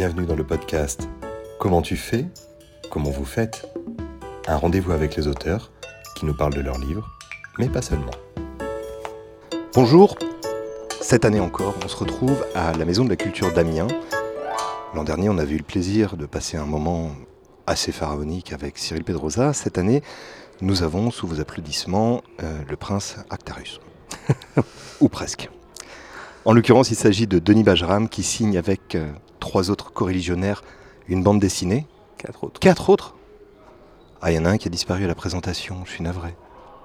bienvenue 0.00 0.24
dans 0.24 0.34
le 0.34 0.44
podcast 0.46 1.10
Comment 1.58 1.82
tu 1.82 1.94
fais 1.94 2.24
Comment 2.90 3.10
vous 3.10 3.26
faites 3.26 3.70
Un 4.48 4.56
rendez-vous 4.56 4.92
avec 4.92 5.14
les 5.14 5.28
auteurs 5.28 5.72
qui 6.16 6.24
nous 6.24 6.32
parlent 6.32 6.54
de 6.54 6.62
leurs 6.62 6.78
livres, 6.78 7.06
mais 7.58 7.68
pas 7.68 7.82
seulement. 7.82 8.10
Bonjour, 9.74 10.16
cette 11.02 11.26
année 11.26 11.38
encore, 11.38 11.74
on 11.84 11.86
se 11.86 11.98
retrouve 11.98 12.46
à 12.54 12.72
la 12.72 12.86
Maison 12.86 13.04
de 13.04 13.10
la 13.10 13.16
Culture 13.16 13.52
d'Amiens. 13.52 13.88
L'an 14.94 15.04
dernier, 15.04 15.28
on 15.28 15.36
avait 15.36 15.52
eu 15.52 15.58
le 15.58 15.64
plaisir 15.64 16.16
de 16.16 16.24
passer 16.24 16.56
un 16.56 16.64
moment 16.64 17.10
assez 17.66 17.92
pharaonique 17.92 18.54
avec 18.54 18.78
Cyril 18.78 19.04
Pedrosa. 19.04 19.52
Cette 19.52 19.76
année, 19.76 20.02
nous 20.62 20.82
avons, 20.82 21.10
sous 21.10 21.26
vos 21.26 21.42
applaudissements, 21.42 22.22
euh, 22.42 22.58
le 22.66 22.76
prince 22.76 23.16
Actarus. 23.28 23.80
Ou 25.02 25.10
presque. 25.10 25.50
En 26.46 26.54
l'occurrence, 26.54 26.90
il 26.90 26.96
s'agit 26.96 27.26
de 27.26 27.38
Denis 27.38 27.64
Bajram 27.64 28.08
qui 28.08 28.22
signe 28.22 28.56
avec 28.56 28.94
euh, 28.94 29.12
trois 29.40 29.70
autres 29.70 29.92
coreligionnaires 29.92 30.62
une 31.06 31.22
bande 31.22 31.38
dessinée. 31.38 31.86
Quatre 32.16 32.44
autres. 32.44 32.60
Quatre 32.60 32.88
autres 32.88 33.14
Ah, 34.22 34.32
il 34.32 34.36
y 34.36 34.38
en 34.38 34.46
a 34.46 34.50
un 34.50 34.56
qui 34.56 34.66
a 34.66 34.70
disparu 34.70 35.04
à 35.04 35.06
la 35.06 35.14
présentation, 35.14 35.82
je 35.84 35.90
suis 35.90 36.02
navré. 36.02 36.34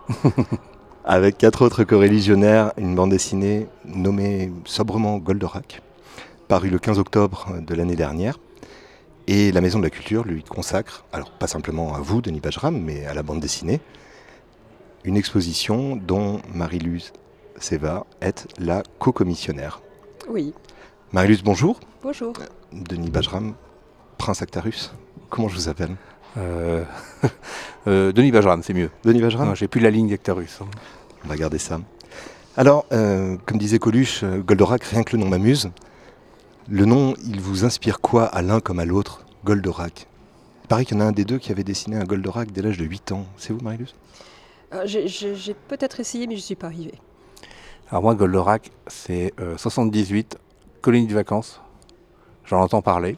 avec 1.06 1.38
quatre 1.38 1.64
autres 1.64 1.86
coreligionnaires, 1.86 2.74
une 2.78 2.96
bande 2.96 3.12
dessinée 3.12 3.68
nommée 3.86 4.52
sobrement 4.66 5.20
Goldorak, 5.20 5.82
parue 6.50 6.70
le 6.70 6.78
15 6.78 7.00
octobre 7.00 7.54
de 7.66 7.76
l'année 7.76 7.96
dernière. 7.96 8.40
Et 9.28 9.54
la 9.54 9.62
Maison 9.62 9.80
de 9.80 9.86
la 9.86 9.90
Culture 9.90 10.26
lui 10.26 10.44
consacre, 10.44 11.06
alors 11.14 11.32
pas 11.32 11.48
simplement 11.48 11.96
à 11.96 12.00
vous, 12.00 12.22
Denis 12.22 12.42
Bajram, 12.42 12.78
mais 12.78 13.06
à 13.06 13.14
la 13.14 13.24
bande 13.24 13.40
dessinée, 13.40 13.80
une 15.06 15.16
exposition 15.16 15.96
dont 15.96 16.42
Marie-Luz 16.54 17.14
Seva 17.60 18.06
est 18.22 18.48
la 18.60 18.84
co-commissionnaire. 19.00 19.82
Oui. 20.30 20.54
Marie-Luz, 21.12 21.44
bonjour. 21.44 21.80
Bonjour. 22.04 22.34
Denis 22.74 23.10
Bajram, 23.10 23.54
Prince 24.18 24.42
Actarus. 24.42 24.94
Comment 25.30 25.48
je 25.48 25.56
vous 25.56 25.70
appelle? 25.70 25.96
Euh, 26.38 26.84
euh, 27.88 28.12
Denis 28.12 28.32
Bajram, 28.32 28.62
c'est 28.64 28.74
mieux. 28.74 28.90
Denis 29.04 29.22
Bajram? 29.22 29.56
J'ai 29.56 29.68
plus 29.68 29.82
la 29.82 29.90
ligne 29.90 30.10
d'Actarus. 30.10 30.60
Hein. 30.62 30.68
On 31.24 31.28
va 31.28 31.36
garder 31.36 31.58
ça. 31.58 31.80
Alors, 32.58 32.86
euh, 32.92 33.38
comme 33.46 33.58
disait 33.58 33.80
Coluche, 33.80 34.24
Goldorak, 34.24 34.84
rien 34.84 35.04
que 35.04 35.16
le 35.16 35.24
nom 35.24 35.30
m'amuse. 35.30 35.72
Le 36.70 36.86
nom, 36.86 37.14
il 37.26 37.40
vous 37.40 37.66
inspire 37.66 38.02
quoi 38.02 38.26
à 38.26 38.42
l'un 38.42 38.60
comme 38.60 38.80
à 38.80 38.86
l'autre 38.86 39.26
Goldorak? 39.44 40.08
Il 40.64 40.68
paraît 40.68 40.84
qu'il 40.84 40.98
y 40.98 41.00
en 41.00 41.04
a 41.04 41.08
un 41.08 41.12
des 41.12 41.26
deux 41.26 41.38
qui 41.38 41.52
avait 41.52 41.64
dessiné 41.64 41.96
un 41.96 42.06
Goldorak 42.06 42.52
dès 42.52 42.64
l'âge 42.64 42.78
de 42.78 42.86
8 42.86 43.12
ans. 43.12 43.26
C'est 43.38 43.54
vous, 43.54 43.60
Marilus 43.62 43.94
euh, 44.74 44.84
J'ai 44.86 45.54
peut-être 45.68 46.00
essayé, 46.00 46.26
mais 46.26 46.36
je 46.36 46.40
ne 46.40 46.46
suis 46.46 46.56
pas 46.56 46.68
arrivé. 46.68 46.94
Alors 47.90 48.02
moi, 48.02 48.16
Goldorak, 48.16 48.72
c'est 48.88 49.34
78, 49.58 50.38
colonie 50.82 51.06
de 51.06 51.14
vacances. 51.14 51.62
J'en 52.46 52.62
entends 52.62 52.82
parler. 52.82 53.16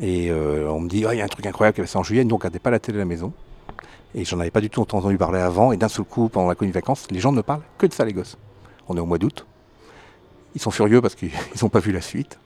Et 0.00 0.30
euh, 0.30 0.70
on 0.70 0.80
me 0.80 0.88
dit, 0.88 1.04
ah, 1.06 1.14
il 1.14 1.18
y 1.18 1.20
a 1.20 1.24
un 1.24 1.28
truc 1.28 1.44
incroyable 1.44 1.74
qui 1.74 1.82
va 1.82 2.00
en 2.00 2.02
juillet, 2.02 2.24
nous 2.24 2.34
on 2.34 2.38
regardait 2.38 2.58
pas 2.58 2.70
la 2.70 2.78
télé 2.78 2.98
à 2.98 3.00
la 3.00 3.04
maison. 3.04 3.32
Et 4.14 4.24
j'en 4.24 4.40
avais 4.40 4.50
pas 4.50 4.60
du 4.60 4.70
tout 4.70 4.80
entendu 4.80 5.16
parler 5.18 5.40
avant. 5.40 5.72
Et 5.72 5.76
d'un 5.76 5.88
seul 5.88 6.04
coup, 6.04 6.28
pendant 6.28 6.48
la 6.48 6.54
colonie 6.54 6.72
de 6.72 6.78
vacances, 6.78 7.06
les 7.10 7.20
gens 7.20 7.32
ne 7.32 7.42
parlent 7.42 7.62
que 7.78 7.86
de 7.86 7.92
ça, 7.92 8.04
les 8.04 8.12
gosses. 8.12 8.38
On 8.88 8.96
est 8.96 9.00
au 9.00 9.06
mois 9.06 9.18
d'août. 9.18 9.46
Ils 10.54 10.60
sont 10.60 10.70
furieux 10.70 11.00
parce 11.00 11.14
qu'ils 11.14 11.30
n'ont 11.62 11.68
pas 11.68 11.80
vu 11.80 11.92
la 11.92 12.00
suite. 12.00 12.38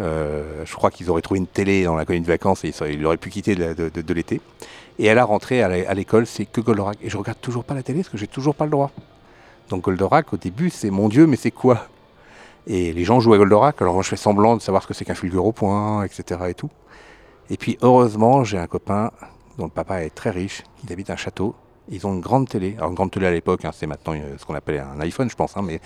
Euh, 0.00 0.62
je 0.66 0.74
crois 0.74 0.90
qu'ils 0.90 1.08
auraient 1.08 1.22
trouvé 1.22 1.38
une 1.38 1.46
télé 1.46 1.84
dans 1.84 1.96
la 1.96 2.04
colonie 2.04 2.24
de 2.24 2.30
vacances 2.30 2.64
et 2.64 2.72
ils 2.90 3.00
l'auraient 3.00 3.16
pu 3.16 3.30
quitter 3.30 3.54
de, 3.54 4.12
l'été. 4.12 4.42
Et 4.98 5.08
à 5.08 5.14
la 5.14 5.24
rentrée 5.24 5.62
à 5.62 5.94
l'école, 5.94 6.26
c'est 6.26 6.44
que 6.44 6.60
Goldorak. 6.60 6.98
Et 7.02 7.08
je 7.08 7.16
regarde 7.16 7.40
toujours 7.40 7.64
pas 7.64 7.74
la 7.74 7.82
télé 7.82 8.00
parce 8.00 8.10
que 8.10 8.18
j'ai 8.18 8.26
toujours 8.26 8.54
pas 8.54 8.64
le 8.64 8.70
droit. 8.70 8.90
Donc 9.68 9.84
Goldorak, 9.84 10.32
au 10.32 10.36
début, 10.36 10.70
c'est 10.70 10.90
mon 10.90 11.08
Dieu, 11.08 11.26
mais 11.26 11.36
c'est 11.36 11.50
quoi? 11.50 11.88
Et 12.66 12.92
les 12.92 13.04
gens 13.04 13.20
jouent 13.20 13.34
à 13.34 13.38
Goldorak, 13.38 13.80
alors 13.80 14.02
je 14.02 14.08
fais 14.08 14.16
semblant 14.16 14.56
de 14.56 14.62
savoir 14.62 14.82
ce 14.82 14.88
que 14.88 14.94
c'est 14.94 15.04
qu'un 15.04 15.14
fulgure 15.14 15.44
au 15.46 15.52
point, 15.52 16.04
etc. 16.04 16.40
Et 16.48 16.54
tout. 16.54 16.70
Et 17.50 17.56
puis 17.56 17.78
heureusement, 17.82 18.44
j'ai 18.44 18.58
un 18.58 18.66
copain 18.66 19.12
dont 19.58 19.64
le 19.64 19.70
papa 19.70 20.02
est 20.02 20.14
très 20.14 20.30
riche, 20.30 20.62
il 20.84 20.92
habite 20.92 21.10
un 21.10 21.16
château, 21.16 21.54
ils 21.88 22.06
ont 22.06 22.14
une 22.14 22.20
grande 22.20 22.48
télé. 22.48 22.74
Alors, 22.78 22.90
une 22.90 22.94
grande 22.94 23.10
télé 23.10 23.26
à 23.26 23.30
l'époque, 23.30 23.64
hein, 23.64 23.70
c'est 23.72 23.86
maintenant 23.86 24.14
euh, 24.14 24.36
ce 24.38 24.44
qu'on 24.44 24.54
appelait 24.54 24.80
un 24.80 25.00
iPhone, 25.00 25.30
je 25.30 25.36
pense. 25.36 25.56
Hein, 25.56 25.62
mais... 25.62 25.80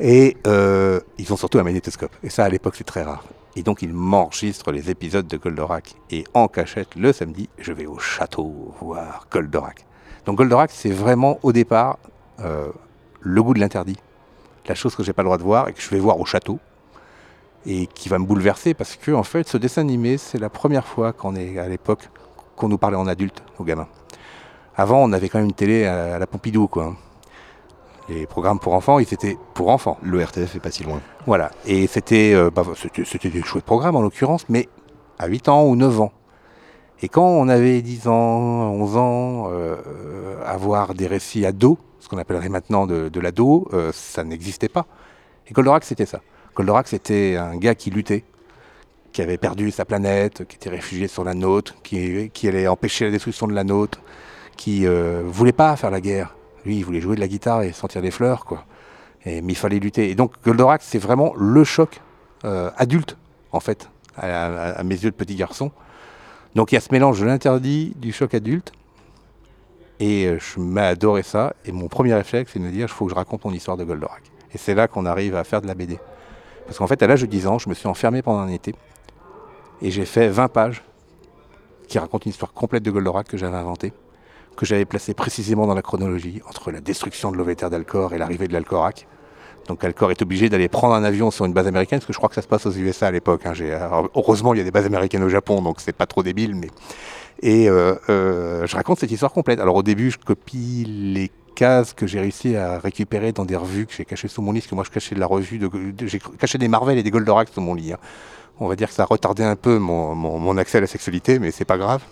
Et 0.00 0.36
euh, 0.46 1.00
ils 1.18 1.32
ont 1.32 1.36
surtout 1.36 1.58
un 1.58 1.62
magnétoscope. 1.62 2.14
Et 2.22 2.30
ça, 2.30 2.44
à 2.44 2.48
l'époque, 2.48 2.74
c'est 2.76 2.84
très 2.84 3.02
rare. 3.02 3.24
Et 3.56 3.62
donc, 3.62 3.82
ils 3.82 3.92
m'enregistrent 3.92 4.72
les 4.72 4.90
épisodes 4.90 5.26
de 5.26 5.36
Goldorak. 5.36 5.94
Et 6.10 6.24
en 6.34 6.48
cachette, 6.48 6.94
le 6.96 7.12
samedi, 7.12 7.48
je 7.58 7.72
vais 7.72 7.86
au 7.86 7.98
château 7.98 8.74
voir 8.80 9.26
Goldorak. 9.30 9.84
Donc, 10.26 10.38
Goldorak, 10.38 10.70
c'est 10.72 10.90
vraiment, 10.90 11.38
au 11.42 11.52
départ, 11.52 11.98
euh, 12.40 12.70
le 13.24 13.42
goût 13.42 13.54
de 13.54 13.60
l'interdit. 13.60 13.96
La 14.68 14.74
chose 14.74 14.94
que 14.94 15.02
j'ai 15.02 15.12
pas 15.12 15.22
le 15.22 15.26
droit 15.26 15.38
de 15.38 15.42
voir 15.42 15.68
et 15.68 15.72
que 15.72 15.80
je 15.80 15.90
vais 15.90 15.98
voir 15.98 16.20
au 16.20 16.24
château. 16.24 16.60
Et 17.66 17.86
qui 17.86 18.10
va 18.10 18.18
me 18.18 18.26
bouleverser 18.26 18.74
parce 18.74 18.96
que, 18.96 19.10
en 19.10 19.22
fait, 19.22 19.48
ce 19.48 19.56
dessin 19.56 19.80
animé, 19.80 20.18
c'est 20.18 20.38
la 20.38 20.50
première 20.50 20.86
fois 20.86 21.12
qu'on 21.12 21.34
est 21.34 21.58
à 21.58 21.66
l'époque 21.66 22.10
qu'on 22.56 22.68
nous 22.68 22.78
parlait 22.78 22.96
en 22.96 23.06
adulte, 23.06 23.42
aux 23.58 23.64
gamins. 23.64 23.88
Avant, 24.76 25.02
on 25.02 25.12
avait 25.12 25.28
quand 25.28 25.38
même 25.38 25.48
une 25.48 25.54
télé 25.54 25.86
à, 25.86 26.18
la 26.18 26.26
Pompidou, 26.26 26.68
quoi. 26.68 26.94
Les 28.10 28.26
programmes 28.26 28.58
pour 28.58 28.74
enfants, 28.74 28.98
ils 28.98 29.14
étaient 29.14 29.38
pour 29.54 29.70
enfants. 29.70 29.96
Le 30.02 30.22
RTF 30.22 30.56
est 30.56 30.60
pas 30.60 30.70
si 30.70 30.84
loin. 30.84 31.00
Voilà. 31.26 31.50
Et 31.64 31.86
c'était, 31.86 32.34
euh, 32.34 32.50
bah, 32.50 32.64
c'était, 33.04 33.30
des 33.30 33.42
chouettes 33.42 33.64
programmes 33.64 33.96
en 33.96 34.02
l'occurrence, 34.02 34.44
mais 34.50 34.68
à 35.18 35.26
8 35.26 35.48
ans 35.48 35.64
ou 35.64 35.74
9 35.74 36.00
ans. 36.02 36.12
Et 37.00 37.08
quand 37.08 37.26
on 37.26 37.48
avait 37.48 37.80
10 37.80 38.08
ans, 38.08 38.12
11 38.12 38.96
ans, 38.98 39.44
euh, 39.48 39.76
avoir 40.44 40.92
des 40.92 41.06
récits 41.06 41.46
ados, 41.46 41.78
ce 42.04 42.08
qu'on 42.10 42.18
appellerait 42.18 42.50
maintenant 42.50 42.86
de, 42.86 43.20
l'ado, 43.20 43.66
euh, 43.72 43.90
ça 43.94 44.24
n'existait 44.24 44.68
pas. 44.68 44.86
Et 45.48 45.52
Goldorak, 45.52 45.84
c'était 45.84 46.04
ça. 46.04 46.20
Goldorak, 46.54 46.86
c'était 46.86 47.36
un 47.36 47.56
gars 47.56 47.74
qui 47.74 47.90
luttait, 47.90 48.24
qui 49.12 49.22
avait 49.22 49.38
perdu 49.38 49.70
sa 49.70 49.86
planète, 49.86 50.44
qui 50.46 50.56
était 50.56 50.68
réfugié 50.68 51.08
sur 51.08 51.24
la 51.24 51.32
nôtre, 51.32 51.74
qui, 51.82 52.30
allait 52.46 52.68
empêcher 52.68 53.06
la 53.06 53.10
destruction 53.10 53.46
de 53.46 53.54
la 53.54 53.64
nôtre, 53.64 54.02
qui 54.58 54.86
euh, 54.86 55.22
voulait 55.24 55.52
pas 55.52 55.74
faire 55.76 55.90
la 55.90 56.02
guerre. 56.02 56.36
Lui, 56.66 56.76
il 56.76 56.84
voulait 56.84 57.00
jouer 57.00 57.16
de 57.16 57.20
la 57.20 57.28
guitare 57.28 57.62
et 57.62 57.72
sentir 57.72 58.02
des 58.02 58.10
fleurs, 58.10 58.44
quoi. 58.44 58.66
Et, 59.24 59.40
mais 59.40 59.54
il 59.54 59.56
fallait 59.56 59.78
lutter. 59.78 60.10
Et 60.10 60.14
donc, 60.14 60.34
Goldorak, 60.44 60.82
c'est 60.82 60.98
vraiment 60.98 61.32
le 61.38 61.64
choc 61.64 62.02
euh, 62.44 62.70
adulte, 62.76 63.16
en 63.50 63.60
fait, 63.60 63.88
à, 64.18 64.82
mes 64.84 64.94
yeux 64.94 65.10
de 65.10 65.16
petit 65.16 65.36
garçon. 65.36 65.72
Donc, 66.54 66.70
il 66.70 66.74
y 66.74 66.78
a 66.78 66.82
ce 66.82 66.92
mélange 66.92 67.18
de 67.18 67.24
l'interdit, 67.24 67.94
du 67.96 68.12
choc 68.12 68.34
adulte. 68.34 68.72
Et 70.00 70.26
euh, 70.26 70.38
je 70.38 70.60
m'ai 70.60 70.80
adoré 70.80 71.22
ça. 71.22 71.54
Et 71.64 71.72
mon 71.72 71.88
premier 71.88 72.14
réflexe, 72.14 72.52
c'est 72.52 72.58
de 72.58 72.64
me 72.64 72.70
dire, 72.70 72.86
il 72.86 72.88
faut 72.88 73.06
que 73.06 73.10
je 73.10 73.16
raconte 73.16 73.44
mon 73.44 73.52
histoire 73.52 73.76
de 73.76 73.84
Goldorak. 73.84 74.22
Et 74.52 74.58
c'est 74.58 74.74
là 74.74 74.88
qu'on 74.88 75.06
arrive 75.06 75.36
à 75.36 75.44
faire 75.44 75.62
de 75.62 75.66
la 75.66 75.74
BD. 75.74 75.98
Parce 76.66 76.78
qu'en 76.78 76.86
fait, 76.86 77.02
à 77.02 77.06
l'âge 77.06 77.20
de 77.20 77.26
10 77.26 77.46
ans, 77.46 77.58
je 77.58 77.68
me 77.68 77.74
suis 77.74 77.88
enfermé 77.88 78.22
pendant 78.22 78.40
un 78.40 78.48
été. 78.48 78.74
Et 79.82 79.90
j'ai 79.90 80.04
fait 80.04 80.28
20 80.28 80.48
pages 80.48 80.82
qui 81.88 81.98
racontent 81.98 82.24
une 82.24 82.30
histoire 82.30 82.52
complète 82.52 82.82
de 82.82 82.90
Goldorak 82.90 83.28
que 83.28 83.36
j'avais 83.36 83.56
inventée 83.56 83.92
que 84.54 84.66
j'avais 84.66 84.84
placé 84.84 85.14
précisément 85.14 85.66
dans 85.66 85.74
la 85.74 85.82
chronologie 85.82 86.40
entre 86.48 86.70
la 86.70 86.80
destruction 86.80 87.32
de 87.32 87.36
l'Ovéter 87.36 87.68
d'Alcor 87.68 88.14
et 88.14 88.18
l'arrivée 88.18 88.48
de 88.48 88.52
l'Alcorac. 88.52 89.06
Donc 89.68 89.82
Alcor 89.82 90.10
est 90.10 90.20
obligé 90.20 90.48
d'aller 90.48 90.68
prendre 90.68 90.94
un 90.94 91.04
avion 91.04 91.30
sur 91.30 91.46
une 91.46 91.54
base 91.54 91.66
américaine, 91.66 91.98
parce 91.98 92.06
que 92.06 92.12
je 92.12 92.18
crois 92.18 92.28
que 92.28 92.34
ça 92.34 92.42
se 92.42 92.48
passe 92.48 92.66
aux 92.66 92.72
USA 92.72 93.06
à 93.06 93.10
l'époque. 93.10 93.46
Hein. 93.46 93.54
Heureusement, 94.14 94.52
il 94.54 94.58
y 94.58 94.60
a 94.60 94.64
des 94.64 94.70
bases 94.70 94.84
américaines 94.84 95.22
au 95.22 95.28
Japon, 95.28 95.62
donc 95.62 95.80
c'est 95.80 95.96
pas 95.96 96.06
trop 96.06 96.22
débile. 96.22 96.54
Mais... 96.54 96.68
Et 97.42 97.68
euh, 97.68 97.94
euh, 98.08 98.66
je 98.66 98.76
raconte 98.76 99.00
cette 99.00 99.10
histoire 99.10 99.32
complète. 99.32 99.60
Alors 99.60 99.76
au 99.76 99.82
début, 99.82 100.10
je 100.10 100.18
copie 100.18 100.84
les 100.86 101.30
cases 101.54 101.92
que 101.92 102.06
j'ai 102.06 102.20
réussi 102.20 102.56
à 102.56 102.78
récupérer 102.78 103.32
dans 103.32 103.44
des 103.44 103.56
revues 103.56 103.86
que 103.86 103.92
j'ai 103.92 104.04
cachées 104.04 104.28
sous 104.28 104.42
mon 104.42 104.52
lit, 104.52 104.60
parce 104.60 104.70
que 104.70 104.74
moi 104.74 104.84
je 104.84 104.90
cachais 104.90 105.14
de 105.14 105.20
la 105.20 105.26
revue, 105.26 105.60
j'ai 106.04 106.20
caché 106.38 106.58
des 106.58 106.68
Marvel 106.68 106.98
et 106.98 107.02
des 107.02 107.10
Goldorak 107.10 107.48
sous 107.48 107.60
mon 107.60 107.74
lit. 107.74 107.92
Hein. 107.92 107.98
On 108.60 108.68
va 108.68 108.76
dire 108.76 108.88
que 108.88 108.94
ça 108.94 109.02
a 109.02 109.06
retardé 109.06 109.42
un 109.42 109.56
peu 109.56 109.78
mon, 109.78 110.56
accès 110.58 110.78
à 110.78 110.80
la 110.80 110.86
sexualité, 110.86 111.38
mais 111.38 111.50
c'est 111.50 111.64
pas 111.64 111.78
grave. 111.78 112.02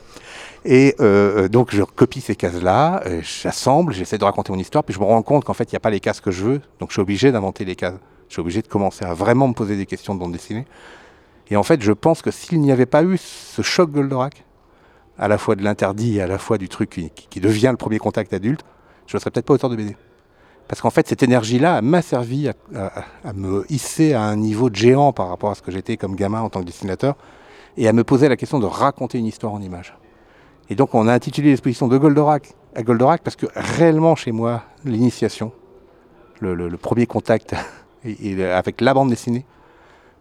Et 0.64 0.94
euh, 1.00 1.48
donc 1.48 1.74
je 1.74 1.82
copie 1.82 2.20
ces 2.20 2.36
cases-là, 2.36 3.02
j'assemble, 3.22 3.92
j'essaie 3.92 4.18
de 4.18 4.24
raconter 4.24 4.52
mon 4.52 4.58
histoire, 4.58 4.84
puis 4.84 4.94
je 4.94 5.00
me 5.00 5.04
rends 5.04 5.22
compte 5.22 5.44
qu'en 5.44 5.54
fait 5.54 5.64
il 5.70 5.74
n'y 5.74 5.78
a 5.78 5.80
pas 5.80 5.90
les 5.90 6.00
cases 6.00 6.20
que 6.20 6.30
je 6.30 6.44
veux, 6.44 6.60
donc 6.78 6.90
je 6.90 6.94
suis 6.94 7.02
obligé 7.02 7.32
d'inventer 7.32 7.64
les 7.64 7.74
cases. 7.76 7.94
Je 8.32 8.36
suis 8.36 8.40
obligé 8.40 8.62
de 8.62 8.68
commencer 8.68 9.04
à 9.04 9.12
vraiment 9.12 9.46
me 9.46 9.52
poser 9.52 9.76
des 9.76 9.84
questions 9.84 10.14
de 10.14 10.20
bande 10.20 10.32
dessinée. 10.32 10.64
Et 11.50 11.56
en 11.56 11.62
fait, 11.62 11.82
je 11.82 11.92
pense 11.92 12.22
que 12.22 12.30
s'il 12.30 12.62
n'y 12.62 12.72
avait 12.72 12.86
pas 12.86 13.02
eu 13.02 13.18
ce 13.18 13.60
choc 13.60 13.90
Goldorak, 13.90 14.42
à 15.22 15.28
la 15.28 15.38
fois 15.38 15.54
de 15.54 15.62
l'interdit 15.62 16.16
et 16.16 16.22
à 16.22 16.26
la 16.26 16.36
fois 16.36 16.58
du 16.58 16.68
truc 16.68 16.90
qui, 17.30 17.40
devient 17.40 17.68
le 17.70 17.76
premier 17.76 18.00
contact 18.00 18.32
adulte, 18.32 18.64
je 19.06 19.16
ne 19.16 19.20
serais 19.20 19.30
peut-être 19.30 19.46
pas 19.46 19.54
auteur 19.54 19.70
de 19.70 19.76
BD. 19.76 19.96
Parce 20.66 20.80
qu'en 20.80 20.90
fait, 20.90 21.06
cette 21.06 21.22
énergie-là 21.22 21.80
m'a 21.80 22.02
servi 22.02 22.48
à, 22.48 23.32
me 23.32 23.64
hisser 23.70 24.14
à 24.14 24.22
un 24.22 24.34
niveau 24.34 24.68
de 24.68 24.74
géant 24.74 25.12
par 25.12 25.28
rapport 25.28 25.52
à 25.52 25.54
ce 25.54 25.62
que 25.62 25.70
j'étais 25.70 25.96
comme 25.96 26.16
gamin 26.16 26.40
en 26.40 26.50
tant 26.50 26.58
que 26.58 26.66
dessinateur, 26.66 27.14
et 27.76 27.86
à 27.86 27.92
me 27.92 28.02
poser 28.02 28.28
la 28.28 28.36
question 28.36 28.58
de 28.58 28.66
raconter 28.66 29.18
une 29.18 29.26
histoire 29.26 29.52
en 29.52 29.62
images. 29.62 29.96
Et 30.70 30.74
donc 30.74 30.92
on 30.92 31.06
a 31.06 31.12
intitulé 31.12 31.50
l'exposition 31.50 31.86
de 31.86 31.96
Goldorak 31.98 32.54
à 32.74 32.82
Goldorak 32.82 33.22
parce 33.22 33.36
que 33.36 33.46
réellement 33.54 34.16
chez 34.16 34.32
moi, 34.32 34.64
l'initiation, 34.84 35.52
le, 36.40 36.68
premier 36.76 37.06
contact 37.06 37.54
avec 38.04 38.80
la 38.80 38.92
bande 38.92 39.10
dessinée, 39.10 39.46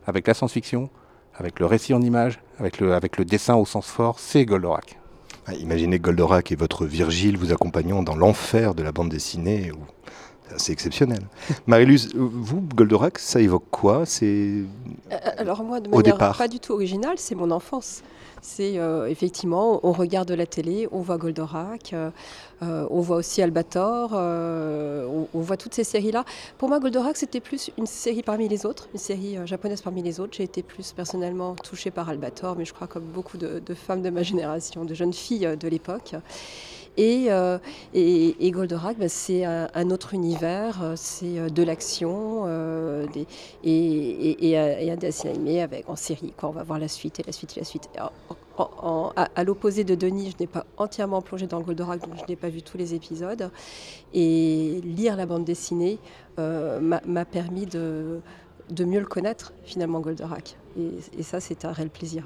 avec 0.05 0.27
la 0.27 0.35
science-fiction, 0.35 0.91
avec 1.41 1.59
le 1.59 1.65
récit 1.65 1.95
en 1.95 2.01
images, 2.01 2.39
avec 2.59 2.79
le, 2.79 2.93
avec 2.93 3.17
le 3.17 3.25
dessin 3.25 3.55
au 3.55 3.65
sens 3.65 3.87
fort, 3.87 4.19
c'est 4.19 4.45
Goldorak. 4.45 4.99
Ah, 5.47 5.55
imaginez 5.55 5.97
Goldorak 5.97 6.51
et 6.51 6.55
votre 6.55 6.85
Virgile 6.85 7.35
vous 7.35 7.51
accompagnant 7.51 8.03
dans 8.03 8.15
l'enfer 8.15 8.75
de 8.75 8.83
la 8.83 8.91
bande 8.91 9.09
dessinée. 9.09 9.71
C'est 10.57 10.71
exceptionnel. 10.71 11.21
Marilus, 11.65 12.09
vous, 12.13 12.61
Goldorak, 12.61 13.17
ça 13.17 13.41
évoque 13.41 13.65
quoi? 13.71 14.05
C'est 14.05 14.63
Alors 15.39 15.63
moi, 15.63 15.79
de 15.79 15.87
Au 15.89 15.97
manière 15.97 16.13
départ. 16.13 16.37
pas 16.37 16.47
du 16.47 16.59
tout 16.59 16.73
originale, 16.73 17.15
c'est 17.17 17.33
mon 17.33 17.49
enfance. 17.49 18.03
C'est 18.41 18.79
euh, 18.79 19.07
effectivement, 19.07 19.79
on 19.83 19.91
regarde 19.91 20.31
la 20.31 20.47
télé, 20.47 20.87
on 20.91 21.01
voit 21.01 21.17
Goldorak, 21.17 21.93
euh, 21.93 22.09
euh, 22.63 22.87
on 22.89 22.99
voit 22.99 23.17
aussi 23.17 23.41
Albator, 23.41 24.13
on, 24.13 25.27
voit 25.41 25.57
toutes 25.57 25.75
ces 25.75 25.83
séries-là. 25.83 26.25
Pour 26.57 26.67
moi, 26.67 26.79
Goldorak, 26.79 27.17
c'était 27.17 27.39
plus 27.39 27.69
une 27.77 27.85
série 27.85 28.23
parmi 28.23 28.47
les 28.47 28.65
autres, 28.65 28.89
une 28.93 28.99
série 28.99 29.37
japonaise 29.45 29.81
parmi 29.81 30.01
les 30.01 30.19
autres. 30.19 30.33
J'ai 30.35 30.43
été 30.43 30.63
plus 30.63 30.91
personnellement 30.91 31.53
touchée 31.55 31.91
par 31.91 32.09
Albator, 32.09 32.55
mais 32.55 32.65
je 32.65 32.73
crois 32.73 32.87
comme 32.87 33.03
beaucoup 33.03 33.37
de, 33.37 33.61
femmes 33.75 34.01
de 34.01 34.09
ma 34.09 34.23
génération, 34.23 34.85
de 34.85 34.93
jeunes 34.95 35.13
filles 35.13 35.55
de 35.59 35.67
l'époque. 35.67 36.15
Et, 36.97 37.27
euh, 37.29 37.57
et, 37.93 38.45
et 38.45 38.51
Goldorak, 38.51 38.97
bah, 38.99 39.07
c'est 39.09 39.45
un, 39.45 39.89
autre 39.91 40.13
univers, 40.13 40.93
c'est 40.95 41.49
de 41.49 41.63
l'action 41.63 42.45
et, 43.15 43.25
et, 43.63 44.49
et, 44.49 44.57
un- 44.57 44.77
et 44.93 44.97
dessin 44.97 45.29
animé 45.29 45.61
avec, 45.61 45.89
en 45.89 45.95
série. 45.95 46.33
Quoi. 46.37 46.49
On 46.49 46.51
va 46.51 46.63
voir 46.63 46.79
la 46.79 46.87
suite 46.89 47.19
et 47.19 47.23
la 47.25 47.31
suite 47.31 47.55
et 47.55 47.61
la 47.61 47.65
suite. 47.65 47.87
À 49.35 49.43
l'opposé 49.43 49.83
de 49.83 49.95
Denis, 49.95 50.31
je 50.31 50.43
n'ai 50.43 50.47
pas 50.47 50.65
entièrement 50.77 51.21
plongé 51.21 51.47
dans 51.47 51.61
Goldorak, 51.61 52.01
donc 52.01 52.17
je 52.19 52.25
n'ai 52.29 52.35
pas 52.35 52.49
vu 52.49 52.61
tous 52.61 52.77
les 52.77 52.93
épisodes. 52.93 53.49
Et 54.13 54.81
lire 54.83 55.15
la 55.15 55.25
bande 55.25 55.45
dessinée 55.45 55.97
euh, 56.39 56.79
m'a 56.79 57.25
permis 57.25 57.65
de, 57.65 58.19
de 58.69 58.85
mieux 58.85 58.99
le 58.99 59.05
connaître, 59.05 59.53
finalement, 59.63 59.99
Goldorak. 60.01 60.57
Et, 60.77 61.19
et 61.19 61.23
ça, 61.23 61.39
c'est 61.39 61.65
un 61.65 61.71
réel 61.71 61.89
plaisir. 61.89 62.25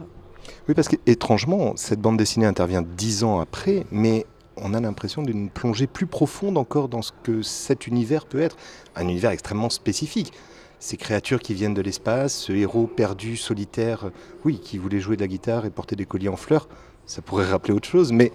Oui, 0.68 0.74
parce 0.74 0.88
qu'étrangement, 0.88 1.74
cette 1.76 2.02
bande 2.02 2.18
dessinée 2.18 2.46
intervient 2.46 2.82
dix 2.84 3.24
ans 3.24 3.40
après, 3.40 3.86
mais 3.92 4.26
on 4.58 4.74
a 4.74 4.80
l'impression 4.80 5.22
d'une 5.22 5.50
plongée 5.50 5.88
plus 5.88 6.08
profonde 6.08 6.58
encore 6.58 6.90
dans 6.90 7.02
ce 7.02 7.12
que 7.24 7.42
cet 7.42 7.88
univers 7.88 8.26
peut 8.26 8.42
être. 8.42 8.58
Un 8.96 9.04
univers 9.04 9.32
extrêmement 9.32 9.70
spécifique. 9.70 10.34
Ces 10.80 10.98
créatures 10.98 11.40
qui 11.40 11.54
viennent 11.54 11.74
de 11.74 11.82
l'espace, 11.82 12.36
ce 12.36 12.54
héros 12.54 12.88
perdu, 12.88 13.38
solitaire, 13.38 14.06
euh, 14.06 14.10
oui, 14.44 14.60
qui 14.60 14.78
voulait 14.78 15.00
jouer 15.00 15.16
de 15.16 15.22
la 15.22 15.28
guitare 15.28 15.66
et 15.66 15.70
porter 15.70 15.96
des 15.96 16.06
colliers 16.06 16.30
en 16.30 16.36
fleurs, 16.36 16.68
ça 17.06 17.22
pourrait 17.22 17.46
rappeler 17.46 17.74
autre 17.74 17.88
chose, 17.88 18.12
mais 18.12 18.32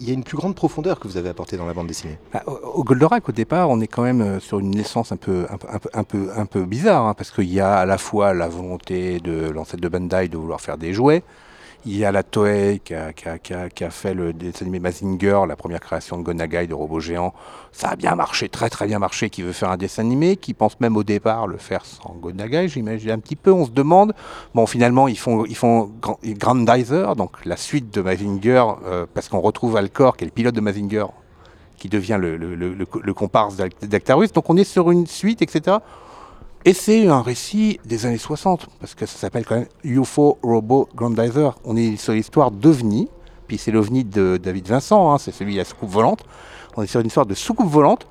il 0.00 0.08
y 0.08 0.10
a 0.10 0.14
une 0.14 0.24
plus 0.24 0.36
grande 0.36 0.54
profondeur 0.54 0.98
que 0.98 1.06
vous 1.06 1.16
avez 1.16 1.28
apportée 1.28 1.56
dans 1.56 1.66
la 1.66 1.74
bande 1.74 1.86
dessinée. 1.86 2.18
Bah, 2.32 2.42
au 2.46 2.82
Goldorak, 2.82 3.28
au 3.28 3.32
départ, 3.32 3.70
on 3.70 3.80
est 3.80 3.86
quand 3.86 4.02
même 4.02 4.20
euh, 4.20 4.40
sur 4.40 4.58
une 4.58 4.70
naissance 4.70 5.12
un 5.12 5.16
peu, 5.16 5.46
un 5.50 5.58
peu, 5.58 5.68
un 5.70 5.78
peu, 5.78 5.90
un 5.92 6.04
peu, 6.04 6.30
un 6.34 6.46
peu 6.46 6.64
bizarre, 6.64 7.06
hein, 7.06 7.14
parce 7.14 7.30
qu'il 7.30 7.52
y 7.52 7.60
a 7.60 7.76
à 7.76 7.86
la 7.86 7.98
fois 7.98 8.34
la 8.34 8.48
volonté 8.48 9.20
de 9.20 9.50
l'ancêtre 9.50 9.82
de 9.82 9.88
Bandai 9.88 10.28
de 10.28 10.36
vouloir 10.36 10.60
faire 10.60 10.78
des 10.78 10.92
jouets, 10.92 11.22
il 11.86 11.96
y 11.96 12.04
a 12.04 12.10
la 12.10 12.24
Toei 12.24 12.80
qui 12.84 12.94
a, 12.94 13.90
fait 13.90 14.12
le 14.12 14.32
dessin 14.32 14.64
animé 14.64 14.80
Mazinger, 14.80 15.42
la 15.46 15.54
première 15.54 15.78
création 15.80 16.18
de 16.18 16.22
Gonagai, 16.24 16.66
de 16.66 16.74
robot 16.74 16.98
géant. 16.98 17.32
Ça 17.70 17.90
a 17.90 17.96
bien 17.96 18.14
marché, 18.16 18.48
très 18.48 18.68
très 18.68 18.86
bien 18.86 18.98
marché, 18.98 19.30
qui 19.30 19.42
veut 19.42 19.52
faire 19.52 19.70
un 19.70 19.76
dessin 19.76 20.02
animé, 20.02 20.36
qui 20.36 20.52
pense 20.52 20.80
même 20.80 20.96
au 20.96 21.04
départ 21.04 21.46
le 21.46 21.56
faire 21.58 21.84
sans 21.84 22.14
Gonagai, 22.20 22.68
j'imagine 22.68 23.10
un 23.12 23.18
petit 23.20 23.36
peu, 23.36 23.52
on 23.52 23.64
se 23.66 23.70
demande. 23.70 24.14
Bon, 24.54 24.66
finalement, 24.66 25.06
ils 25.06 25.18
font, 25.18 25.44
ils 25.44 25.54
font 25.56 25.90
Grand- 26.02 26.18
Grandizer, 26.24 27.14
donc 27.14 27.44
la 27.44 27.56
suite 27.56 27.94
de 27.94 28.02
Mazinger, 28.02 28.64
euh, 28.84 29.06
parce 29.14 29.28
qu'on 29.28 29.40
retrouve 29.40 29.76
Alcor, 29.76 30.16
qui 30.16 30.24
est 30.24 30.26
le 30.26 30.32
pilote 30.32 30.54
de 30.56 30.60
Mazinger, 30.60 31.06
qui 31.76 31.88
devient 31.88 32.18
le, 32.20 32.36
le- 32.36 33.14
comparse 33.14 33.56
d'Ac- 33.56 33.84
d'Actarus. 33.86 34.32
Donc 34.32 34.50
on 34.50 34.56
est 34.56 34.64
sur 34.64 34.90
une 34.90 35.06
suite, 35.06 35.40
etc. 35.40 35.76
Et 36.68 36.72
c'est 36.72 37.06
un 37.06 37.22
récit 37.22 37.78
des 37.84 38.06
années 38.06 38.18
60, 38.18 38.66
parce 38.80 38.96
que 38.96 39.06
ça 39.06 39.16
s'appelle 39.18 39.46
quand 39.46 39.54
même 39.54 39.68
UFO 39.84 40.36
Robot 40.42 40.88
Grandizer. 40.96 41.56
On 41.64 41.76
est 41.76 41.94
sur 41.94 42.12
l'histoire 42.12 42.50
d'OVNI, 42.50 43.08
puis 43.46 43.56
c'est 43.56 43.70
l'OVNI 43.70 44.02
de 44.02 44.36
David 44.36 44.66
Vincent, 44.66 45.12
hein, 45.12 45.18
c'est 45.18 45.30
celui 45.30 45.52
de 45.52 45.58
la 45.58 45.64
soucoupe 45.64 45.90
volante. 45.90 46.24
On 46.76 46.82
est 46.82 46.88
sur 46.88 46.98
une 46.98 47.06
histoire 47.06 47.24
de 47.24 47.34
soucoupe 47.34 47.70
volante, 47.70 48.08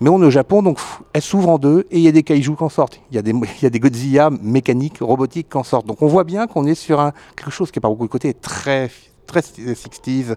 mais 0.00 0.08
on 0.08 0.22
est 0.22 0.24
au 0.24 0.30
Japon, 0.30 0.62
donc 0.62 0.78
elle 1.12 1.20
s'ouvre 1.20 1.50
en 1.50 1.58
deux, 1.58 1.86
et 1.90 1.98
il 1.98 2.02
y 2.02 2.08
a 2.08 2.12
des 2.12 2.22
kaijus 2.22 2.56
qui 2.56 2.64
en 2.64 2.70
sortent. 2.70 2.98
Il 3.10 3.14
y, 3.14 3.18
a 3.18 3.22
des, 3.22 3.34
Godzilla 3.78 4.30
mécaniques, 4.30 5.00
robotiques 5.02 5.50
qui 5.50 5.58
en 5.58 5.62
sortent. 5.62 5.84
Donc 5.84 6.00
on 6.00 6.06
voit 6.06 6.24
bien 6.24 6.46
qu'on 6.46 6.64
est 6.64 6.74
sur 6.74 7.12
quelque 7.36 7.50
chose 7.50 7.70
qui 7.70 7.78
par 7.78 7.90
beaucoup 7.90 8.06
de 8.06 8.10
côtés 8.10 8.32
très, 8.32 8.90
très 9.26 9.40
60s, 9.40 10.36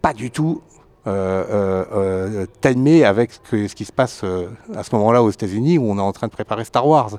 pas 0.00 0.12
du 0.12 0.30
tout 0.30 0.62
euh, 1.06 1.44
euh, 1.50 1.84
euh, 1.94 2.46
timé 2.60 3.04
avec 3.04 3.30
ce, 3.32 3.74
qui 3.74 3.84
se 3.84 3.92
passe 3.92 4.20
euh, 4.24 4.46
à 4.76 4.82
ce 4.84 4.94
moment-là 4.94 5.22
aux 5.22 5.30
États-Unis 5.30 5.78
où 5.78 5.90
on 5.90 5.98
est 5.98 6.02
en 6.02 6.12
train 6.12 6.28
de 6.28 6.32
préparer 6.32 6.64
Star 6.64 6.86
Wars. 6.86 7.18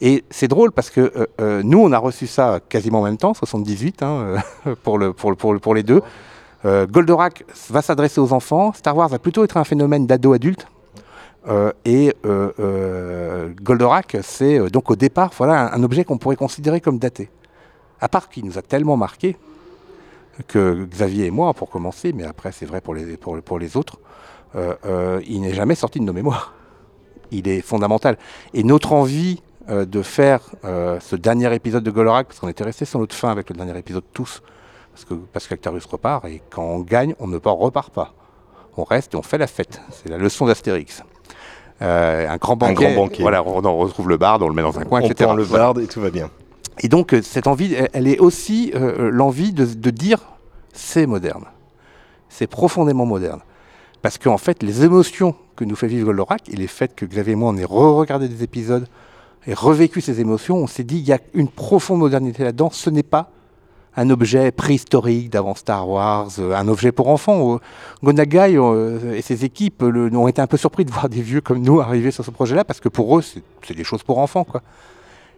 Et 0.00 0.24
c'est 0.30 0.48
drôle 0.48 0.72
parce 0.72 0.90
que 0.90 1.28
nous, 1.62 1.78
on 1.78 1.92
a 1.92 1.98
reçu 1.98 2.26
ça 2.26 2.58
quasiment 2.68 3.00
en 3.00 3.04
même 3.04 3.16
temps, 3.16 3.32
78 3.34 4.02
hein, 4.02 4.36
pour, 4.82 4.98
le, 4.98 5.12
pour, 5.12 5.30
le- 5.30 5.36
pour, 5.36 5.52
le- 5.52 5.58
pour 5.60 5.74
les 5.74 5.82
deux. 5.82 6.02
Goldorak 6.64 7.44
va 7.70 7.80
s'adresser 7.82 8.20
aux 8.20 8.32
enfants. 8.32 8.72
Star 8.72 8.96
Wars 8.96 9.08
va 9.08 9.18
plutôt 9.18 9.44
être 9.44 9.56
un 9.56 9.64
phénomène 9.64 10.06
d'ado-adulte. 10.06 10.66
Et 11.84 12.12
Goldorak, 13.62 14.16
c'est 14.22 14.70
donc 14.70 14.90
au 14.90 14.96
départ 14.96 15.30
voilà, 15.36 15.72
un, 15.72 15.80
un 15.80 15.82
objet 15.84 16.04
qu'on 16.04 16.18
pourrait 16.18 16.36
considérer 16.36 16.80
comme 16.80 16.98
daté. 16.98 17.30
À 18.00 18.08
part 18.08 18.28
qu'il 18.28 18.44
nous 18.44 18.58
a 18.58 18.62
tellement 18.62 18.96
marqué 18.96 19.36
que 20.48 20.84
Xavier 20.84 21.26
et 21.26 21.30
moi, 21.30 21.54
pour 21.54 21.70
commencer, 21.70 22.12
mais 22.12 22.24
après 22.24 22.52
c'est 22.52 22.66
vrai 22.66 22.80
pour 22.80 22.94
les, 22.94 23.16
pour, 23.16 23.40
pour 23.42 23.58
les 23.58 23.76
autres, 23.76 23.98
euh, 24.56 24.74
euh, 24.84 25.20
il 25.26 25.40
n'est 25.40 25.54
jamais 25.54 25.74
sorti 25.74 25.98
de 26.00 26.04
nos 26.04 26.12
mémoires. 26.12 26.54
Il 27.30 27.48
est 27.48 27.60
fondamental. 27.60 28.16
Et 28.52 28.62
notre 28.62 28.92
envie 28.92 29.42
euh, 29.68 29.84
de 29.84 30.02
faire 30.02 30.40
ce 30.62 31.16
dernier 31.16 31.52
épisode 31.54 31.82
de 31.82 31.90
Goldorak, 31.90 32.28
parce 32.28 32.40
qu'on 32.40 32.48
était 32.48 32.64
resté 32.64 32.84
sur 32.84 32.98
notre 33.00 33.14
fin 33.14 33.30
avec 33.30 33.50
le 33.50 33.56
dernier 33.56 33.76
épisode 33.78 34.04
tous, 34.12 34.42
parce 34.92 35.04
que 35.04 35.14
parce 35.14 35.48
qu'Actarus 35.48 35.84
repart, 35.86 36.24
et 36.26 36.42
quand 36.50 36.62
on 36.62 36.80
gagne, 36.80 37.14
on 37.18 37.26
ne 37.26 37.38
repart 37.38 37.92
pas. 37.92 38.14
On 38.76 38.84
reste 38.84 39.14
et 39.14 39.16
on 39.16 39.22
fait 39.22 39.38
la 39.38 39.46
fête. 39.46 39.80
C'est 39.90 40.08
la 40.08 40.18
leçon 40.18 40.46
d'Astérix. 40.46 41.02
Un 41.80 42.36
grand 42.36 42.56
banquet. 42.56 42.74
grand 42.74 42.94
banquet. 42.94 43.22
Voilà, 43.22 43.42
on, 43.44 43.64
on 43.64 43.76
retrouve 43.78 44.08
le 44.08 44.16
barde, 44.16 44.42
on 44.42 44.48
le 44.48 44.54
met 44.54 44.62
dans 44.62 44.78
un 44.78 44.84
coin, 44.84 45.00
on 45.00 45.04
etc. 45.04 45.24
prend 45.24 45.34
le 45.34 45.44
barde 45.44 45.78
et 45.80 45.86
tout 45.86 46.00
va 46.00 46.10
bien. 46.10 46.30
Et 46.80 46.88
donc, 46.88 47.12
euh, 47.12 47.22
cette 47.22 47.46
envie, 47.46 47.74
elle, 47.92 48.08
est 48.08 48.18
aussi 48.18 48.72
euh, 48.74 49.10
l'envie 49.10 49.52
de, 49.52 49.90
dire 49.90 50.20
c'est 50.72 51.06
moderne. 51.06 51.44
C'est 52.28 52.46
profondément 52.46 53.06
moderne. 53.06 53.40
Parce 54.02 54.18
qu'en 54.18 54.38
fait, 54.38 54.62
les 54.62 54.84
émotions 54.84 55.34
que 55.56 55.64
nous 55.64 55.76
fait 55.76 55.86
vivre 55.86 56.06
Goldorak 56.06 56.48
et 56.48 56.56
les 56.56 56.66
faits 56.66 56.94
que 56.94 57.06
Xavier 57.06 57.32
et 57.32 57.36
moi, 57.36 57.50
on 57.50 57.56
ait 57.56 57.64
re-regardé 57.64 58.28
des 58.28 58.42
épisodes 58.42 58.86
et 59.46 59.54
revécu 59.54 60.00
ces 60.00 60.20
émotions, 60.20 60.56
on 60.56 60.66
s'est 60.66 60.84
dit 60.84 60.98
il 60.98 61.06
y 61.06 61.12
a 61.12 61.18
une 61.34 61.48
profonde 61.48 62.00
modernité 62.00 62.44
là-dedans. 62.44 62.70
Ce 62.70 62.90
n'est 62.90 63.02
pas 63.02 63.30
un 63.96 64.10
objet 64.10 64.50
préhistorique 64.50 65.30
d'avant 65.30 65.54
Star 65.54 65.88
Wars, 65.88 66.28
euh, 66.38 66.54
un 66.54 66.68
objet 66.68 66.92
pour 66.92 67.08
enfants. 67.08 67.54
Euh, 67.54 67.58
Gonagai 68.02 68.56
euh, 68.56 69.14
et 69.14 69.22
ses 69.22 69.44
équipes 69.44 69.82
euh, 69.82 70.10
ont 70.14 70.28
été 70.28 70.40
un 70.40 70.46
peu 70.46 70.56
surpris 70.56 70.84
de 70.84 70.90
voir 70.90 71.08
des 71.08 71.22
vieux 71.22 71.40
comme 71.40 71.62
nous 71.62 71.80
arriver 71.80 72.10
sur 72.10 72.24
ce 72.24 72.30
projet-là, 72.30 72.64
parce 72.64 72.80
que 72.80 72.88
pour 72.88 73.18
eux, 73.18 73.22
c'est 73.22 73.74
des 73.74 73.84
choses 73.84 74.02
pour 74.02 74.18
enfants. 74.18 74.44
quoi. 74.44 74.62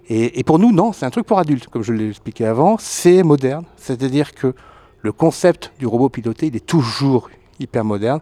Et, 0.08 0.44
pour 0.44 0.60
nous, 0.60 0.70
non, 0.70 0.92
c'est 0.92 1.04
un 1.04 1.10
truc 1.10 1.26
pour 1.26 1.38
adultes, 1.38 1.66
comme 1.66 1.82
je 1.82 1.92
l'ai 1.92 2.08
expliqué 2.08 2.46
avant. 2.46 2.76
C'est 2.78 3.24
moderne, 3.24 3.64
c'est-à-dire 3.76 4.34
que 4.34 4.54
le 5.02 5.12
concept 5.12 5.72
du 5.80 5.86
robot 5.86 6.08
piloté, 6.08 6.46
il 6.46 6.54
est 6.54 6.64
toujours 6.64 7.28
hyper 7.58 7.84
moderne. 7.84 8.20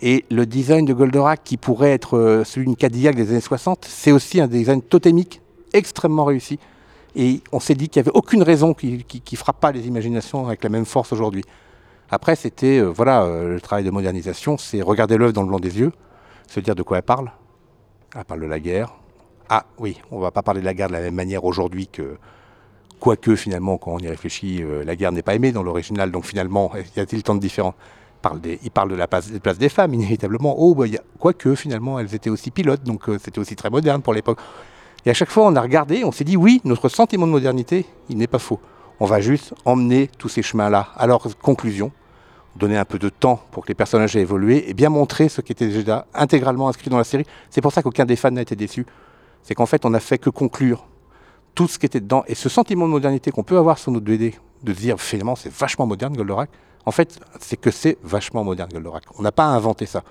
Et 0.00 0.24
le 0.30 0.46
design 0.46 0.84
de 0.84 0.92
Goldorak, 0.92 1.42
qui 1.42 1.56
pourrait 1.56 1.90
être 1.90 2.16
euh, 2.16 2.44
celui 2.44 2.66
d'une 2.66 2.76
Cadillac 2.76 3.16
des 3.16 3.30
années 3.30 3.40
60, 3.40 3.84
c'est 3.88 4.12
aussi 4.12 4.40
un 4.40 4.46
design 4.46 4.82
totémique 4.82 5.40
extrêmement 5.72 6.24
réussi. 6.24 6.60
Et 7.16 7.40
on 7.50 7.58
s'est 7.58 7.74
dit 7.74 7.88
qu'il 7.88 8.02
n'y 8.02 8.08
avait 8.08 8.16
aucune 8.16 8.42
raison 8.42 8.74
qui 8.74 9.04
ne 9.32 9.36
frappe 9.36 9.58
pas 9.58 9.72
les 9.72 9.88
imaginations 9.88 10.46
avec 10.46 10.62
la 10.62 10.68
même 10.68 10.84
force 10.84 11.12
aujourd'hui. 11.12 11.42
Après, 12.10 12.36
c'était, 12.36 12.78
euh, 12.78 12.86
voilà, 12.86 13.24
euh, 13.24 13.54
le 13.54 13.60
travail 13.60 13.84
de 13.84 13.90
modernisation, 13.90 14.58
c'est 14.58 14.80
regarder 14.80 15.16
l'œuvre 15.16 15.32
dans 15.32 15.42
le 15.42 15.48
blanc 15.48 15.58
des 15.58 15.78
yeux, 15.78 15.92
se 16.46 16.60
dire 16.60 16.76
de 16.76 16.82
quoi 16.82 16.98
elle 16.98 17.02
parle. 17.02 17.32
Elle 18.14 18.24
parle 18.24 18.40
de 18.40 18.46
la 18.46 18.60
guerre. 18.60 18.94
Ah 19.48 19.64
oui, 19.78 20.00
on 20.10 20.18
va 20.18 20.30
pas 20.30 20.42
parler 20.42 20.60
de 20.60 20.66
la 20.66 20.74
guerre 20.74 20.88
de 20.88 20.92
la 20.94 21.00
même 21.00 21.14
manière 21.14 21.44
aujourd'hui 21.44 21.86
que, 21.86 22.16
quoique 22.98 23.36
finalement, 23.36 23.78
quand 23.78 23.92
on 23.92 23.98
y 23.98 24.08
réfléchit, 24.08 24.62
euh, 24.62 24.84
la 24.84 24.96
guerre 24.96 25.12
n'est 25.12 25.22
pas 25.22 25.34
aimée 25.34 25.52
dans 25.52 25.62
l'original, 25.62 26.10
donc 26.10 26.24
finalement, 26.24 26.72
y 26.96 27.00
a-t-il 27.00 27.22
tant 27.22 27.34
de 27.34 27.40
différence? 27.40 27.74
Parle 28.22 28.40
des- 28.40 28.58
il 28.64 28.70
parle 28.70 28.90
de 28.90 28.96
la 28.96 29.06
place, 29.06 29.30
des 29.30 29.68
femmes, 29.68 29.94
inévitablement. 30.00 30.54
Oh, 30.58 30.74
bah, 30.74 30.86
quoique 31.18 31.54
finalement, 31.54 31.98
elles 32.00 32.14
étaient 32.14 32.30
aussi 32.30 32.50
pilotes, 32.50 32.82
donc 32.82 33.08
euh, 33.08 33.18
c'était 33.22 33.38
aussi 33.38 33.54
très 33.54 33.70
moderne 33.70 34.02
pour 34.02 34.14
l'époque. 34.14 34.38
Et 35.04 35.10
à 35.10 35.14
chaque 35.14 35.30
fois, 35.30 35.46
on 35.46 35.54
a 35.54 35.60
regardé, 35.60 36.02
on 36.02 36.10
s'est 36.10 36.24
dit, 36.24 36.36
oui, 36.36 36.60
notre 36.64 36.88
sentiment 36.88 37.26
de 37.28 37.32
modernité, 37.32 37.86
il 38.08 38.16
n'est 38.18 38.26
pas 38.26 38.40
faux. 38.40 38.58
On 38.98 39.04
va 39.06 39.20
juste 39.20 39.54
emmener 39.64 40.10
tous 40.18 40.28
ces 40.28 40.42
chemins-là. 40.42 40.88
Alors, 40.96 41.24
conclusion, 41.40 41.92
donner 42.56 42.76
un 42.76 42.84
peu 42.84 42.98
de 42.98 43.08
temps 43.10 43.40
pour 43.52 43.62
que 43.62 43.68
les 43.68 43.74
personnages 43.74 44.16
aient 44.16 44.22
évolué 44.22 44.68
et 44.68 44.74
bien 44.74 44.88
montrer 44.88 45.28
ce 45.28 45.42
qui 45.42 45.52
était 45.52 45.68
déjà 45.68 46.06
intégralement 46.12 46.68
inscrit 46.68 46.90
dans 46.90 46.96
la 46.98 47.04
série. 47.04 47.26
C'est 47.50 47.60
pour 47.60 47.72
ça 47.72 47.82
qu'aucun 47.82 48.04
des 48.06 48.16
fans 48.16 48.32
n'a 48.32 48.40
été 48.42 48.56
déçu. 48.56 48.84
C'est 49.42 49.54
qu'en 49.54 49.66
fait, 49.66 49.84
on 49.84 49.90
n'a 49.90 50.00
fait 50.00 50.18
que 50.18 50.30
conclure 50.30 50.86
tout 51.54 51.68
ce 51.68 51.78
qui 51.78 51.86
était 51.86 52.00
dedans. 52.00 52.24
Et 52.26 52.34
ce 52.34 52.48
sentiment 52.48 52.86
de 52.86 52.92
modernité 52.92 53.30
qu'on 53.30 53.42
peut 53.42 53.58
avoir 53.58 53.78
sur 53.78 53.92
notre 53.92 54.04
BD, 54.04 54.34
de 54.62 54.72
dire 54.72 55.00
finalement 55.00 55.36
c'est 55.36 55.52
vachement 55.52 55.86
moderne 55.86 56.16
Goldorak, 56.16 56.50
en 56.84 56.92
fait, 56.92 57.18
c'est 57.40 57.56
que 57.56 57.70
c'est 57.70 57.98
vachement 58.02 58.44
moderne 58.44 58.70
Goldorak. 58.72 59.04
On 59.18 59.22
n'a 59.22 59.32
pas 59.32 59.46
inventé 59.46 59.86
ça. 59.86 60.04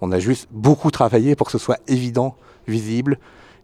On 0.00 0.12
a 0.12 0.18
juste 0.18 0.48
beaucoup 0.50 0.90
travaillé 0.90 1.36
pour 1.36 1.46
que 1.46 1.52
ce 1.52 1.58
soit 1.58 1.78
évident, 1.86 2.36
visible, 2.66 3.18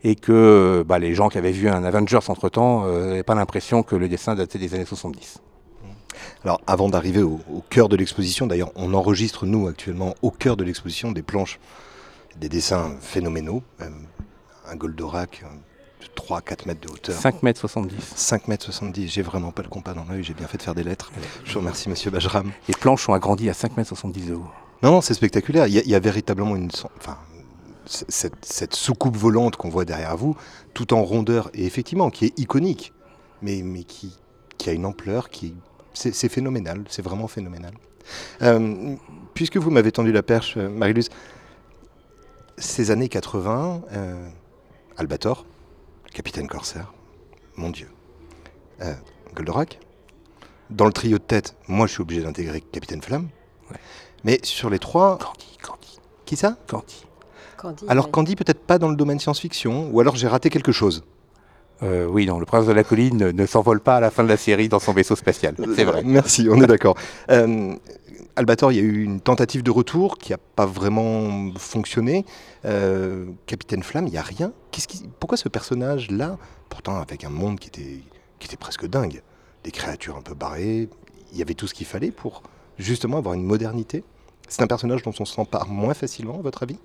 et 0.04 0.14
que 0.14 0.84
bah, 0.86 0.98
les 0.98 1.14
gens 1.14 1.28
qui 1.28 1.38
avaient 1.38 1.52
vu 1.52 1.68
un 1.68 1.84
Avengers 1.84 2.18
entre-temps 2.28 2.84
euh, 2.86 3.22
pas 3.22 3.34
l'impression 3.34 3.82
que 3.82 3.96
le 3.96 4.08
dessin 4.08 4.34
datait 4.34 4.58
des 4.58 4.74
années 4.74 4.84
70. 4.84 5.40
Alors, 6.44 6.60
avant 6.66 6.88
d'arriver 6.88 7.22
au, 7.22 7.40
cœur 7.70 7.88
de 7.88 7.96
l'exposition, 7.96 8.46
d'ailleurs, 8.46 8.72
on 8.74 8.94
enregistre, 8.94 9.46
nous, 9.46 9.68
actuellement, 9.68 10.14
au 10.22 10.30
cœur 10.30 10.56
de 10.56 10.64
l'exposition, 10.64 11.12
des 11.12 11.22
planches, 11.22 11.58
des 12.36 12.48
dessins 12.48 12.96
phénoménaux. 13.00 13.62
Un 14.72 14.76
Goldorak 14.76 15.44
euh, 15.44 15.56
3-4 16.16 16.66
mètres 16.66 16.80
de 16.80 16.92
hauteur. 16.92 17.14
5 17.14 17.42
mètres 17.42 17.60
70. 17.60 17.96
5 18.16 18.48
mètres 18.48 18.64
70, 18.64 19.08
j'ai 19.08 19.22
vraiment 19.22 19.52
pas 19.52 19.62
le 19.62 19.68
compas 19.68 19.94
dans 19.94 20.04
l'œil, 20.04 20.24
j'ai 20.24 20.34
bien 20.34 20.46
fait 20.46 20.58
de 20.58 20.62
faire 20.62 20.74
des 20.74 20.82
lettres. 20.82 21.12
Je 21.44 21.52
vous 21.52 21.60
remercie 21.60 21.88
monsieur 21.88 22.10
Bajram. 22.10 22.50
Les 22.68 22.74
planches 22.74 23.08
ont 23.08 23.14
agrandi 23.14 23.48
à 23.48 23.54
5 23.54 23.76
mètres 23.76 23.88
70 23.88 24.26
de 24.26 24.34
haut. 24.34 24.46
Non, 24.82 24.90
non, 24.90 25.00
c'est 25.00 25.14
spectaculaire. 25.14 25.68
Il 25.68 25.74
y, 25.74 25.78
a, 25.78 25.82
il 25.82 25.88
y, 25.88 25.94
a, 25.94 26.00
véritablement 26.00 26.56
une... 26.56 26.70
Enfin, 26.96 27.16
cette, 27.86 28.44
cette 28.44 28.74
soucoupe 28.74 29.16
volante 29.16 29.56
qu'on 29.56 29.68
voit 29.68 29.84
derrière 29.84 30.16
vous, 30.16 30.36
tout 30.74 30.92
en 30.92 31.04
rondeur, 31.04 31.50
et 31.54 31.66
effectivement, 31.66 32.10
qui 32.10 32.26
est 32.26 32.38
iconique, 32.38 32.92
mais, 33.42 33.62
mais 33.62 33.84
qui, 33.84 34.18
qui 34.58 34.70
a 34.70 34.72
une 34.72 34.86
ampleur 34.86 35.30
qui... 35.30 35.54
C'est 35.94 36.30
phénoménal, 36.30 36.84
c'est 36.88 37.02
vraiment 37.02 37.28
phénoménal. 37.28 37.74
Euh, 38.40 38.96
puisque 39.34 39.58
vous 39.58 39.70
m'avez 39.70 39.92
tendu 39.92 40.10
la 40.10 40.22
perche, 40.22 40.56
Marilus, 40.56 41.04
ces 42.56 42.90
années 42.90 43.08
80, 43.08 43.82
euh, 43.92 44.28
Albator, 45.02 45.44
Capitaine 46.14 46.46
Corsair, 46.46 46.92
mon 47.56 47.70
Dieu. 47.70 47.88
Euh, 48.82 48.94
Goldorak, 49.34 49.80
dans 50.70 50.86
le 50.86 50.92
trio 50.92 51.18
de 51.18 51.24
tête, 51.24 51.56
moi 51.66 51.88
je 51.88 51.94
suis 51.94 52.02
obligé 52.02 52.22
d'intégrer 52.22 52.60
Capitaine 52.60 53.02
Flamme. 53.02 53.28
Ouais. 53.68 53.78
Mais 54.22 54.38
sur 54.44 54.70
les 54.70 54.78
trois. 54.78 55.18
Candy, 55.18 55.58
Candy. 55.60 55.98
Qui 56.24 56.36
ça? 56.36 56.56
Candy. 56.68 57.04
Candy, 57.56 57.84
Alors 57.88 58.04
ouais. 58.04 58.10
Candy, 58.12 58.36
peut-être 58.36 58.64
pas 58.64 58.78
dans 58.78 58.88
le 58.88 58.94
domaine 58.94 59.18
science-fiction, 59.18 59.90
ou 59.90 59.98
alors 59.98 60.14
j'ai 60.14 60.28
raté 60.28 60.50
quelque 60.50 60.70
chose. 60.70 61.02
Euh, 61.82 62.06
oui, 62.06 62.26
non, 62.26 62.38
le 62.38 62.46
prince 62.46 62.66
de 62.66 62.72
la 62.72 62.84
colline 62.84 63.16
ne, 63.16 63.30
ne 63.32 63.46
s'envole 63.46 63.80
pas 63.80 63.96
à 63.96 64.00
la 64.00 64.10
fin 64.10 64.22
de 64.22 64.28
la 64.28 64.36
série 64.36 64.68
dans 64.68 64.78
son 64.78 64.92
vaisseau 64.92 65.16
spatial. 65.16 65.54
C'est 65.74 65.84
vrai. 65.84 66.02
Merci, 66.04 66.48
on 66.50 66.60
est 66.62 66.66
d'accord. 66.66 66.96
Euh, 67.30 67.74
Albator, 68.36 68.72
il 68.72 68.76
y 68.76 68.80
a 68.80 68.84
eu 68.84 69.02
une 69.02 69.20
tentative 69.20 69.62
de 69.62 69.70
retour 69.70 70.16
qui 70.16 70.32
n'a 70.32 70.38
pas 70.38 70.64
vraiment 70.64 71.50
fonctionné. 71.56 72.24
Euh, 72.64 73.26
Capitaine 73.46 73.82
Flamme, 73.82 74.06
il 74.06 74.12
n'y 74.12 74.18
a 74.18 74.22
rien. 74.22 74.52
Qu'est-ce 74.70 74.88
qui... 74.88 75.08
Pourquoi 75.20 75.36
ce 75.36 75.48
personnage-là, 75.48 76.38
pourtant 76.68 77.00
avec 77.00 77.24
un 77.24 77.30
monde 77.30 77.58
qui 77.58 77.68
était, 77.68 78.00
qui 78.38 78.46
était 78.46 78.56
presque 78.56 78.86
dingue, 78.86 79.22
des 79.64 79.70
créatures 79.70 80.16
un 80.16 80.22
peu 80.22 80.34
barrées, 80.34 80.88
il 81.32 81.38
y 81.38 81.42
avait 81.42 81.54
tout 81.54 81.66
ce 81.66 81.74
qu'il 81.74 81.86
fallait 81.86 82.10
pour 82.10 82.42
justement 82.78 83.18
avoir 83.18 83.34
une 83.34 83.44
modernité? 83.44 84.02
C'est 84.48 84.62
un 84.62 84.66
personnage 84.66 85.02
dont 85.02 85.14
on 85.18 85.24
s'empare 85.24 85.68
moins 85.68 85.94
facilement, 85.94 86.38
à 86.38 86.42
votre 86.42 86.62
avis? 86.62 86.78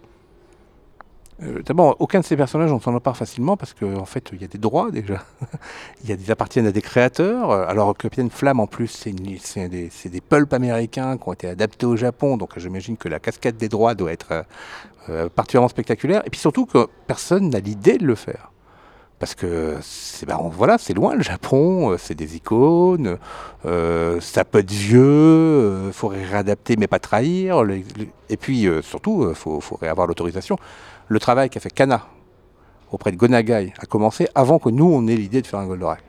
Euh, 1.44 1.62
D'abord, 1.64 1.96
aucun 2.00 2.22
de 2.22 2.26
ces 2.26 2.36
personnages 2.36 2.72
on 2.72 2.80
s'en 2.80 2.94
empare 2.96 3.16
facilement 3.16 3.58
parce 3.58 3.74
qu'en 3.74 3.96
en 3.96 4.06
fait, 4.06 4.30
il 4.34 4.42
y 4.42 4.44
a 4.44 4.48
des 4.48 4.58
droits 4.58 4.90
déjà. 4.92 5.24
il 6.04 6.10
y 6.10 6.14
a 6.14 6.16
des 6.16 6.32
appartiennent 6.32 6.68
à 6.68 6.72
des 6.72 6.82
créateurs. 6.82 7.52
Euh, 7.52 7.66
Alors, 7.68 7.96
Capitaine 7.96 8.32
Flamme, 8.32 8.60
en 8.60 8.68
plus, 8.68 8.88
c'est 8.88 9.12
des, 9.12 9.90
des 10.06 10.22
pulps 10.22 10.54
américains 10.54 11.18
qui 11.18 11.30
ont 11.30 11.34
été 11.34 11.48
adaptés 11.48 11.86
au 11.86 11.96
Japon. 11.96 12.38
Donc, 12.38 12.58
j'imagine 12.58 12.98
que 12.98 13.08
la 13.08 13.20
cascade 13.20 13.58
des 13.58 13.70
droits 13.70 13.94
doit 13.94 14.12
être 14.12 14.46
euh, 15.10 15.30
particulièrement 15.30 15.70
spectaculaire. 15.70 16.22
Et 16.26 16.30
puis 16.30 16.40
surtout 16.40 16.66
que 16.66 16.88
personne 17.06 17.50
n'a 17.50 17.60
l'idée 17.60 17.98
de 17.98 18.06
le 18.06 18.16
faire. 18.16 18.52
Parce 19.20 19.34
que 19.34 19.78
c'est 19.82 20.28
ben, 20.28 20.38
voilà, 20.52 20.78
c'est 20.78 20.94
loin 20.94 21.16
le 21.16 21.24
Japon, 21.24 21.92
euh, 21.92 21.98
c'est 21.98 22.14
des 22.14 22.36
icônes, 22.36 23.18
euh, 23.66 24.22
ça 24.22 24.46
peut 24.46 24.60
être 24.60 24.72
vieux, 24.72 25.86
il 25.88 25.94
faudrait 25.94 26.24
réadapter 26.24 26.76
mais 26.78 26.86
pas 26.88 27.00
trahir. 27.00 27.64
Et 28.30 28.38
puis 28.38 28.68
euh, 28.68 28.84
surtout, 28.84 29.28
il 29.30 29.36
faudrait 29.36 29.88
avoir 29.88 30.06
l'autorisation. 30.06 30.58
Le 31.08 31.20
travail 31.20 31.50
qu'a 31.50 31.60
fait 31.60 31.74
Kana 31.74 32.06
auprès 32.92 33.12
de 33.12 33.18
Gonagai 33.18 33.74
a 33.80 33.86
commencé 33.86 34.28
avant 34.36 34.60
que 34.60 34.70
nous 34.70 34.86
on 34.86 35.08
ait 35.08 35.16
l'idée 35.16 35.42
de 35.42 35.48
faire 35.48 35.60
un 35.60 35.68
Goldorak. 35.68 36.04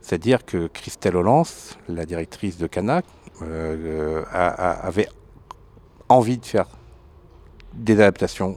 C'est-à-dire 0.00 0.46
que 0.46 0.68
Christelle 0.68 1.16
Hollance, 1.16 1.76
la 1.88 2.06
directrice 2.06 2.56
de 2.56 2.66
Kana, 2.66 3.02
euh, 3.42 4.24
avait 4.32 5.08
envie 6.08 6.38
de 6.38 6.46
faire 6.46 6.66
des 7.74 7.94
adaptations 7.94 8.56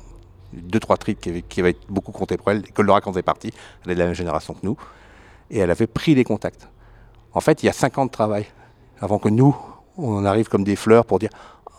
deux, 0.54 0.80
trois 0.80 0.98
trips 0.98 1.20
qui, 1.20 1.44
qui 1.44 1.60
avaient 1.60 1.78
beaucoup 1.90 2.12
compté 2.12 2.38
pour 2.38 2.52
elle. 2.52 2.64
Goldorak 2.74 3.06
en 3.08 3.12
faisait 3.12 3.22
partie, 3.24 3.52
elle 3.86 3.92
est 3.92 3.96
de 3.96 4.00
la 4.00 4.06
même 4.06 4.16
génération 4.16 4.54
que 4.54 4.60
nous. 4.64 4.78
Et 5.50 5.60
elle 5.60 5.72
avait 5.72 5.88
pris 5.88 6.16
les 6.16 6.24
contacts. 6.24 6.68
En 7.34 7.42
fait, 7.42 7.64
il 7.64 7.66
y 7.66 7.70
a 7.70 7.74
cinq 7.74 7.98
ans 7.98 8.06
de 8.06 8.12
travail 8.12 8.46
avant 9.00 9.20
que 9.20 9.30
nous, 9.30 9.56
on 9.98 10.26
arrive 10.26 10.48
comme 10.48 10.64
des 10.64 10.76
fleurs 10.76 11.06
pour 11.06 11.20
dire 11.20 11.30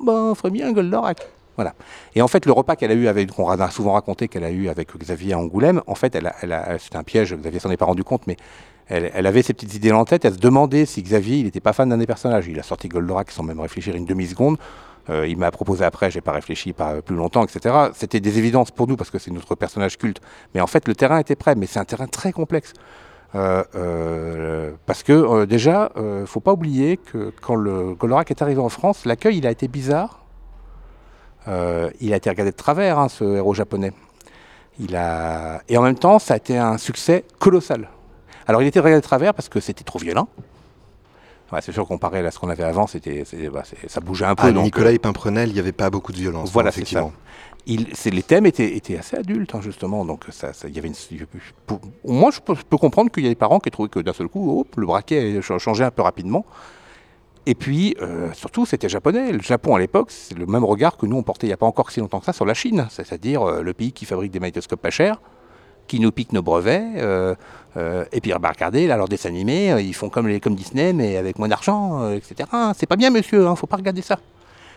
oh 0.01 0.11
on 0.11 0.35
ferait 0.35 0.51
bien 0.51 0.73
Goldorak. 0.73 1.21
Voilà. 1.57 1.75
Et 2.15 2.23
en 2.23 2.29
fait, 2.29 2.47
le 2.47 2.53
repas 2.53 2.77
qu'elle 2.77 2.91
a 2.91 2.95
eu 2.95 3.09
avec, 3.09 3.31
qu'on 3.31 3.49
a 3.49 3.71
souvent 3.71 3.93
raconté 3.93 4.29
qu'elle 4.29 4.45
a 4.45 4.51
eu 4.51 4.69
avec 4.69 4.97
Xavier 4.97 5.35
à 5.35 5.39
Angoulême, 5.39 5.83
en 5.87 5.95
fait, 5.95 6.15
elle 6.15 6.27
a, 6.27 6.79
c'était 6.79 6.97
un 6.97 7.03
piège, 7.03 7.35
Xavier 7.35 7.61
s'en 7.61 7.71
est 7.71 7.77
pas 7.77 7.85
rendu 7.85 8.05
compte, 8.05 8.27
mais 8.27 8.37
elle, 8.89 9.11
elle, 9.15 9.27
avait 9.27 9.43
ses 9.43 9.53
petites 9.53 9.75
idées 9.75 9.93
en 9.93 10.05
tête, 10.05 10.25
elle 10.25 10.35
se 10.35 10.39
demandait 10.39 10.87
si 10.87 11.03
Xavier, 11.03 11.39
il 11.39 11.45
n'était 11.45 11.61
pas 11.61 11.73
fan 11.73 11.89
d'un 11.89 11.99
des 11.99 12.07
personnages. 12.07 12.49
Il 12.49 12.59
a 12.59 12.63
sorti 12.63 12.89
Goldorak 12.89 13.31
sans 13.31 13.43
même 13.43 13.61
réfléchir 13.61 13.95
une 13.95 14.07
demi-seconde. 14.07 14.57
Euh, 15.11 15.27
il 15.27 15.37
m'a 15.37 15.51
proposé 15.51 15.85
après, 15.85 16.11
j'ai 16.11 16.21
pas 16.21 16.33
réfléchi 16.33 16.73
pas 16.73 17.03
plus 17.03 17.17
longtemps, 17.17 17.45
etc. 17.45 17.75
C'était 17.95 18.21
des 18.21 18.39
évidences 18.39 18.71
pour 18.71 18.87
nous 18.87 18.97
parce 18.97 19.11
que 19.11 19.19
c'est 19.19 19.31
notre 19.31 19.55
personnage 19.55 19.99
culte. 19.99 20.21
Mais 20.55 20.61
en 20.61 20.67
fait, 20.67 20.87
le 20.87 20.95
terrain 20.95 21.19
était 21.19 21.37
prêt, 21.37 21.55
mais 21.55 21.67
c'est 21.67 21.81
un 21.81 21.85
terrain 21.85 22.07
très 22.07 22.33
complexe. 22.33 22.73
Euh, 23.35 23.65
euh, 23.75 24.73
parce 24.85 25.03
que 25.03 25.45
déjà, 25.47 25.91
euh, 25.97 26.27
faut 26.27 26.41
pas 26.41 26.53
oublier 26.53 26.99
que 26.99 27.33
quand 27.41 27.55
le 27.55 27.95
Goldorak 27.95 28.31
est 28.31 28.43
arrivé 28.43 28.61
en 28.61 28.69
France, 28.69 29.07
l'accueil 29.07 29.39
il 29.39 29.47
a 29.47 29.51
été 29.51 29.69
bizarre. 29.69 30.19
Il 31.47 32.13
a 32.13 32.17
été 32.17 32.31
regardé 32.31 32.53
de 32.53 32.57
travers, 32.57 33.01
hein, 33.01 33.09
ce 33.09 33.25
héros 33.25 33.53
japonais. 33.53 33.93
Il 34.79 34.95
a... 34.95 35.61
Et 35.69 35.77
en 35.77 35.83
même 35.83 35.99
temps, 35.99 36.21
ça 36.21 36.35
a 36.35 36.37
été 36.37 36.57
un 36.57 36.79
succès 36.79 37.25
colossal. 37.41 37.89
Alors 38.47 38.63
il 38.63 38.69
était 38.69 38.79
regardé 38.79 39.01
de 39.01 39.07
travers 39.07 39.35
parce 39.35 39.49
que 39.49 39.59
c'était 39.59 39.83
trop 39.83 39.99
violent. 39.99 40.29
Ouais, 41.53 41.61
c'est 41.61 41.73
sûr, 41.73 41.87
comparé 41.87 42.25
à 42.25 42.31
ce 42.31 42.39
qu'on 42.39 42.49
avait 42.49 42.65
avant, 42.65 42.87
c'était, 42.87 43.25
bah, 43.53 43.63
ça 43.87 44.01
bougeait 44.01 44.25
un 44.25 44.35
peu. 44.35 44.47
Ah, 44.47 44.53
donc, 44.53 44.65
Nicolas 44.65 44.99
Pimprenel, 44.99 45.51
il 45.51 45.55
n'y 45.55 45.61
avait 45.61 45.73
pas 45.73 45.91
beaucoup 45.91 46.13
de 46.13 46.17
violence. 46.17 46.51
Voilà, 46.51 46.71
effectivement. 46.71 47.13
Il, 47.67 47.89
les 48.07 48.23
thèmes 48.23 48.47
étaient, 48.47 48.75
étaient 48.75 48.97
assez 48.97 49.17
adultes, 49.17 49.55
hein, 49.55 49.61
justement. 49.61 50.05
Donc, 50.05 50.25
ça, 50.31 50.53
ça, 50.53 50.69
y 50.69 50.79
avait 50.79 50.89
une, 50.89 50.95
pour, 51.67 51.81
moi, 52.05 52.31
je 52.33 52.41
peux, 52.41 52.55
je 52.55 52.63
peux 52.63 52.79
comprendre 52.79 53.11
qu'il 53.11 53.23
y 53.23 53.27
a 53.27 53.29
des 53.29 53.37
parents 53.37 53.61
qui 53.61 53.71
trouvaient 53.71 53.91
que 53.91 54.01
d'un 54.01 54.15
seul 54.15 54.29
coup, 54.29 54.61
hop, 54.61 54.75
le 54.77 54.87
braquet 54.87 55.39
a 55.39 55.59
changé 55.59 55.85
un 55.85 55.91
peu 55.91 56.03
rapidement. 56.03 56.47
Et 57.45 57.55
puis, 57.55 57.97
euh, 58.01 58.33
surtout, 58.33 58.67
c'était 58.67 58.89
japonais. 58.89 59.33
Le 59.33 59.43
Japon, 59.43 59.75
à 59.75 59.79
l'époque, 59.79 60.11
c'est 60.11 60.39
le 60.39 60.47
même 60.47 60.65
regard 60.65 60.97
que 60.97 61.07
nous, 61.07 61.17
on 61.17 61.23
portait 61.23 61.47
il 61.47 61.51
n'y 61.51 61.55
a 61.55 61.57
pas 61.57 61.67
encore 61.67 61.91
si 61.91 62.01
longtemps 62.01 62.21
que 62.21 62.27
ça 62.27 62.33
sur 62.33 62.47
la 62.47 62.55
Chine. 62.55 62.87
C'est-à-dire 62.89 63.43
euh, 63.43 63.63
le 63.63 63.75
pays 63.75 63.93
qui 63.93 64.07
fabrique 64.07 64.31
des 64.31 64.41
magnétoscopes 64.41 64.81
pas 64.81 64.91
chers, 64.91 65.21
qui 65.87 66.01
nous 66.01 66.13
pique 66.13 66.33
nos 66.33 66.43
brevets. 66.43 66.85
Euh, 66.97 67.35
euh, 67.77 68.05
et 68.13 68.21
puis, 68.21 68.33
regardez, 68.33 68.87
là, 68.87 68.97
leurs 68.97 69.09
dessins 69.09 69.29
animés, 69.29 69.75
ils 69.81 69.95
font 69.95 70.09
comme, 70.09 70.29
Disney, 70.55 70.93
mais 70.93 71.17
avec 71.17 71.39
moins 71.39 71.49
d'argent, 71.49 72.13
etc. 72.13 72.49
C'est 72.77 72.87
pas 72.87 72.97
bien, 72.97 73.11
monsieur, 73.11 73.47
hein, 73.47 73.57
faut 73.57 73.67
pas 73.67 73.77
regarder 73.77 74.03
ça. 74.03 74.19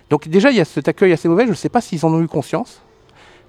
Donc 0.10 0.28
déjà, 0.28 0.52
il 0.52 0.58
y 0.58 0.62
a 0.62 0.66
cet 0.66 0.88
accueil 0.88 1.14
assez 1.14 1.28
mauvais, 1.28 1.46
je 1.46 1.52
ne 1.52 1.56
sais 1.56 1.70
pas 1.70 1.82
s'ils 1.82 2.06
en 2.06 2.14
ont 2.14 2.22
eu 2.22 2.28
conscience, 2.28 2.82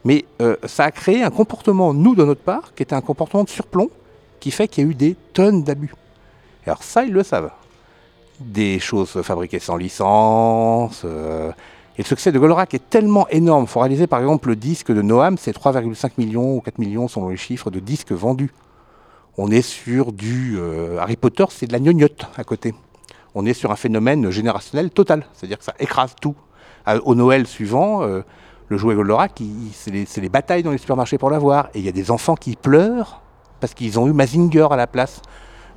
mais 0.05 0.25
euh, 0.41 0.57
ça 0.65 0.85
a 0.85 0.91
créé 0.91 1.23
un 1.23 1.31
comportement, 1.31 1.93
nous, 1.93 2.15
de 2.15 2.25
notre 2.25 2.41
part, 2.41 2.75
qui 2.75 2.83
était 2.83 2.95
un 2.95 3.01
comportement 3.01 3.45
de 3.45 3.49
surplomb, 3.49 3.91
qui 4.41 4.51
fait 4.51 4.69
qu'il 4.69 4.85
y 4.85 4.87
a 4.87 4.91
eu 4.91 4.95
des 4.95 5.17
tonnes 5.33 5.63
d'abus. 5.63 5.95
Alors 6.67 6.83
ça, 6.83 7.05
ils 7.05 7.13
le 7.13 7.23
savent. 7.23 7.51
Des 8.41 8.79
choses 8.79 9.21
fabriquées 9.23 9.59
sans 9.59 9.77
licence. 9.77 11.05
Et 11.99 12.03
le 12.03 12.07
succès 12.07 12.31
de 12.31 12.39
Goldorak 12.39 12.75
est 12.75 12.91
tellement 12.91 13.27
énorme. 13.29 13.65
Il 13.65 13.69
faut 13.69 13.81
réaliser, 13.81 14.07
par 14.07 14.21
exemple, 14.21 14.49
le 14.49 14.57
disque 14.57 14.93
de 14.93 15.01
Noam, 15.01 15.39
c'est 15.39 15.57
3,5 15.57 16.13
millions 16.19 16.57
ou 16.57 16.61
4 16.61 16.79
millions, 16.79 17.09
selon 17.09 17.31
les 17.31 17.39
chiffres, 17.39 17.71
de 17.71 17.81
disques 17.81 18.13
vendus. 18.13 18.53
On 19.39 19.51
est 19.51 19.63
sur 19.63 20.13
du... 20.13 20.57
Euh, 20.59 20.99
Harry 20.99 21.17
Potter, 21.17 21.45
c'est 21.49 21.67
de 21.67 21.73
la 21.73 21.81
gnognotte 21.81 22.27
à 22.37 22.45
côté. 22.45 22.75
On 23.35 23.47
est 23.47 23.55
sur 23.55 23.71
un 23.71 23.77
phénomène 23.77 24.31
générationnel 24.31 24.91
total. 24.91 25.27
C'est-à-dire 25.33 25.59
que 25.59 25.65
ça 25.65 25.75
écrase 25.79 26.15
tout 26.21 26.35
au 27.05 27.15
Noël 27.17 27.47
suivant, 27.47 28.03
euh, 28.03 28.23
le 28.69 28.77
jouet 28.77 28.95
Goldorak, 28.95 29.43
c'est 29.73 29.91
les, 29.91 30.07
les, 30.17 30.29
batailles 30.29 30.63
dans 30.63 30.71
les 30.71 30.79
supermarchés 30.79 31.19
pour 31.19 31.31
l'avoir. 31.31 31.69
Et 31.75 31.81
il 31.81 31.85
y 31.85 31.89
a 31.89 31.93
des 31.93 32.11
enfants 32.11 32.37
qui 32.37 32.57
pleurent 32.57 33.23
parce 33.61 33.75
qu'ils 33.75 33.99
ont 33.99 34.07
eu 34.07 34.13
Mazinger 34.13 34.69
à 34.71 34.77
la 34.77 34.87
place. 34.87 35.21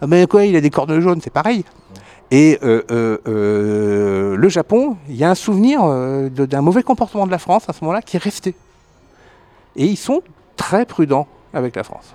Ah 0.01 0.07
mais 0.07 0.27
quoi, 0.27 0.45
il 0.45 0.55
a 0.55 0.61
des 0.61 0.69
cornes 0.69 0.99
jaunes, 0.99 1.21
c'est 1.21 1.33
pareil. 1.33 1.65
Et 2.31 2.59
euh, 2.63 2.83
euh, 3.27 4.35
le 4.35 4.49
Japon, 4.49 4.97
il 5.07 5.15
y 5.15 5.23
a 5.23 5.29
un 5.29 5.35
souvenir 5.35 5.81
d'un 6.29 6.61
mauvais 6.61 6.83
comportement 6.83 7.25
de 7.25 7.31
la 7.31 7.39
France 7.39 7.67
à 7.67 7.73
ce 7.73 7.83
moment-là 7.83 8.01
qui 8.01 8.17
est 8.17 8.23
resté. 8.23 8.55
Et 9.75 9.85
ils 9.85 9.97
sont 9.97 10.21
très 10.55 10.85
prudents 10.85 11.27
avec 11.53 11.75
la 11.75 11.83
France. 11.83 12.13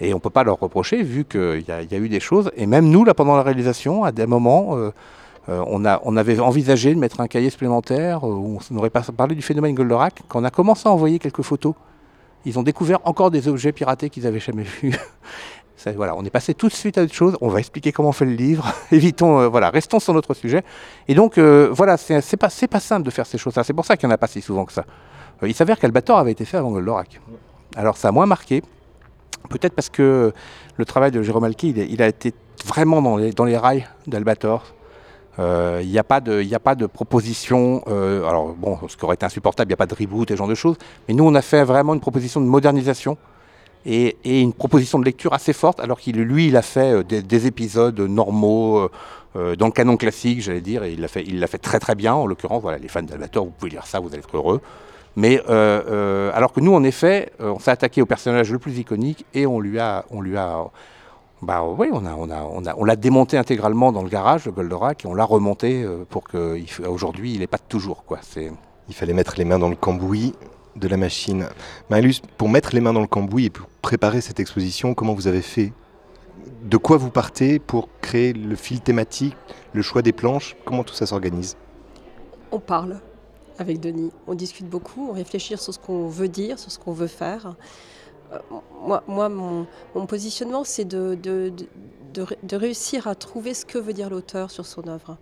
Et 0.00 0.12
on 0.12 0.16
ne 0.16 0.20
peut 0.20 0.30
pas 0.30 0.44
leur 0.44 0.58
reprocher 0.58 1.02
vu 1.02 1.24
qu'il 1.24 1.64
y, 1.66 1.70
a 1.72 1.98
eu 1.98 2.08
des 2.08 2.20
choses. 2.20 2.50
Et 2.56 2.66
même 2.66 2.88
nous, 2.88 3.04
là, 3.04 3.14
pendant 3.14 3.36
la 3.36 3.42
réalisation, 3.42 4.04
à 4.04 4.12
des 4.12 4.26
moments, 4.26 4.76
euh, 4.76 4.92
euh, 5.48 5.64
on, 5.68 6.16
avait 6.16 6.38
envisagé 6.40 6.94
de 6.94 6.98
mettre 6.98 7.20
un 7.20 7.28
cahier 7.28 7.50
supplémentaire 7.50 8.26
euh, 8.26 8.32
où 8.32 8.58
on 8.70 8.74
n'aurait 8.74 8.90
pas 8.90 9.02
parlé 9.16 9.34
du 9.34 9.42
phénomène 9.42 9.74
Goldorak. 9.74 10.22
Quand 10.28 10.40
on 10.40 10.44
a 10.44 10.50
commencé 10.50 10.88
à 10.88 10.92
envoyer 10.92 11.18
quelques 11.18 11.42
photos, 11.42 11.74
ils 12.44 12.58
ont 12.58 12.62
découvert 12.62 12.98
encore 13.04 13.30
des 13.30 13.48
objets 13.48 13.72
piratés 13.72 14.10
qu'ils 14.10 14.24
n'avaient 14.24 14.40
jamais 14.40 14.64
vus. 14.64 14.94
Voilà, 15.94 16.16
on 16.16 16.24
est 16.24 16.30
passé 16.30 16.54
tout 16.54 16.68
de 16.68 16.72
suite 16.72 16.98
à 16.98 17.02
autre 17.02 17.14
chose. 17.14 17.36
On 17.40 17.48
va 17.48 17.60
expliquer 17.60 17.92
comment 17.92 18.08
on 18.08 18.12
fait 18.12 18.24
le 18.24 18.32
livre. 18.32 18.66
Évitons, 18.90 19.40
euh, 19.40 19.48
voilà, 19.48 19.70
restons 19.70 20.00
sur 20.00 20.12
notre 20.14 20.34
sujet. 20.34 20.64
Et 21.06 21.14
donc, 21.14 21.38
euh, 21.38 21.68
voilà, 21.70 21.96
c'est 21.96 22.36
pas, 22.36 22.50
simple 22.50 23.04
de 23.04 23.10
faire 23.10 23.26
ces 23.26 23.38
choses-là. 23.38 23.62
C'est 23.62 23.72
pour 23.72 23.84
ça 23.84 23.96
qu'il 23.96 24.08
n'y 24.08 24.12
en 24.12 24.14
a 24.14 24.18
pas 24.18 24.26
si 24.26 24.40
souvent 24.40 24.64
que 24.64 24.72
ça. 24.72 24.84
Euh, 25.42 25.48
il 25.48 25.54
s'avère 25.54 25.78
qu'Albator 25.78 26.18
avait 26.18 26.32
été 26.32 26.44
fait 26.44 26.56
avant 26.56 26.70
Goldorak. 26.70 27.20
Alors, 27.76 27.96
ça 27.96 28.08
a 28.08 28.10
moins 28.10 28.26
marqué. 28.26 28.62
Peut-être 29.48 29.74
parce 29.74 29.88
que 29.88 30.32
le 30.76 30.84
travail 30.84 31.12
de 31.12 31.22
Jérôme 31.22 31.44
Alki, 31.44 31.70
il, 31.70 31.78
il, 31.78 32.02
a 32.02 32.08
été 32.08 32.34
vraiment 32.64 33.00
dans 33.00 33.16
les, 33.16 33.56
rails 33.56 33.86
d'Albator. 34.08 34.64
Il 35.38 35.42
euh, 35.42 35.84
n'y 35.84 35.98
a, 35.98 36.00
a, 36.00 36.04
pas 36.04 36.20
de 36.74 36.86
proposition, 36.86 37.84
alors 37.86 38.54
bon, 38.54 38.78
ce 38.88 38.96
qui 38.96 39.04
aurait 39.04 39.14
été 39.14 39.26
insupportable, 39.26 39.68
il 39.68 39.72
n'y 39.72 39.74
a 39.74 39.76
pas 39.76 39.86
de 39.86 39.94
reboot 39.94 40.30
et 40.30 40.34
ce 40.34 40.38
genre 40.38 40.48
de 40.48 40.54
choses, 40.54 40.76
mais 41.06 41.14
nous 41.14 41.24
on 41.24 41.34
a 41.34 41.42
fait 41.42 41.62
vraiment 41.62 41.92
une 41.92 42.00
proposition 42.00 42.40
de 42.40 42.46
modernisation 42.46 43.18
et, 43.86 44.40
une 44.42 44.52
proposition 44.52 44.98
de 44.98 45.04
lecture 45.04 45.32
assez 45.32 45.52
forte, 45.52 45.80
alors 45.80 45.98
qu'il 45.98 46.16
lui, 46.16 46.48
il 46.48 46.56
a 46.56 46.62
fait 46.62 47.04
des, 47.04 47.46
épisodes 47.46 47.98
normaux. 48.00 48.88
dans 49.34 49.66
le 49.66 49.72
canon 49.72 49.96
classique, 49.96 50.40
j'allais 50.42 50.60
dire, 50.60 50.82
et 50.82 50.92
il 50.92 51.00
l'a 51.00 51.08
fait, 51.08 51.22
il 51.26 51.46
très 51.62 51.78
très 51.78 51.94
bien. 51.94 52.14
En 52.14 52.26
l'occurrence, 52.26 52.62
voilà, 52.62 52.78
les 52.78 52.88
fans 52.88 53.02
d'Albator, 53.02 53.44
vous 53.44 53.52
pouvez 53.52 53.70
lire 53.70 53.86
ça, 53.86 54.00
vous 54.00 54.08
allez 54.08 54.18
être 54.18 54.36
heureux. 54.36 54.60
Mais 55.14 55.40
alors 55.46 56.52
que 56.52 56.60
nous, 56.60 56.74
en 56.74 56.82
effet, 56.84 57.32
on 57.38 57.58
s'est 57.58 57.70
attaqué 57.70 58.02
au 58.02 58.06
personnage 58.06 58.50
le 58.50 58.58
plus 58.58 58.78
iconique 58.78 59.24
et 59.34 59.46
on 59.46 59.60
lui 59.60 59.78
a, 59.78 60.04
on 60.10 60.20
lui 60.20 60.36
a, 60.36 60.66
bah 61.42 61.62
oui, 61.64 61.88
on 61.92 62.06
a, 62.06 62.14
on 62.14 62.30
a, 62.30 62.42
on 62.42 62.64
a, 62.64 62.74
on 62.76 62.84
l'a 62.84 62.96
démonté 62.96 63.36
intégralement 63.36 63.92
dans 63.92 64.02
le 64.02 64.08
garage, 64.08 64.46
le 64.46 64.52
Goldorak, 64.52 65.04
et 65.04 65.08
on 65.08 65.14
l'a 65.14 65.24
remonté 65.24 65.82
euh, 65.82 66.04
pour 66.08 66.24
qu'aujourd'hui 66.24 67.34
il 67.34 67.40
n'ait 67.40 67.46
pas 67.46 67.58
de 67.58 67.62
toujours. 67.68 68.04
Quoi. 68.04 68.18
C'est... 68.22 68.50
Il 68.88 68.94
fallait 68.94 69.12
mettre 69.12 69.34
les 69.36 69.44
mains 69.44 69.58
dans 69.58 69.68
le 69.68 69.76
cambouis 69.76 70.34
de 70.76 70.88
la 70.88 70.96
machine. 70.96 71.48
Marius, 71.90 72.22
pour 72.36 72.48
mettre 72.48 72.74
les 72.74 72.80
mains 72.80 72.92
dans 72.92 73.00
le 73.00 73.06
cambouis 73.06 73.46
et 73.46 73.50
pour 73.50 73.66
préparer 73.82 74.20
cette 74.20 74.40
exposition, 74.40 74.94
comment 74.94 75.14
vous 75.14 75.26
avez 75.26 75.42
fait? 75.42 75.72
De 76.62 76.76
quoi 76.76 76.96
vous 76.96 77.10
partez 77.10 77.58
pour 77.58 77.88
créer 78.00 78.32
le 78.32 78.56
fil 78.56 78.80
thématique, 78.80 79.36
le 79.72 79.82
choix 79.82 80.02
des 80.02 80.12
planches? 80.12 80.56
Comment 80.64 80.84
tout 80.84 80.94
ça 80.94 81.06
s'organise? 81.06 81.56
On 82.52 82.60
parle 82.60 83.00
avec 83.58 83.80
Denis, 83.80 84.12
on 84.26 84.34
discute 84.34 84.68
beaucoup, 84.68 85.08
on 85.08 85.12
réfléchit 85.12 85.56
sur 85.56 85.72
ce 85.72 85.78
qu'on 85.78 86.08
veut 86.08 86.28
dire, 86.28 86.58
sur 86.58 86.70
ce 86.70 86.78
qu'on 86.78 86.92
veut 86.92 87.06
faire. 87.06 87.56
Euh, 88.32 88.38
moi, 89.08 89.28
mon, 89.28 89.66
positionnement, 90.06 90.64
c'est 90.64 90.84
de, 90.84 91.18
de, 91.22 92.56
réussir 92.56 93.06
à 93.06 93.14
trouver 93.14 93.54
ce 93.54 93.64
que 93.64 93.78
veut 93.78 93.92
dire 93.92 94.10
l'auteur 94.10 94.50
sur 94.50 94.66
son 94.66 94.86
œuvre 94.88 95.16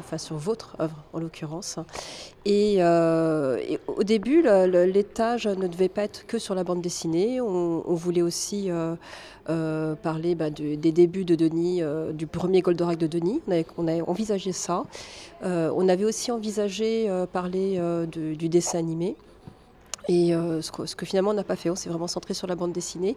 enfin 0.00 0.18
sur 0.18 0.36
votre 0.36 0.76
œuvre 0.80 0.96
en 1.12 1.20
l'occurrence. 1.20 1.78
Et, 2.44 2.76
euh, 2.80 3.58
au 3.86 4.04
début, 4.04 4.42
l'étage 4.42 5.46
ne 5.46 5.66
devait 5.66 5.88
pas 5.88 6.04
être 6.04 6.26
que 6.26 6.38
sur 6.38 6.54
la 6.54 6.64
bande 6.64 6.80
dessinée. 6.80 7.40
On, 7.40 7.94
voulait 7.94 8.22
aussi 8.22 8.68
euh, 8.70 9.94
parler 9.96 10.34
bah, 10.34 10.50
des 10.50 10.92
débuts 10.92 11.24
de 11.24 11.34
Denis, 11.34 11.82
du 12.12 12.26
premier 12.26 12.60
Goldorak 12.60 12.98
de 12.98 13.06
Denis. 13.06 13.40
On 13.76 13.88
a, 13.88 14.02
envisagé 14.04 14.52
ça. 14.52 14.84
on 15.42 15.88
avait 15.88 16.04
aussi 16.04 16.30
envisagé 16.30 17.10
parler 17.32 17.80
du 18.10 18.48
dessin 18.48 18.78
animé. 18.78 19.16
Et 20.08 20.34
euh, 20.34 20.62
ce, 20.62 20.72
que, 20.72 21.04
finalement 21.04 21.30
on 21.30 21.34
n'a 21.34 21.44
pas 21.44 21.56
fait, 21.56 21.68
on 21.68 21.76
s'est 21.76 21.90
vraiment 21.90 22.06
centré 22.06 22.32
sur 22.32 22.46
la 22.46 22.56
bande 22.56 22.72
dessinée. 22.72 23.16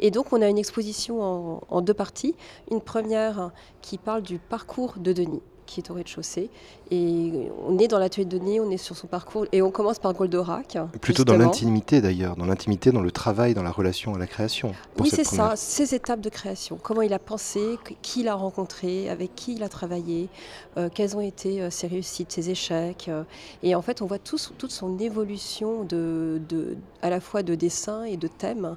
Et 0.00 0.10
donc 0.10 0.32
on 0.32 0.42
a 0.42 0.48
une 0.48 0.58
exposition 0.58 1.62
en 1.68 1.80
deux 1.80 1.94
parties. 1.94 2.34
Une 2.70 2.80
première 2.80 3.52
qui 3.80 3.98
parle 3.98 4.22
du 4.22 4.38
parcours 4.38 4.94
de 4.98 5.12
Denis 5.12 5.42
qui 5.66 5.80
est 5.80 5.90
au 5.90 5.94
rez-de-chaussée. 5.94 6.50
Et 6.90 7.32
on 7.66 7.78
est 7.78 7.88
dans 7.88 7.98
l'atelier 7.98 8.24
de 8.24 8.38
Denis, 8.38 8.60
on 8.60 8.70
est 8.70 8.76
sur 8.76 8.96
son 8.96 9.06
parcours 9.06 9.46
et 9.52 9.62
on 9.62 9.70
commence 9.70 9.98
par 9.98 10.12
Goldorak. 10.12 10.78
Plutôt 11.00 11.24
dans 11.24 11.36
l'intimité 11.36 12.00
d'ailleurs, 12.00 12.36
dans 12.36 12.46
l'intimité, 12.46 12.92
dans 12.92 13.02
le 13.02 13.10
travail, 13.10 13.54
dans 13.54 13.62
la 13.62 13.70
relation 13.70 14.14
à 14.14 14.18
la 14.18 14.26
création. 14.26 14.74
Oui, 14.98 15.10
c'est 15.10 15.24
ça, 15.24 15.54
ces 15.56 15.94
étapes 15.94 16.20
de 16.20 16.28
création. 16.28 16.78
Comment 16.82 17.02
il 17.02 17.12
a 17.12 17.18
pensé, 17.18 17.78
qui 18.02 18.20
il 18.20 18.28
a 18.28 18.34
rencontré, 18.34 19.08
avec 19.08 19.34
qui 19.34 19.54
il 19.54 19.62
a 19.62 19.68
travaillé, 19.68 20.28
euh, 20.76 20.88
quelles 20.92 21.16
ont 21.16 21.20
été 21.20 21.62
euh, 21.62 21.70
ses 21.70 21.86
réussites, 21.86 22.32
ses 22.32 22.50
échecs. 22.50 23.06
Euh. 23.08 23.24
et 23.62 23.74
en 23.74 23.82
fait, 23.82 24.02
on 24.02 24.06
voit 24.06 24.18
toute 24.18 24.70
son 24.70 24.98
évolution 24.98 25.84
de, 25.84 26.40
de, 26.48 26.76
à 27.02 27.10
la 27.10 27.20
fois 27.20 27.42
de 27.42 27.54
dessin 27.54 28.04
et 28.04 28.16
de 28.16 28.28
thème. 28.28 28.76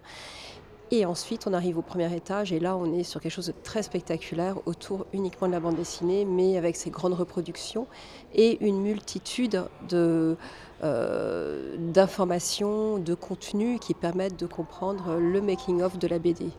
Et 0.89 1.06
ensuite, 1.06 1.48
on 1.48 1.53
arrive 1.53 1.77
au 1.77 1.82
premier 1.82 2.13
étage 2.15 2.53
et 2.53 2.60
là, 2.60 2.77
on 2.77 2.94
est 2.94 3.03
sur 3.03 3.20
quelque 3.20 3.34
chose 3.34 3.48
de 3.48 3.53
très 3.63 3.84
spectaculaire 3.84 4.56
autour 4.65 5.06
uniquement 5.12 5.48
de 5.48 5.51
la 5.51 5.60
bande 5.60 5.75
dessinée, 5.75 6.24
mais 6.24 6.58
avec 6.58 6.77
ses 6.77 6.91
grandes 6.91 7.13
reproductions 7.13 7.88
et 8.34 8.63
une 8.65 8.82
multitude 8.82 9.63
de, 9.89 10.38
euh, 10.84 11.75
d'informations, 11.77 13.00
de 13.00 13.15
contenus 13.15 13.79
qui 13.82 13.94
permettent 13.94 14.39
de 14.39 14.48
comprendre 14.48 15.17
le 15.17 15.41
making-of 15.41 16.00
de 16.00 16.08
la 16.08 16.20
BD. 16.20 16.51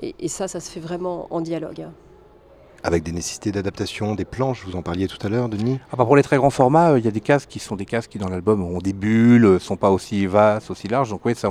Et, 0.00 0.14
et 0.18 0.28
ça, 0.28 0.46
ça 0.46 0.60
se 0.60 0.70
fait 0.70 0.80
vraiment 0.80 1.26
en 1.30 1.40
dialogue 1.40 1.86
avec 2.84 3.02
des 3.02 3.12
nécessités 3.12 3.50
d'adaptation, 3.50 4.14
des 4.14 4.26
planches, 4.26 4.62
vous 4.66 4.76
en 4.76 4.82
parliez 4.82 5.08
tout 5.08 5.18
à 5.26 5.30
l'heure, 5.30 5.48
Denis 5.48 5.80
ah 5.90 5.96
bah 5.96 6.04
Pour 6.04 6.16
les 6.16 6.22
très 6.22 6.36
grands 6.36 6.50
formats, 6.50 6.92
euh, 6.92 6.98
il 6.98 7.04
y 7.04 7.08
a 7.08 7.10
des 7.10 7.22
cases 7.22 7.46
qui 7.46 7.58
sont 7.58 7.76
des 7.76 7.86
cases 7.86 8.06
qui 8.06 8.18
dans 8.18 8.28
l'album 8.28 8.62
ont 8.62 8.78
des 8.78 8.92
bulles, 8.92 9.46
euh, 9.46 9.58
sont 9.58 9.78
pas 9.78 9.90
aussi 9.90 10.26
vastes, 10.26 10.70
aussi 10.70 10.86
larges. 10.86 11.08
Donc 11.08 11.24
oui, 11.24 11.34
ça, 11.34 11.50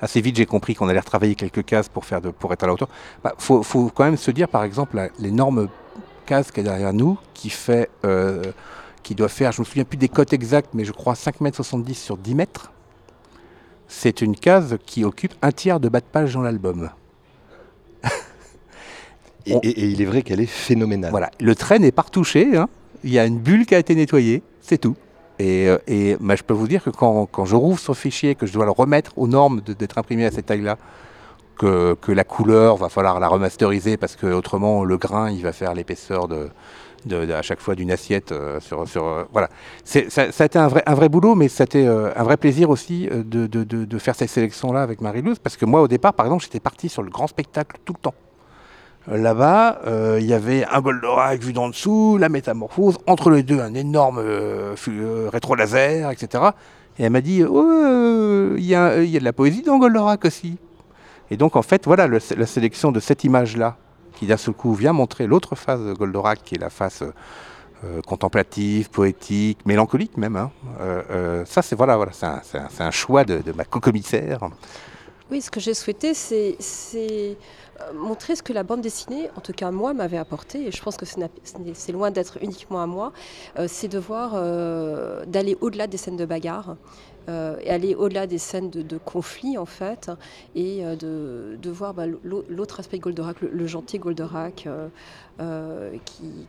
assez 0.00 0.20
vite 0.20 0.36
j'ai 0.36 0.46
compris 0.46 0.74
qu'on 0.74 0.88
allait 0.88 0.98
retravailler 0.98 1.36
quelques 1.36 1.64
cases 1.64 1.88
pour 1.88 2.04
faire 2.04 2.20
pour 2.20 2.52
être 2.52 2.64
à 2.64 2.66
la 2.66 2.72
hauteur. 2.72 2.88
Il 3.18 3.20
bah, 3.22 3.34
faut, 3.38 3.62
quand 3.94 4.04
même 4.04 4.16
se 4.16 4.32
dire, 4.32 4.48
par 4.48 4.64
exemple, 4.64 5.00
l'énorme 5.20 5.68
case 6.26 6.50
qui 6.50 6.58
est 6.58 6.64
derrière 6.64 6.92
nous, 6.92 7.18
qui 7.34 7.50
fait, 7.50 7.88
euh, 8.04 8.42
qui 9.04 9.14
doit 9.14 9.28
faire, 9.28 9.52
je 9.52 9.60
me 9.60 9.64
souviens 9.64 9.84
plus 9.84 9.96
des 9.96 10.08
cotes 10.08 10.32
exactes, 10.32 10.70
mais 10.74 10.84
je 10.84 10.92
crois 10.92 11.14
5,70 11.14 11.86
m 11.86 11.94
sur 11.94 12.16
10 12.16 12.34
mètres. 12.34 12.72
C'est 13.86 14.22
une 14.22 14.34
case 14.34 14.76
qui 14.84 15.04
occupe 15.04 15.34
un 15.40 15.52
tiers 15.52 15.78
de 15.78 15.88
bas 15.88 16.00
de 16.00 16.06
page 16.06 16.34
dans 16.34 16.42
l'album. 16.42 16.90
Et, 19.46 19.58
il 19.62 20.00
est 20.00 20.06
vrai 20.06 20.22
qu'elle 20.22 20.40
est 20.40 20.46
phénoménale. 20.46 21.10
Voilà, 21.10 21.30
le 21.40 21.54
trait 21.54 21.78
n'est 21.78 21.92
pas 21.92 22.02
retouché, 22.02 22.56
hein. 22.56 22.68
il 23.02 23.12
y 23.12 23.18
a 23.18 23.26
une 23.26 23.38
bulle 23.38 23.66
qui 23.66 23.74
a 23.74 23.78
été 23.78 23.94
nettoyée, 23.94 24.42
c'est 24.60 24.78
tout. 24.78 24.96
Et, 25.38 25.68
euh, 25.68 25.78
je 25.88 26.42
peux 26.42 26.54
vous 26.54 26.68
dire 26.68 26.82
que 26.82 26.90
quand, 26.90 27.26
quand, 27.26 27.44
je 27.44 27.56
rouvre 27.56 27.78
ce 27.78 27.92
fichier, 27.92 28.34
que 28.34 28.46
je 28.46 28.52
dois 28.52 28.64
le 28.64 28.70
remettre 28.70 29.12
aux 29.16 29.26
normes 29.26 29.60
d'être 29.60 29.98
imprimé 29.98 30.24
à 30.24 30.30
cette 30.30 30.46
taille-là, 30.46 30.78
que, 31.58 31.94
que, 32.00 32.12
la 32.12 32.24
couleur 32.24 32.76
va 32.76 32.88
falloir 32.88 33.20
la 33.20 33.28
remasteriser 33.28 33.96
parce 33.96 34.16
que 34.16 34.26
autrement 34.26 34.84
le 34.84 34.96
grain 34.96 35.30
il 35.30 35.40
va 35.42 35.52
faire 35.52 35.72
l'épaisseur 35.72 36.26
de, 36.26 36.48
de, 37.06 37.30
à 37.32 37.42
chaque 37.42 37.60
fois 37.60 37.76
d'une 37.76 37.92
assiette 37.92 38.32
euh, 38.32 38.58
sur, 38.58 38.88
sur 38.88 39.06
euh, 39.06 39.22
voilà 39.32 39.48
ça, 39.84 40.00
ça, 40.08 40.24
a 40.36 40.44
été 40.46 40.58
un 40.58 40.66
vrai, 40.66 40.82
un 40.84 40.94
vrai 40.94 41.08
boulot 41.08 41.36
mais 41.36 41.46
c'était 41.46 41.86
un 41.86 42.22
vrai 42.24 42.36
plaisir 42.38 42.70
aussi 42.70 43.06
de, 43.08 43.46
de, 43.46 43.62
de 43.62 43.98
faire 43.98 44.16
cette 44.16 44.30
sélection 44.30 44.72
là 44.72 44.82
avec 44.82 45.00
Marie-Louise 45.00 45.38
parce 45.38 45.56
que 45.56 45.64
moi 45.64 45.80
au 45.80 45.86
départ 45.86 46.14
par 46.14 46.26
exemple 46.26 46.42
j'étais 46.42 46.58
parti 46.58 46.88
sur 46.88 47.04
le 47.04 47.10
grand 47.10 47.28
spectacle 47.28 47.76
tout 47.84 47.92
le 47.92 48.00
temps 48.00 48.14
Là-bas, 49.06 49.80
euh, 49.86 50.18
il 50.18 50.26
y 50.26 50.32
avait 50.32 50.64
un 50.64 50.80
Goldorak 50.80 51.42
vu 51.42 51.52
d'en 51.52 51.68
dessous, 51.68 52.16
la 52.18 52.30
métamorphose, 52.30 52.96
entre 53.06 53.30
les 53.30 53.42
deux 53.42 53.60
un 53.60 53.74
énorme 53.74 54.18
euh, 54.18 54.74
euh, 54.88 55.28
rétro-laser, 55.30 56.10
etc. 56.10 56.44
Et 56.98 57.04
elle 57.04 57.12
m'a 57.12 57.20
dit, 57.20 57.44
oh, 57.44 58.54
il 58.56 58.64
y, 58.64 58.74
a 58.74 58.96
de 58.96 59.24
la 59.24 59.32
poésie 59.34 59.62
dans 59.62 59.78
Goldorak 59.78 60.24
aussi. 60.24 60.56
Et 61.30 61.36
donc 61.36 61.56
en 61.56 61.62
fait, 61.62 61.84
voilà 61.84 62.06
la 62.08 62.46
sélection 62.46 62.92
de 62.92 63.00
cette 63.00 63.24
image-là, 63.24 63.76
qui 64.14 64.26
d'un 64.26 64.36
seul 64.38 64.54
coup 64.54 64.72
vient 64.72 64.92
montrer 64.92 65.26
l'autre 65.26 65.54
face 65.54 65.80
de 65.80 65.92
Goldorak, 65.92 66.42
qui 66.42 66.54
est 66.54 66.60
la 66.60 66.70
face 66.70 67.02
contemplative, 68.06 68.88
poétique, 68.88 69.58
mélancolique 69.66 70.16
même. 70.16 70.36
Hein. 70.36 70.50
ça, 71.44 71.60
c'est 71.60 71.76
voilà, 71.76 71.96
voilà, 71.96 72.12
c'est 72.12 72.82
un, 72.82 72.90
choix 72.90 73.24
de, 73.24 73.42
de 73.42 73.52
ma 73.52 73.64
co-commissaire. 73.64 74.48
Oui, 75.30 75.40
ce 75.40 75.50
que 75.50 75.58
j'ai 75.58 75.72
souhaité, 75.72 76.12
c'est 76.12 76.56
euh, 76.94 77.34
montrer 77.94 78.36
ce 78.36 78.42
que 78.42 78.52
la 78.52 78.62
bande 78.62 78.80
dessinée, 78.80 79.30
en 79.36 79.40
tout 79.40 79.52
cas 79.52 79.70
moi, 79.70 79.94
m'avait 79.94 80.18
apporté, 80.18 80.66
et 80.66 80.70
je 80.70 80.82
pense 80.82 80.96
que 80.96 81.06
c'est 81.06 81.92
loin 81.92 82.10
d'être 82.10 82.38
uniquement 82.42 82.82
à 82.82 82.86
moi, 82.86 83.12
euh, 83.58 83.66
c'est 83.68 83.88
de 83.88 83.98
voir, 83.98 84.32
euh, 84.34 85.24
d'aller 85.26 85.56
au-delà 85.60 85.86
des 85.86 85.96
scènes 85.96 86.16
de 86.16 86.24
bagarre, 86.24 86.76
et 87.26 87.70
aller 87.70 87.94
au-delà 87.94 88.26
des 88.26 88.36
scènes 88.36 88.68
de, 88.68 88.98
conflit 88.98 89.56
en 89.56 89.64
fait, 89.64 90.10
et 90.54 90.82
de, 90.82 91.70
voir 91.70 91.94
bah, 91.94 92.04
l'autre 92.22 92.80
aspect 92.80 92.98
de 92.98 93.02
Goldorak, 93.02 93.40
le, 93.40 93.66
gentil 93.66 93.98
Goldorak, 93.98 94.68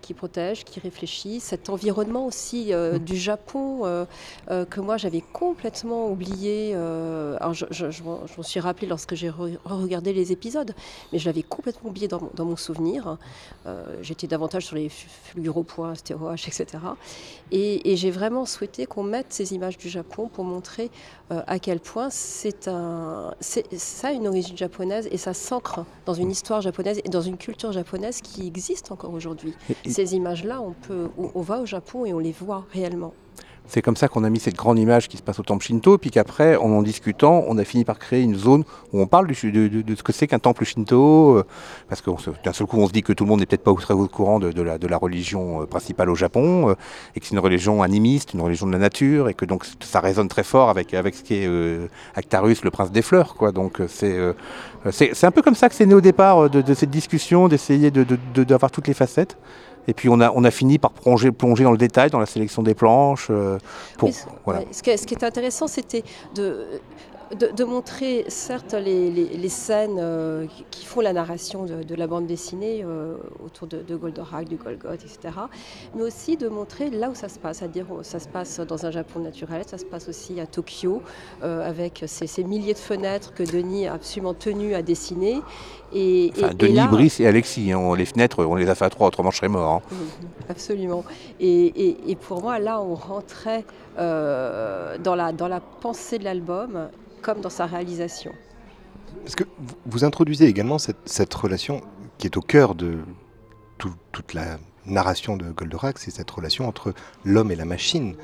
qui, 0.02 0.13
protège, 0.13 0.63
qui 0.63 0.80
réfléchit, 0.80 1.39
cet 1.39 1.69
environnement 1.69 2.26
aussi 2.26 2.71
mmh. 2.74 3.00
du 3.00 3.17
Japon 3.17 4.06
que 4.48 4.80
moi 4.80 4.98
j'avais 4.98 5.21
complètement 5.34 6.10
oublié. 6.10 6.74
alors 6.74 7.54
je, 7.54 7.65
je 7.71 8.04
m'en 8.04 8.43
suis 8.43 8.60
rappelé 8.60 8.88
lorsque 8.88 9.15
j'ai 9.15 9.30
regardé 9.30 10.13
les 10.13 10.32
épisodes, 10.32 10.74
mais 11.12 11.19
je 11.19 11.26
l'avais 11.26 11.43
complètement 11.43 11.89
oublié 11.89 12.08
dans, 12.08 12.45
mon 12.45 12.56
souvenir. 12.56 13.17
Euh, 13.65 13.84
j'étais 14.02 14.28
davantage 14.28 14.65
sur 14.65 14.76
les 14.76 14.89
fluoropoints, 14.89 15.95
stéroages, 15.95 16.48
etc. 16.48 16.84
Et, 17.52 17.95
j'ai 17.95 18.12
vraiment 18.12 18.45
souhaité 18.45 18.86
qu'on 18.86 19.04
mette 19.04 19.28
ces 19.30 19.54
images 19.54 19.78
du 19.78 19.89
Japon 19.89 20.28
pour 20.28 20.43
montrer 20.43 20.91
euh, 21.31 21.41
à 21.47 21.59
quel 21.59 21.79
point 21.79 22.09
c'est 22.09 22.67
un, 22.67 23.33
ça 23.39 24.09
a 24.09 24.11
une 24.11 24.27
origine 24.27 24.57
japonaise 24.57 25.07
et 25.11 25.17
ça 25.17 25.33
s'ancre 25.33 25.85
dans 26.05 26.13
une 26.13 26.29
histoire 26.29 26.61
japonaise 26.61 27.01
et 27.03 27.09
dans 27.09 27.21
une 27.21 27.38
culture 27.38 27.71
japonaise 27.71 28.21
qui 28.21 28.45
existe 28.45 28.91
encore 28.91 29.13
aujourd'hui. 29.13 29.53
Ces 29.88 30.15
images-là, 30.15 30.61
on, 30.61 30.73
peut, 30.73 31.09
on 31.17 31.41
va 31.41 31.61
au 31.61 31.65
Japon 31.65 32.05
et 32.05 32.13
on 32.13 32.19
les 32.19 32.31
voit 32.31 32.65
réellement. 32.71 33.13
C'est 33.67 33.82
comme 33.82 33.95
ça 33.95 34.08
qu'on 34.08 34.23
a 34.23 34.30
mis 34.30 34.39
cette 34.39 34.56
grande 34.56 34.78
image 34.78 35.08
qui 35.08 35.17
se 35.17 35.23
passe 35.23 35.39
au 35.39 35.43
temple 35.43 35.65
Shinto, 35.65 35.97
puis 35.97 36.12
qu'après, 36.12 36.56
en 36.56 36.71
en 36.71 36.82
discutant, 36.82 37.43
on 37.47 37.58
a 37.58 37.63
fini 37.63 37.86
par 37.86 37.99
créer 37.99 38.21
une 38.21 38.36
zone 38.36 38.63
où 38.93 39.01
on 39.01 39.08
parle 39.08 39.28
de, 39.28 39.34
ce 39.34 40.04
que 40.04 40.12
c'est 40.12 40.28
qu'un 40.28 40.39
temple 40.39 40.65
Shinto, 40.65 41.38
euh, 41.38 41.45
parce 41.89 42.01
que 42.01 42.12
d'un 42.43 42.54
seul 42.54 42.67
coup, 42.67 42.78
on 42.78 42.88
se 42.88 42.91
dit 42.91 43.01
que 43.01 43.13
tout 43.13 43.23
le 43.23 43.30
monde 43.30 43.39
n'est 43.39 43.45
peut-être 43.45 43.63
pas 43.63 43.73
très 43.73 43.93
au 43.93 44.08
courant 44.08 44.39
de, 44.39 44.62
la, 44.62 44.97
religion 44.97 45.62
euh, 45.62 45.65
principale 45.65 46.10
au 46.10 46.15
Japon, 46.15 46.69
euh, 46.69 46.75
et 47.15 47.19
que 47.19 47.25
c'est 47.25 47.34
une 47.34 47.39
religion 47.39 47.82
animiste, 47.82 48.34
une 48.34 48.41
religion 48.41 48.67
de 48.67 48.71
la 48.71 48.78
nature, 48.78 49.30
et 49.30 49.34
que 49.34 49.45
donc 49.45 49.65
ça 49.80 49.99
résonne 49.99 50.28
très 50.28 50.43
fort 50.43 50.69
avec, 50.69 50.93
avec 50.93 51.15
ce 51.15 51.23
qui 51.23 51.36
est 51.36 51.49
Actarus, 52.15 52.63
le 52.63 52.71
prince 52.71 52.91
des 52.91 53.01
fleurs. 53.01 53.36
Quoi. 53.36 53.51
Donc 53.51 53.82
c'est 53.88 54.17
c'est 54.91 55.25
un 55.25 55.32
peu 55.32 55.41
comme 55.41 55.56
ça 55.56 55.69
que 55.69 55.75
c'est 55.75 55.86
né 55.86 55.93
au 55.93 56.01
départ 56.01 56.49
de, 56.49 56.73
cette 56.73 56.91
discussion, 56.91 57.47
d'essayer 57.47 57.91
d'avoir 57.91 58.71
toutes 58.71 58.88
les 58.88 58.93
facettes. 58.93 59.38
Et 59.88 59.93
puis 59.93 60.10
on 60.10 60.19
a, 60.19 60.32
on 60.32 60.43
a 60.43 60.52
fini 60.52 60.78
par 60.78 60.91
plonger, 60.91 61.32
plonger 61.32 61.63
dans 61.63 61.71
le 61.71 61.78
détail, 61.78 62.10
dans 62.10 62.19
la 62.19 62.26
sélection 62.26 62.63
des 62.63 62.74
planches. 62.74 63.28
Euh, 63.30 63.58
pour, 63.98 64.10
ce, 64.12 64.82
qui, 64.82 65.13
est 65.13 65.24
intéressant, 65.24 65.67
c'était 65.67 66.04
de 66.36 66.65
de, 67.33 67.63
montrer 67.63 68.25
certes 68.27 68.73
les, 68.73 69.49
scènes 69.49 69.97
euh, 69.99 70.45
qui 70.71 70.85
font 70.85 71.01
la 71.01 71.13
narration 71.13 71.65
de, 71.65 71.95
la 71.95 72.07
bande 72.07 72.27
dessinée 72.27 72.83
euh, 72.83 73.15
autour 73.43 73.67
de, 73.67 73.95
Goldorak, 73.95 74.47
du 74.47 74.57
Golgoth, 74.57 75.03
etc. 75.03 75.33
Mais 75.95 76.03
aussi 76.03 76.38
de 76.38 76.47
montrer 76.47 76.89
là 76.89 77.09
où 77.09 77.15
ça 77.15 77.29
se 77.29 77.39
passe, 77.39 77.59
c'est-à-dire 77.59 77.88
ça 78.03 78.19
se 78.19 78.27
passe 78.27 78.59
dans 78.59 78.85
un 78.85 78.91
Japon 78.91 79.19
naturel, 79.19 79.63
ça 79.65 79.77
se 79.77 79.85
passe 79.85 80.07
aussi 80.07 80.39
à 80.39 80.45
Tokyo, 80.45 81.01
euh, 81.43 81.67
avec 81.67 82.03
ces, 82.07 82.43
milliers 82.43 82.73
de 82.73 82.79
fenêtres 82.79 83.33
que 83.33 83.43
Denis 83.43 83.88
a 83.88 83.93
absolument 83.93 84.33
tenu 84.33 84.75
à 84.75 84.81
dessiner. 84.81 85.41
Et, 85.93 86.31
Denis, 86.57 86.88
Brice 86.89 87.19
et 87.19 87.27
Alexis, 87.27 87.71
hein, 87.71 87.95
les 87.95 88.05
fenêtres, 88.05 88.43
on 88.43 88.55
les 88.55 88.69
a 88.69 88.75
fait 88.75 88.85
à 88.85 88.89
trois, 88.89 89.07
autrement 89.07 89.31
je 89.31 89.38
serais 89.38 89.49
mort. 89.49 89.81
Hein. 89.91 89.95
Absolument. 90.49 91.03
Et, 91.39 92.17
pour 92.27 92.41
moi, 92.41 92.59
là, 92.59 92.81
on 92.81 92.95
rentrait 92.95 93.63
dans, 93.97 95.15
la, 95.15 95.31
dans 95.31 95.47
la 95.47 95.59
pensée 95.59 96.19
de 96.19 96.23
l'album 96.23 96.89
comme 97.25 97.41
dans 97.41 97.49
sa 97.49 97.65
réalisation. 97.65 98.33
Parce 99.23 99.33
que 99.33 99.45
vous 99.88 100.03
introduisez 100.03 100.45
également 100.45 100.77
cette, 100.77 101.33
relation 101.33 101.81
qui 102.19 102.27
est 102.27 102.38
au 102.38 102.41
cœur 102.41 102.75
de 102.75 102.99
toute 103.79 104.35
la 104.35 104.59
narration 104.85 105.35
de 105.35 105.51
Goldorak, 105.51 105.97
c'est 105.97 106.11
cette 106.11 106.29
relation 106.29 106.67
entre 106.67 106.93
l'homme 107.23 107.51
et 107.51 107.55
la 107.55 107.65
machine. 107.65 108.15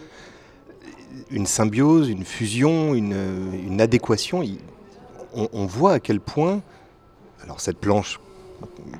Une 1.32 1.48
symbiose, 1.48 2.10
une 2.10 2.24
fusion, 2.24 2.94
une, 2.94 3.82
adéquation. 3.82 4.44
On, 5.34 5.66
voit 5.66 5.94
à 5.94 6.00
quel 6.00 6.20
point, 6.20 6.62
alors 7.44 7.60
cette 7.60 7.80
planche 7.80 8.20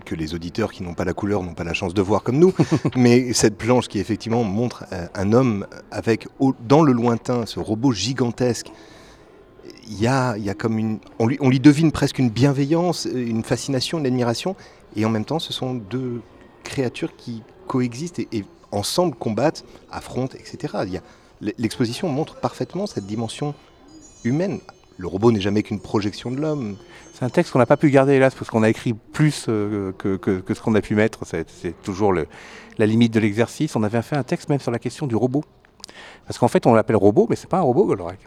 que 0.06 0.16
les 0.16 0.34
auditeurs 0.34 0.72
qui 0.72 0.82
n'ont 0.82 0.96
pas 0.96 1.06
la 1.06 1.14
couleur 1.14 1.44
n'ont 1.44 1.54
pas 1.54 1.64
la 1.64 1.76
chance 1.76 1.94
de 1.94 2.02
voir 2.02 2.24
comme 2.24 2.40
nous, 2.40 2.56
mais 2.96 3.34
cette 3.34 3.56
planche 3.56 3.88
qui 3.88 4.00
effectivement 4.00 4.44
montre 4.44 4.86
euh, 4.92 5.06
un 5.14 5.32
homme 5.32 5.68
avec 5.92 6.28
dans 6.68 6.82
le 6.82 6.92
lointain 6.92 7.46
ce 7.46 7.60
robot 7.60 7.92
gigantesque 7.92 8.72
il 9.92 10.00
y 10.00 10.08
a, 10.08 10.54
comme 10.58 10.78
une, 10.78 11.00
on 11.20 11.28
lui, 11.28 11.38
on 11.42 11.50
lui 11.50 11.60
devine 11.60 11.92
presque 11.92 12.18
une 12.18 12.30
bienveillance, 12.30 13.08
une 13.14 13.44
fascination, 13.44 14.00
une 14.00 14.06
admiration, 14.06 14.56
et 14.96 15.06
en 15.06 15.10
même 15.10 15.26
temps, 15.26 15.40
ce 15.40 15.52
sont 15.52 15.74
deux 15.74 16.22
créatures 16.64 17.16
qui 17.18 17.44
coexistent 17.68 18.20
et, 18.20 18.46
ensemble 18.72 19.16
combattent, 19.16 19.66
affrontent, 19.92 20.38
etc. 20.38 21.02
L'exposition 21.58 22.08
montre 22.08 22.36
parfaitement 22.36 22.88
cette 22.88 23.06
dimension 23.06 23.54
humaine. 24.24 24.60
Le 24.98 25.08
robot 25.08 25.34
n'est 25.34 25.42
jamais 25.42 25.62
qu'une 25.62 25.82
projection 25.82 26.32
de 26.32 26.38
l'homme. 26.38 26.78
C'est 27.14 27.26
un 27.26 27.30
texte 27.30 27.52
qu'on 27.52 27.60
n'a 27.60 27.66
pas 27.66 27.76
pu 27.76 27.90
garder, 27.90 28.14
hélas, 28.14 28.34
parce 28.34 28.50
qu'on 28.50 28.64
a 28.64 28.70
écrit 28.70 28.94
plus 28.94 29.48
euh, 29.50 29.92
que, 29.92 30.42
ce 30.54 30.62
qu'on 30.62 30.76
a 30.76 30.82
pu 30.82 30.96
mettre. 30.96 31.26
C'est 31.26 31.82
toujours 31.82 32.14
la 32.14 32.86
limite 32.86 33.14
de 33.14 33.20
l'exercice. 33.20 33.76
On 33.76 33.84
avait 33.84 34.02
fait 34.04 34.16
un 34.16 34.24
texte 34.24 34.48
même 34.48 34.62
sur 34.62 34.72
la 34.72 34.80
question 34.80 35.06
du 35.06 35.18
robot. 35.18 35.44
Parce 36.28 36.38
qu'en 36.38 36.48
fait, 36.48 36.66
on 36.66 36.74
l'appelle 36.74 36.96
robot, 36.96 37.28
mais 37.30 37.36
c'est 37.36 37.50
pas 37.50 37.58
un 37.58 37.64
robot, 37.64 37.86
Goldorak. 37.88 38.20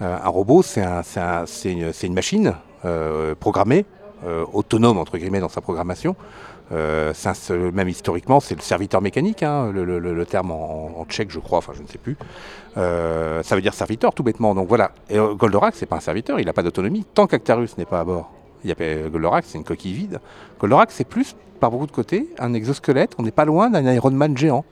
Euh, 0.00 0.16
un 0.22 0.28
robot, 0.28 0.62
c'est 0.62 0.82
une, 1.64 2.14
machine 2.14 2.54
euh, 2.84 3.34
programmée, 3.34 3.84
euh, 4.26 4.44
autonome 4.52 4.98
entre 4.98 5.18
guillemets 5.18 5.40
dans 5.40 5.48
sa 5.48 5.60
programmation. 5.60 6.16
même 6.70 7.88
historiquement, 7.88 8.40
c'est 8.40 8.54
le 8.54 8.62
serviteur 8.62 9.02
mécanique, 9.02 9.42
hein, 9.42 9.70
le, 9.72 10.24
terme 10.24 10.50
en, 10.50 11.04
tchèque, 11.08 11.30
je 11.30 11.38
crois, 11.38 11.58
enfin 11.58 11.72
je 11.76 11.82
ne 11.82 11.88
sais 11.88 11.98
plus. 11.98 12.16
ça 12.74 13.54
veut 13.54 13.62
dire 13.62 13.74
serviteur, 13.74 14.14
tout 14.14 14.22
bêtement. 14.22 14.54
Donc 14.54 14.68
voilà. 14.68 14.92
Et 15.10 15.18
Goldorak, 15.18 15.74
c'est 15.76 15.86
pas 15.86 15.96
un 15.96 16.00
serviteur, 16.00 16.40
il 16.40 16.46
n'a 16.46 16.52
pas 16.52 16.62
d'autonomie 16.62 17.04
tant 17.14 17.26
qu'Actarus 17.26 17.76
n'est 17.78 17.84
pas 17.84 18.00
à 18.00 18.04
bord. 18.04 18.32
Il 18.64 18.70
y 18.70 18.72
a 18.72 19.08
Goldorak, 19.08 19.44
c'est 19.46 19.58
une 19.58 19.64
coquille 19.64 19.92
vide. 19.92 20.20
Goldorak, 20.60 20.90
c'est 20.90 21.04
plus, 21.04 21.36
par 21.60 21.70
beaucoup 21.70 21.86
de 21.86 21.92
côtés, 21.92 22.28
un 22.38 22.54
exosquelette. 22.54 23.14
On 23.18 23.22
n'est 23.22 23.32
pas 23.32 23.44
loin 23.44 23.70
d'un 23.70 23.92
Iron 23.92 24.10
Man 24.10 24.36
géant. 24.36 24.64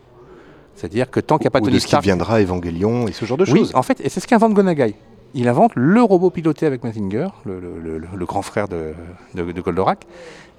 C'est-à-dire 0.77 1.11
que 1.11 1.21
tant 1.21 1.37
qu'il 1.37 1.45
n'y 1.45 1.49
a 1.49 1.51
pas 1.51 1.61
de 1.61 1.67
Tony 1.67 1.81
ce 1.81 1.87
qui 1.87 1.99
viendra 1.99 2.41
Evangelion 2.41 3.07
et 3.07 3.13
ce 3.13 3.25
genre 3.25 3.37
de 3.37 3.45
choses. 3.45 3.55
Oui, 3.55 3.71
en 3.75 3.83
fait, 3.83 4.01
et 4.01 4.09
c'est 4.09 4.21
ce 4.21 4.27
qu'invente 4.27 4.55
Gonagai 4.55 4.95
il 5.35 5.49
invente 5.49 5.73
le 5.75 6.03
robot 6.03 6.31
piloté 6.31 6.67
avec 6.67 6.83
Mazinger, 6.83 7.29
le, 7.45 8.25
grand 8.27 8.43
frère 8.43 8.69
de, 8.69 8.95
Goldorak, 9.35 10.07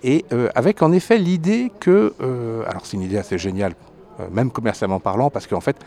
et 0.04 0.26
euh, 0.34 0.50
avec 0.56 0.82
en 0.82 0.92
effet 0.92 1.18
l'idée 1.18 1.72
que, 1.80 2.14
euh, 2.22 2.64
alors 2.68 2.86
c'est 2.86 2.98
une 2.98 3.04
idée 3.04 3.18
assez 3.18 3.38
géniale, 3.38 3.74
euh, 4.20 4.28
même 4.32 4.52
commercialement 4.52 5.00
parlant, 5.00 5.30
parce 5.30 5.48
qu'en 5.48 5.62
fait, 5.62 5.78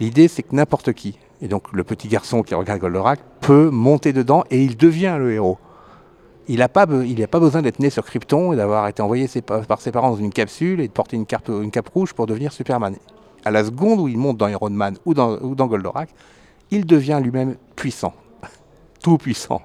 l'idée 0.00 0.28
c'est 0.28 0.42
que 0.42 0.54
n'importe 0.54 0.92
qui, 0.92 1.18
et 1.40 1.48
donc 1.48 1.72
le 1.72 1.84
petit 1.84 2.08
garçon 2.08 2.42
qui 2.42 2.54
regarde 2.54 2.80
Goldorak, 2.80 3.20
peut 3.40 3.70
monter 3.70 4.12
dedans 4.12 4.44
et 4.50 4.62
il 4.62 4.76
devient 4.76 5.16
le 5.18 5.32
héros. 5.32 5.58
Il 6.48 6.58
n'a 6.58 6.68
pas, 6.68 6.86
pas 6.86 7.40
besoin 7.40 7.62
d'être 7.62 7.78
né 7.78 7.88
sur 7.88 8.04
Krypton 8.04 8.52
et 8.52 8.56
d'avoir 8.56 8.88
été 8.88 9.00
envoyé 9.00 9.28
par 9.46 9.80
ses 9.80 9.92
parents 9.92 10.10
dans 10.10 10.16
une 10.16 10.32
capsule 10.32 10.80
et 10.80 10.88
de 10.88 10.92
porter 10.92 11.16
une 11.16 11.24
cape, 11.24 11.48
une 11.48 11.70
cape 11.70 11.88
rouge 11.88 12.14
pour 12.14 12.26
devenir 12.26 12.52
Superman. 12.52 12.96
À 13.44 13.50
la 13.50 13.64
seconde 13.64 14.00
où 14.00 14.08
il 14.08 14.18
monte 14.18 14.36
dans 14.36 14.48
Iron 14.48 14.70
Man 14.70 14.96
ou 15.04 15.14
dans, 15.14 15.38
ou 15.40 15.54
dans 15.54 15.66
Goldorak, 15.66 16.10
il 16.70 16.86
devient 16.86 17.20
lui-même 17.22 17.56
puissant 17.76 18.14
tout 19.02 19.18
puissant. 19.18 19.62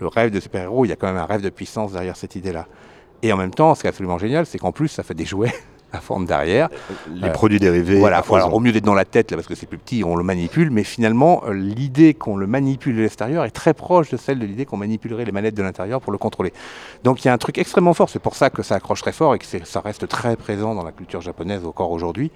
Le 0.00 0.06
rêve 0.06 0.30
de 0.30 0.40
super-héros, 0.40 0.86
il 0.86 0.88
y 0.88 0.92
a 0.92 0.96
quand 0.96 1.08
même 1.08 1.18
un 1.18 1.26
rêve 1.26 1.42
de 1.42 1.50
puissance 1.50 1.92
derrière 1.92 2.16
cette 2.16 2.34
idée-là. 2.34 2.66
Et 3.22 3.32
en 3.32 3.36
même 3.36 3.50
temps, 3.50 3.74
ce 3.74 3.82
qui 3.82 3.86
est 3.86 3.90
absolument 3.90 4.18
génial, 4.18 4.46
c'est 4.46 4.58
qu'en 4.58 4.72
plus, 4.72 4.88
ça 4.88 5.02
fait 5.02 5.14
des 5.14 5.26
jouets 5.26 5.52
à 5.92 6.00
forme 6.00 6.24
derrière. 6.24 6.68
Les 7.14 7.30
produits 7.30 7.58
dérivés. 7.58 7.98
Voilà, 7.98 8.22
au 8.50 8.60
mieux 8.60 8.72
d'être 8.72 8.84
dans 8.84 8.94
la 8.94 9.04
tête, 9.04 9.30
là, 9.30 9.36
parce 9.36 9.46
que 9.46 9.54
c'est 9.54 9.66
plus 9.66 9.78
petit, 9.78 10.02
on 10.04 10.16
le 10.16 10.24
manipule, 10.24 10.70
mais 10.70 10.84
finalement, 10.84 11.42
euh, 11.46 11.52
l'idée 11.52 12.14
qu'on 12.14 12.36
le 12.36 12.46
manipule 12.46 12.96
de 12.96 13.02
l'extérieur 13.02 13.44
est 13.44 13.50
très 13.50 13.74
proche 13.74 14.10
de 14.10 14.16
celle 14.16 14.38
de 14.38 14.46
l'idée 14.46 14.64
qu'on 14.64 14.78
manipulerait 14.78 15.24
les 15.24 15.32
manettes 15.32 15.54
de 15.54 15.62
l'intérieur 15.62 16.00
pour 16.00 16.12
le 16.12 16.18
contrôler. 16.18 16.52
Donc 17.04 17.22
il 17.22 17.26
y 17.26 17.30
a 17.30 17.32
un 17.34 17.38
truc 17.38 17.58
extrêmement 17.58 17.92
fort, 17.92 18.08
c'est 18.08 18.20
pour 18.20 18.36
ça 18.36 18.50
que 18.50 18.62
ça 18.62 18.76
accroche 18.76 19.02
très 19.02 19.12
fort 19.12 19.34
et 19.34 19.38
que 19.38 19.44
ça 19.44 19.80
reste 19.80 20.08
très 20.08 20.36
présent 20.36 20.74
dans 20.74 20.84
la 20.84 20.92
culture 20.92 21.20
japonaise 21.20 21.64
encore 21.66 21.90
aujourd'hui. 21.90 22.30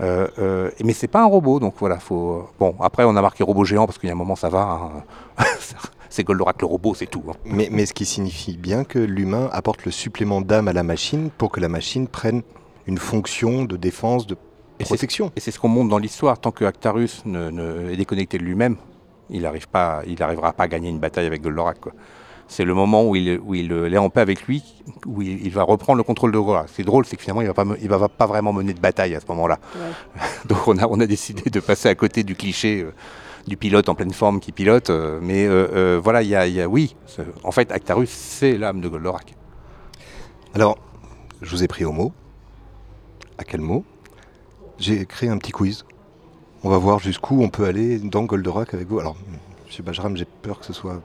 Euh, 0.00 0.28
euh, 0.38 0.70
mais 0.84 0.92
c'est 0.92 1.08
pas 1.08 1.22
un 1.22 1.26
robot, 1.26 1.58
donc 1.60 1.74
voilà, 1.78 1.98
faut. 1.98 2.48
Bon, 2.58 2.74
après 2.80 3.04
on 3.04 3.16
a 3.16 3.22
marqué 3.22 3.42
robot 3.42 3.64
géant 3.64 3.86
parce 3.86 3.98
qu'il 3.98 4.08
y 4.08 4.10
a 4.10 4.14
un 4.14 4.18
moment 4.18 4.36
ça 4.36 4.48
va. 4.48 4.92
Hein. 5.38 5.44
c'est 6.08 6.24
Goldorak 6.24 6.60
le 6.60 6.66
robot, 6.66 6.94
c'est 6.94 7.06
tout. 7.06 7.24
Hein. 7.28 7.34
Mais, 7.44 7.68
mais 7.70 7.86
ce 7.86 7.94
qui 7.94 8.04
signifie 8.04 8.56
bien 8.56 8.84
que 8.84 8.98
l'humain 8.98 9.48
apporte 9.52 9.84
le 9.84 9.90
supplément 9.90 10.40
d'âme 10.40 10.68
à 10.68 10.72
la 10.72 10.82
machine 10.82 11.30
pour 11.36 11.50
que 11.50 11.60
la 11.60 11.68
machine 11.68 12.06
prenne 12.06 12.42
une 12.86 12.98
fonction 12.98 13.64
de 13.64 13.76
défense, 13.76 14.26
de 14.26 14.36
protection. 14.78 15.32
Et 15.36 15.40
c'est 15.40 15.50
ce 15.50 15.58
qu'on 15.58 15.68
montre 15.68 15.90
dans 15.90 15.98
l'histoire. 15.98 16.38
Tant 16.38 16.52
que 16.52 16.64
Actarus 16.64 17.22
ne, 17.26 17.90
est 17.90 17.96
déconnecté 17.96 18.38
de 18.38 18.44
lui-même, 18.44 18.76
il 19.30 19.42
n'arrivera 19.42 19.66
pas, 19.70 20.52
pas 20.52 20.64
à 20.64 20.68
gagner 20.68 20.88
une 20.88 21.00
bataille 21.00 21.26
avec 21.26 21.42
Goldorak. 21.42 21.80
Quoi 21.80 21.92
c'est 22.48 22.64
le 22.64 22.72
moment 22.72 23.06
où 23.06 23.14
il, 23.14 23.38
où 23.44 23.54
il 23.54 23.70
est 23.72 23.98
en 23.98 24.08
paix 24.08 24.22
avec 24.22 24.46
lui, 24.46 24.64
où 25.06 25.20
il, 25.20 25.50
va 25.50 25.62
reprendre 25.62 25.98
le 25.98 26.02
contrôle 26.02 26.32
de 26.32 26.38
Goa. 26.38 26.64
C'est 26.66 26.82
drôle, 26.82 27.04
c'est 27.04 27.16
que 27.16 27.22
finalement, 27.22 27.42
il 27.42 27.46
ne 27.46 27.88
va, 27.88 28.08
pas, 28.08 28.26
vraiment 28.26 28.54
mener 28.54 28.72
de 28.72 28.80
bataille 28.80 29.14
à 29.14 29.20
ce 29.20 29.26
moment-là. 29.28 29.58
Donc 30.46 30.66
on 30.66 30.78
a, 30.78 30.86
on 30.86 30.98
a 30.98 31.06
décidé 31.06 31.50
de 31.50 31.60
passer 31.60 31.90
à 31.90 31.94
côté 31.94 32.24
du 32.24 32.34
cliché 32.34 32.80
euh, 32.80 32.94
du 33.46 33.58
pilote 33.58 33.88
en 33.90 33.94
pleine 33.94 34.12
forme 34.12 34.40
qui 34.40 34.52
pilote. 34.52 34.88
Euh, 34.88 35.18
mais 35.22 35.46
euh, 35.46 36.00
voilà, 36.02 36.22
il 36.22 36.28
y, 36.28 36.60
a, 36.60 36.66
oui, 36.66 36.96
en 37.44 37.52
fait, 37.52 37.70
Actarus, 37.70 38.10
c'est 38.10 38.56
l'âme 38.56 38.80
de 38.80 38.88
Goldorak. 38.88 39.34
Alors, 40.54 40.78
je 41.42 41.50
vous 41.50 41.62
ai 41.62 41.68
pris 41.68 41.84
au 41.84 41.92
mot. 41.92 42.12
À 43.36 43.44
quel 43.44 43.60
mot? 43.60 43.84
J'ai 44.78 45.04
créé 45.04 45.28
un 45.28 45.36
petit 45.36 45.52
quiz. 45.52 45.84
On 46.64 46.70
va 46.70 46.78
voir 46.78 46.98
jusqu'où 46.98 47.42
on 47.42 47.50
peut 47.50 47.66
aller 47.66 47.98
dans 47.98 48.24
Goldorak 48.24 48.72
avec 48.72 48.88
vous. 48.88 49.00
Alors, 49.00 49.16
M. 49.30 49.84
Bajram, 49.84 50.16
j'ai 50.16 50.24
peur 50.24 50.58
que 50.60 50.64
ce 50.64 50.72
soit 50.72 51.02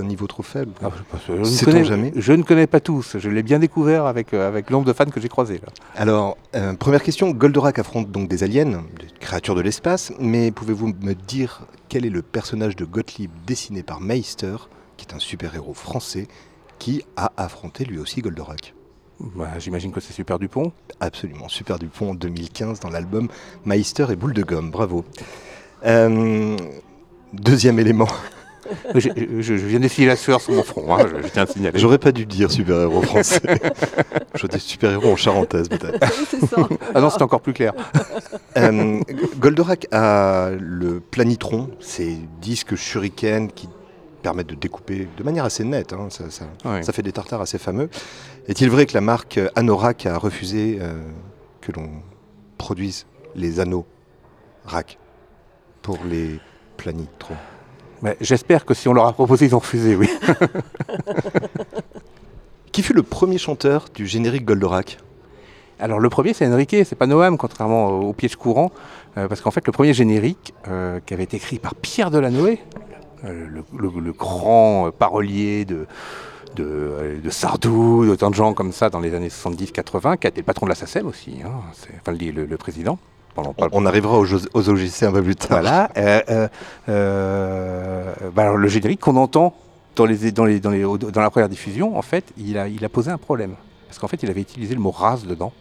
un 0.00 0.04
niveau 0.04 0.26
trop 0.26 0.42
faible. 0.42 0.72
Ah, 0.82 0.90
je, 1.26 1.32
ne 1.32 1.64
connais, 1.64 1.84
jamais 1.84 2.12
je 2.16 2.32
ne 2.32 2.42
connais 2.42 2.66
pas 2.66 2.80
tous. 2.80 3.16
Je 3.18 3.28
l'ai 3.28 3.42
bien 3.42 3.58
découvert 3.58 4.06
avec, 4.06 4.34
euh, 4.34 4.48
avec 4.48 4.70
le 4.70 4.74
nombre 4.74 4.86
de 4.86 4.92
fans 4.92 5.06
que 5.06 5.20
j'ai 5.20 5.28
croisés. 5.28 5.60
Alors, 5.96 6.36
euh, 6.54 6.74
première 6.74 7.02
question. 7.02 7.30
Goldorak 7.30 7.78
affronte 7.78 8.10
donc 8.10 8.28
des 8.28 8.42
aliens, 8.42 8.84
des 8.98 9.08
créatures 9.20 9.54
de 9.54 9.60
l'espace, 9.60 10.12
mais 10.18 10.50
pouvez-vous 10.50 10.94
me 11.02 11.14
dire 11.14 11.66
quel 11.88 12.04
est 12.04 12.10
le 12.10 12.22
personnage 12.22 12.76
de 12.76 12.84
Gottlieb 12.84 13.30
dessiné 13.46 13.82
par 13.82 14.00
Meister, 14.00 14.56
qui 14.96 15.06
est 15.06 15.14
un 15.14 15.18
super-héros 15.18 15.74
français, 15.74 16.28
qui 16.78 17.04
a 17.16 17.32
affronté 17.36 17.84
lui 17.84 17.98
aussi 17.98 18.20
Goldorak? 18.20 18.74
Bah, 19.20 19.58
J'imagine 19.58 19.90
que 19.90 20.00
c'est 20.00 20.12
Super 20.12 20.38
Dupont. 20.38 20.72
Absolument, 21.00 21.48
Super 21.48 21.78
Dupont 21.78 22.10
en 22.10 22.14
2015 22.14 22.80
dans 22.80 22.90
l'album 22.90 23.28
Meister 23.64 24.06
et 24.10 24.16
Boule 24.16 24.34
de 24.34 24.42
Gomme. 24.42 24.70
Bravo. 24.70 25.04
Euh, 25.84 26.56
deuxième 27.32 27.78
élément. 27.78 28.08
je, 28.94 29.54
viens 29.54 29.80
d'essayer 29.80 30.06
la 30.06 30.16
sueur 30.16 30.40
sur 30.40 30.54
mon 30.54 30.62
front, 30.62 30.94
hein, 30.94 31.06
je, 31.22 31.28
tiens 31.28 31.42
à 31.42 31.46
signaler. 31.46 31.78
J'aurais 31.78 31.98
pas 31.98 32.12
dû 32.12 32.26
dire 32.26 32.50
super-héros 32.50 33.02
français. 33.02 33.40
je 34.34 34.46
dis 34.46 34.60
super-héros 34.60 35.12
en 35.12 35.16
charentaise 35.16 35.68
peut-être. 35.68 35.98
Ah 36.94 37.00
non, 37.00 37.10
c'est 37.10 37.22
encore 37.22 37.40
plus 37.40 37.52
clair. 37.52 37.72
Euh, 38.56 39.00
Goldorak 39.38 39.86
a 39.92 40.50
le 40.58 40.98
planitron, 40.98 41.70
ces 41.78 42.18
disques 42.40 42.74
shuriken 42.74 43.52
qui 43.52 43.68
permettent 44.22 44.48
de 44.48 44.56
découper 44.56 45.06
de 45.16 45.22
manière 45.22 45.44
assez 45.44 45.62
nette. 45.62 45.92
Hein, 45.92 46.08
ça, 46.10 46.92
fait 46.92 47.02
des 47.02 47.12
tartares 47.12 47.40
assez 47.40 47.58
fameux. 47.58 47.88
Est-il 48.48 48.68
vrai 48.68 48.86
que 48.86 48.94
la 48.94 49.00
marque 49.00 49.38
Anorak 49.54 50.06
a 50.06 50.18
refusé 50.18 50.78
euh, 50.80 50.94
que 51.60 51.70
l'on 51.70 51.88
produise 52.56 53.06
les 53.36 53.60
anneaux 53.60 53.86
RAC 54.64 54.98
pour 55.82 55.98
les 56.04 56.40
planitrons? 56.76 57.36
J'espère 58.20 58.64
que 58.64 58.74
si 58.74 58.88
on 58.88 58.92
leur 58.92 59.06
a 59.06 59.12
proposé, 59.12 59.46
ils 59.46 59.54
ont 59.54 59.58
refusé, 59.58 59.96
oui. 59.96 60.08
Qui 62.72 62.82
fut 62.82 62.92
le 62.92 63.02
premier 63.02 63.38
chanteur 63.38 63.86
du 63.94 64.06
générique 64.06 64.44
Goldorak? 64.44 64.98
Alors 65.80 66.00
le 66.00 66.08
premier 66.08 66.32
c'est 66.32 66.46
Enrique, 66.46 66.76
c'est 66.84 66.96
pas 66.96 67.06
Noam, 67.06 67.38
contrairement 67.38 67.88
au, 67.88 68.12
piège 68.12 68.36
courant, 68.36 68.72
euh, 69.16 69.28
parce 69.28 69.40
qu'en 69.40 69.52
fait 69.52 69.64
le 69.66 69.72
premier 69.72 69.94
générique, 69.94 70.52
euh, 70.66 70.98
qui 71.06 71.14
avait 71.14 71.22
été 71.22 71.36
écrit 71.36 71.58
par 71.58 71.74
Pierre 71.76 72.10
Delanoë, 72.10 72.58
le, 73.24 73.64
le, 73.76 74.12
grand 74.12 74.90
parolier 74.96 75.64
de, 75.64 75.86
de, 76.56 77.20
de 77.22 77.30
Sardou, 77.30 78.04
d'autant 78.06 78.30
de 78.30 78.34
gens 78.34 78.54
comme 78.54 78.72
ça 78.72 78.90
dans 78.90 79.00
les 79.00 79.14
années 79.14 79.28
70-80, 79.28 80.18
qui 80.18 80.26
a 80.26 80.30
été 80.30 80.40
le 80.40 80.44
patron 80.44 80.66
de 80.66 80.70
la 80.70 80.76
SACEM 80.76 81.06
aussi, 81.06 81.38
hein, 81.44 81.52
enfin 82.00 82.12
le, 82.12 82.44
le, 82.44 82.56
président. 82.56 82.98
On, 83.72 83.86
arrivera 83.86 84.18
aux, 84.18 84.26
aux, 84.26 84.68
OGC 84.68 85.02
un 85.04 85.12
peu 85.12 85.22
plus 85.22 85.36
tard. 85.36 85.60
Voilà. 85.60 85.90
Euh, 85.96 86.48
euh, 86.88 88.12
bah 88.34 88.52
le 88.54 88.68
générique 88.68 89.00
qu'on 89.00 89.16
entend 89.16 89.54
dans, 89.96 90.04
les, 90.04 90.32
dans, 90.32 90.44
les, 90.44 90.60
dans, 90.60 90.70
les, 90.70 90.82
dans, 90.82 91.20
la 91.20 91.30
première 91.30 91.48
diffusion, 91.48 91.96
en 91.96 92.02
fait, 92.02 92.24
il 92.36 92.58
a, 92.58 92.68
il 92.68 92.84
a 92.84 92.88
posé 92.88 93.10
un 93.10 93.18
problème. 93.18 93.54
Parce 93.86 93.98
qu'en 93.98 94.08
fait, 94.08 94.22
il 94.22 94.30
avait 94.30 94.40
utilisé 94.40 94.74
le 94.74 94.80
mot 94.80 94.90
race 94.90 95.24
dedans. 95.24 95.52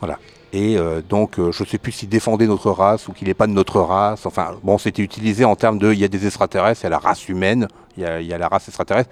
Voilà. 0.00 0.18
Et 0.52 0.78
euh, 0.78 1.02
donc, 1.06 1.34
je 1.36 1.62
ne 1.62 1.68
sais 1.68 1.78
plus 1.78 1.92
s'il 1.92 2.08
défendait 2.08 2.46
notre 2.46 2.70
race 2.70 3.06
ou 3.08 3.12
qu'il 3.12 3.28
n'est 3.28 3.34
pas 3.34 3.46
de 3.46 3.52
notre 3.52 3.80
race. 3.80 4.24
Enfin, 4.24 4.56
bon, 4.62 4.78
c'était 4.78 5.02
utilisé 5.02 5.44
en 5.44 5.56
termes 5.56 5.78
de 5.78 5.92
il 5.92 5.98
y 5.98 6.04
a 6.04 6.08
des 6.08 6.26
extraterrestres, 6.26 6.82
il 6.82 6.84
y 6.84 6.86
a 6.86 6.90
la 6.90 6.98
race 6.98 7.28
humaine, 7.28 7.68
il 7.96 8.02
y 8.02 8.06
a, 8.06 8.20
il 8.20 8.26
y 8.26 8.32
a 8.32 8.38
la 8.38 8.48
race 8.48 8.68
extraterrestre 8.68 9.10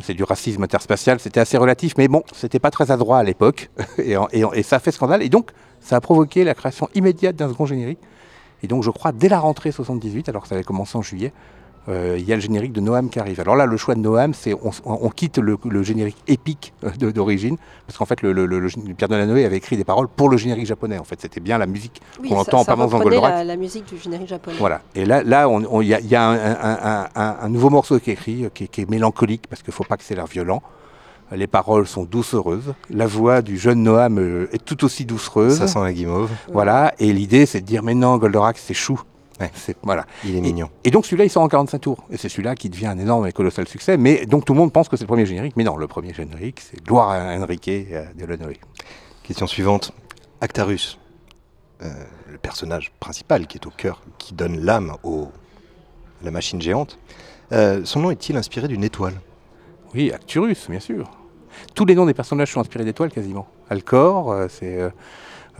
c'est 0.00 0.14
du 0.14 0.24
racisme 0.24 0.62
interspatial, 0.62 1.20
c'était 1.20 1.40
assez 1.40 1.56
relatif, 1.56 1.94
mais 1.98 2.08
bon, 2.08 2.22
c'était 2.34 2.58
pas 2.58 2.70
très 2.70 2.90
adroit 2.90 3.18
à 3.18 3.22
l'époque, 3.22 3.70
et, 3.98 4.16
et, 4.32 4.62
ça 4.62 4.76
a 4.76 4.78
fait 4.78 4.90
scandale, 4.90 5.22
et 5.22 5.28
donc 5.28 5.50
ça 5.82 5.96
a 5.96 6.00
provoqué 6.00 6.44
la 6.44 6.54
création 6.54 6.88
immédiate 6.94 7.36
d'un 7.36 7.48
second 7.48 7.66
générique. 7.66 7.98
Et 8.62 8.68
donc 8.68 8.82
je 8.82 8.90
crois 8.90 9.12
dès 9.12 9.28
la 9.28 9.40
rentrée 9.40 9.72
78, 9.72 10.28
alors 10.28 10.42
que 10.42 10.48
ça 10.48 10.54
avait 10.54 10.64
commencé 10.64 10.96
en 10.96 11.02
juillet, 11.02 11.32
euh, 11.88 12.16
il 12.16 12.24
y 12.24 12.32
a 12.32 12.36
le 12.36 12.40
générique 12.40 12.72
de 12.72 12.80
Noam 12.80 13.10
qui 13.10 13.18
arrive. 13.18 13.40
Alors 13.40 13.56
là, 13.56 13.66
le 13.66 13.76
choix 13.76 13.96
de 13.96 14.00
Noam, 14.00 14.34
c'est 14.34 14.54
on, 14.84 15.08
quitte 15.10 15.38
le, 15.38 15.82
générique 15.82 16.16
épique 16.28 16.72
euh, 16.84 17.10
d'origine, 17.10 17.56
parce 17.86 17.98
qu'en 17.98 18.04
fait, 18.04 18.22
le, 18.22 18.32
Pierre 18.96 19.08
Delanoë 19.08 19.44
avait 19.44 19.56
écrit 19.56 19.76
des 19.76 19.84
paroles 19.84 20.06
pour 20.06 20.28
le 20.28 20.36
générique 20.36 20.66
japonais. 20.66 20.98
En 20.98 21.04
fait, 21.04 21.20
c'était 21.20 21.40
bien 21.40 21.58
la 21.58 21.66
musique 21.66 22.00
qu'on 22.28 22.36
entend 22.36 22.60
en 22.60 22.64
permanence 22.64 22.92
dans 22.92 23.00
Goldorak. 23.00 23.32
La, 23.32 23.44
la 23.44 23.56
musique 23.56 23.86
du 23.86 23.98
générique 23.98 24.28
japonais. 24.28 24.56
Voilà. 24.60 24.82
Et 24.94 25.04
là, 25.04 25.24
là, 25.24 25.48
il 25.80 25.88
y 25.88 26.14
a, 26.14 27.08
un, 27.16 27.48
nouveau 27.48 27.70
morceau 27.70 27.98
qui 27.98 28.10
est 28.10 28.14
écrit, 28.14 28.46
qui, 28.54 28.80
est 28.80 28.88
mélancolique, 28.88 29.48
parce 29.48 29.62
qu'il 29.62 29.72
ne 29.72 29.74
faut 29.74 29.84
pas 29.84 29.96
que 29.96 30.04
c'est 30.04 30.14
l'air 30.14 30.26
violent. 30.26 30.62
Les 31.34 31.46
paroles 31.46 31.86
sont 31.86 32.04
doucereuses. 32.04 32.74
La 32.90 33.06
voix 33.06 33.42
du 33.42 33.58
jeune 33.58 33.82
Noam 33.82 34.18
euh, 34.18 34.48
est 34.52 34.64
tout 34.64 34.84
aussi 34.84 35.04
doucereuse. 35.04 35.58
Ça 35.58 35.66
sent 35.66 35.80
la 35.80 35.92
guimauve. 35.92 36.30
Voilà. 36.52 36.94
Et 36.98 37.12
l'idée, 37.12 37.46
c'est 37.46 37.60
de 37.60 37.66
dire, 37.66 37.82
mais 37.82 37.94
non, 37.94 38.18
Goldorak, 38.18 38.58
c'est 38.58 38.74
chou 38.74 39.00
voilà. 39.82 40.06
Il 40.24 40.36
est 40.36 40.40
mignon. 40.40 40.70
Et, 40.84 40.90
donc 40.90 41.04
celui-là, 41.06 41.24
il 41.24 41.30
sort 41.30 41.42
en 41.42 41.48
45 41.48 41.78
tours. 41.78 42.04
Et 42.10 42.16
c'est 42.16 42.28
celui-là 42.28 42.54
qui 42.54 42.68
devient 42.68 42.86
un 42.86 42.98
énorme 42.98 43.26
et 43.26 43.32
colossal 43.32 43.66
succès. 43.68 43.96
Mais 43.96 44.26
donc 44.26 44.44
tout 44.44 44.52
le 44.52 44.58
monde 44.58 44.72
pense 44.72 44.88
que 44.88 44.96
c'est 44.96 45.04
le 45.04 45.08
premier 45.08 45.26
générique. 45.26 45.56
Mais 45.56 45.64
non, 45.64 45.76
le 45.76 45.86
premier 45.86 46.12
générique, 46.14 46.60
c'est 46.60 46.82
Gloire 46.84 47.10
à 47.10 47.36
Enrique 47.36 47.68
euh, 47.68 48.04
de 48.14 48.54
Question 49.22 49.46
suivante. 49.46 49.92
Actarus, 50.40 50.98
euh, 51.82 51.92
le 52.30 52.38
personnage 52.38 52.92
principal 52.98 53.46
qui 53.46 53.58
est 53.58 53.66
au 53.66 53.70
cœur, 53.70 54.02
qui 54.18 54.34
donne 54.34 54.64
l'âme 54.64 54.90
à 54.90 55.08
la 56.24 56.30
machine 56.30 56.60
géante, 56.60 56.98
euh, 57.52 57.82
son 57.84 58.00
nom 58.00 58.10
est-il 58.10 58.36
inspiré 58.36 58.66
d'une 58.68 58.84
étoile? 58.84 59.14
Oui, 59.94 60.10
Acturus, 60.10 60.68
bien 60.68 60.80
sûr. 60.80 61.10
Tous 61.74 61.84
les 61.84 61.94
noms 61.94 62.06
des 62.06 62.14
personnages 62.14 62.52
sont 62.52 62.60
inspirés 62.60 62.84
d'étoiles 62.84 63.10
quasiment. 63.10 63.46
Alcor, 63.70 64.34
c'est 64.48 64.90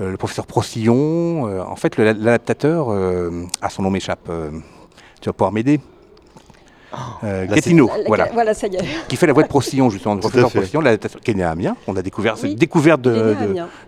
euh, 0.01 0.11
le 0.11 0.17
professeur 0.17 0.47
Procillon. 0.47 1.49
Euh, 1.49 1.61
en 1.61 1.77
fait, 1.77 1.97
l'adaptateur, 1.99 2.91
à 2.91 2.93
euh, 2.95 3.45
son 3.69 3.83
nom 3.83 3.91
m'échappe. 3.91 4.31
tu 5.21 5.29
vas 5.29 5.33
pouvoir 5.33 5.53
m'aider. 5.53 5.81
Oh, 6.95 7.27
Gatineau, 7.49 7.91
voilà. 8.07 8.29
voilà 8.35 8.53
ça 8.53 8.67
y 8.67 8.77
est. 8.77 8.85
Qui 9.09 9.17
fait 9.17 9.27
la 9.27 9.33
voix 9.33 9.43
de 9.43 9.49
Procillon, 9.49 9.89
justement, 9.89 10.15
le 10.15 10.21
professeur 10.21 10.51
Procillon, 10.51 10.83
l'adaptation 10.83 11.19
qui 11.25 11.31
est 11.31 11.35
né 11.35 11.43
à 11.43 11.53
Amiens. 11.53 11.75
On 11.87 11.97
a 11.97 12.03
découvert 12.03 12.37
cette 12.37 12.55
découverte 12.55 13.01
de, 13.01 13.35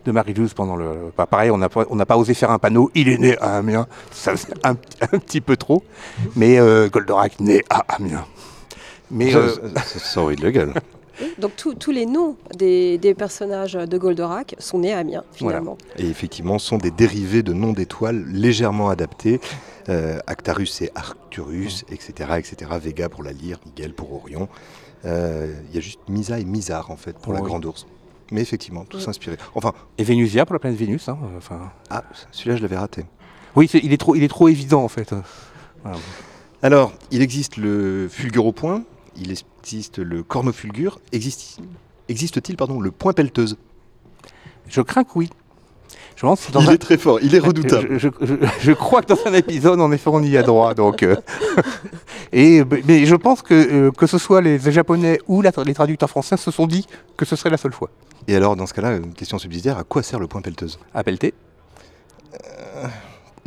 de, 0.07 0.11
Marie-Louise 0.11 0.55
pendant 0.55 0.75
le. 0.75 1.13
Bah, 1.17 1.27
pareil, 1.27 1.51
on 1.51 1.59
n'a 1.59 2.07
pas 2.07 2.17
osé 2.17 2.33
faire 2.33 2.51
un 2.51 2.59
panneau. 2.59 2.91
Il 2.95 3.11
est 3.11 3.19
né 3.19 3.37
à 3.39 3.59
Amiens. 3.59 3.87
Ça 4.11 4.33
un, 4.63 4.71
un 4.71 5.19
petit 5.19 5.43
peu 5.43 5.59
trop. 5.59 5.83
Mais 6.35 6.57
Goldorak, 6.89 7.41
né 7.41 7.63
à 7.69 7.85
Amiens. 7.97 8.25
Mais. 9.11 9.33
Ça, 9.33 9.41
ça, 9.85 10.21
de 10.23 10.43
la 10.43 10.51
gueule. 10.51 10.73
Donc 11.39 11.53
tous 11.57 11.91
les 11.91 12.07
noms 12.07 12.37
des, 12.57 13.15
personnages 13.17 13.75
de 13.75 13.99
Goldorak 13.99 14.57
sont 14.59 14.79
nés 14.79 14.93
à 14.93 14.99
Amiens, 14.99 15.25
finalement. 15.33 15.79
Et 15.99 16.07
effectivement, 16.07 16.59
sont 16.59 16.79
des 16.79 16.91
dérivés 16.91 17.43
de 17.43 17.53
noms 17.53 17.73
d'étoiles 17.73 18.25
légèrement 18.27 18.89
adaptés. 18.89 19.41
Euh, 19.91 20.19
Actarus 20.27 20.81
et 20.81 20.91
Arcturus, 20.95 21.85
etc., 21.91 22.31
etc. 22.39 22.71
Vega 22.81 23.09
pour 23.09 23.23
la 23.23 23.33
lyre, 23.33 23.59
Miguel 23.67 23.93
pour 23.93 24.15
Orion. 24.15 24.49
Euh, 25.05 25.55
il 25.69 25.75
y 25.75 25.79
a 25.79 25.81
juste 25.83 26.01
Misa 26.09 26.39
et 26.39 26.45
Misar, 26.45 26.91
en 26.91 26.97
fait, 26.97 27.19
pour 27.19 27.35
la 27.35 27.41
grande 27.41 27.67
ours. 27.67 27.87
Mais 28.31 28.41
effectivement, 28.41 28.85
tous 28.87 29.07
inspirés. 29.07 29.37
Enfin, 29.55 29.75
et 29.99 30.05
Vénusia 30.05 30.47
pour 30.47 30.55
la 30.55 30.59
planète 30.59 30.79
Vénus. 30.79 31.09
Hein, 31.09 31.19
enfin... 31.37 31.71
Ah, 31.91 32.05
celui-là, 32.33 32.57
je 32.57 32.63
l'avais 32.63 32.79
raté. 32.79 33.05
Oui, 33.57 33.67
il 33.75 33.93
est, 33.93 33.99
trop, 33.99 34.15
il 34.15 34.23
est 34.23 34.29
trop 34.29 34.49
évident, 34.49 34.83
en 34.83 34.89
fait. 34.89 35.15
Alors, 36.63 36.93
il 37.11 37.21
existe 37.21 37.59
le 37.59 38.09
fulgure 38.09 38.47
au 38.47 38.53
point, 38.53 38.83
il 39.17 39.35
existe 39.63 39.99
le 39.99 40.23
cornofulgure. 40.23 41.01
Existe, 41.13 41.59
existe-t-il 42.09 42.57
pardon, 42.57 42.81
le 42.81 42.91
point 42.91 43.13
pelleteuse? 43.13 43.57
Je 44.69 44.81
crains 44.81 45.05
que 45.05 45.13
oui. 45.17 45.31
Je 46.17 46.23
pense 46.23 46.49
il 46.61 46.71
est 46.71 46.79
très 46.79 46.97
fort, 46.97 47.19
il 47.23 47.35
est 47.35 47.41
redoutable. 47.41 47.99
Je, 47.99 48.73
crois 48.73 49.03
que 49.03 49.09
dans 49.09 49.27
un 49.27 49.35
épisode, 49.35 49.81
en 49.81 49.91
effet, 49.91 50.11
on 50.13 50.23
y 50.23 50.37
a 50.37 50.43
droit. 50.43 50.73
Donc, 50.75 51.03
euh. 51.03 51.17
et, 52.33 52.63
mais 52.87 53.05
je 53.05 53.17
pense 53.17 53.43
que 53.43 53.55
euh, 53.55 53.91
que 53.91 54.07
ce 54.07 54.19
soit 54.19 54.41
les 54.41 54.59
Japonais 54.71 55.19
ou 55.27 55.43
les 55.43 55.75
traducteurs 55.75 56.09
français 56.09 56.37
se 56.37 56.53
sont 56.53 56.67
dit 56.69 56.87
que 57.17 57.25
ce 57.25 57.35
serait 57.35 57.51
la 57.51 57.57
seule 57.57 57.73
fois. 57.73 57.91
Et 58.29 58.37
alors, 58.37 58.55
dans 58.55 58.67
ce 58.67 58.75
cas-là, 58.75 58.97
une 58.97 59.13
question 59.13 59.39
subsidiaire, 59.39 59.77
à 59.77 59.85
quoi 59.85 60.03
sert 60.03 60.21
le 60.21 60.29
point 60.29 60.41
pelleteuse? 60.41 60.79
À 60.95 61.03
pelleter 61.03 61.35
euh, 62.35 62.87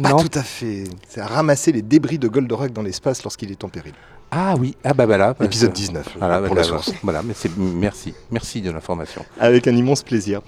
Pas 0.03 0.13
tout 0.13 0.37
à 0.37 0.43
fait. 0.43 0.83
C'est 1.07 1.21
à 1.21 1.27
ramasser 1.27 1.71
les 1.71 1.81
débris 1.81 2.19
de 2.19 2.27
Goldorak 2.27 2.73
dans 2.73 2.83
l'espace 2.83 3.23
lorsqu'il 3.23 3.49
est 3.49 3.63
en 3.63 3.69
péril. 3.69 3.93
Ah 4.31 4.55
oui, 4.59 4.75
ah 4.83 4.93
bah 4.93 5.05
voilà. 5.05 5.35
Épisode 5.41 5.73
19, 5.73 6.17
voilà, 6.19 6.41
pour 6.41 6.55
la 6.55 6.63
source. 6.63 6.91
Voilà, 7.01 7.21
mais 7.23 7.33
merci, 7.57 8.13
merci 8.29 8.61
de 8.61 8.71
l'information. 8.71 9.25
Avec 9.39 9.67
un 9.67 9.75
immense 9.75 10.03
plaisir. 10.03 10.41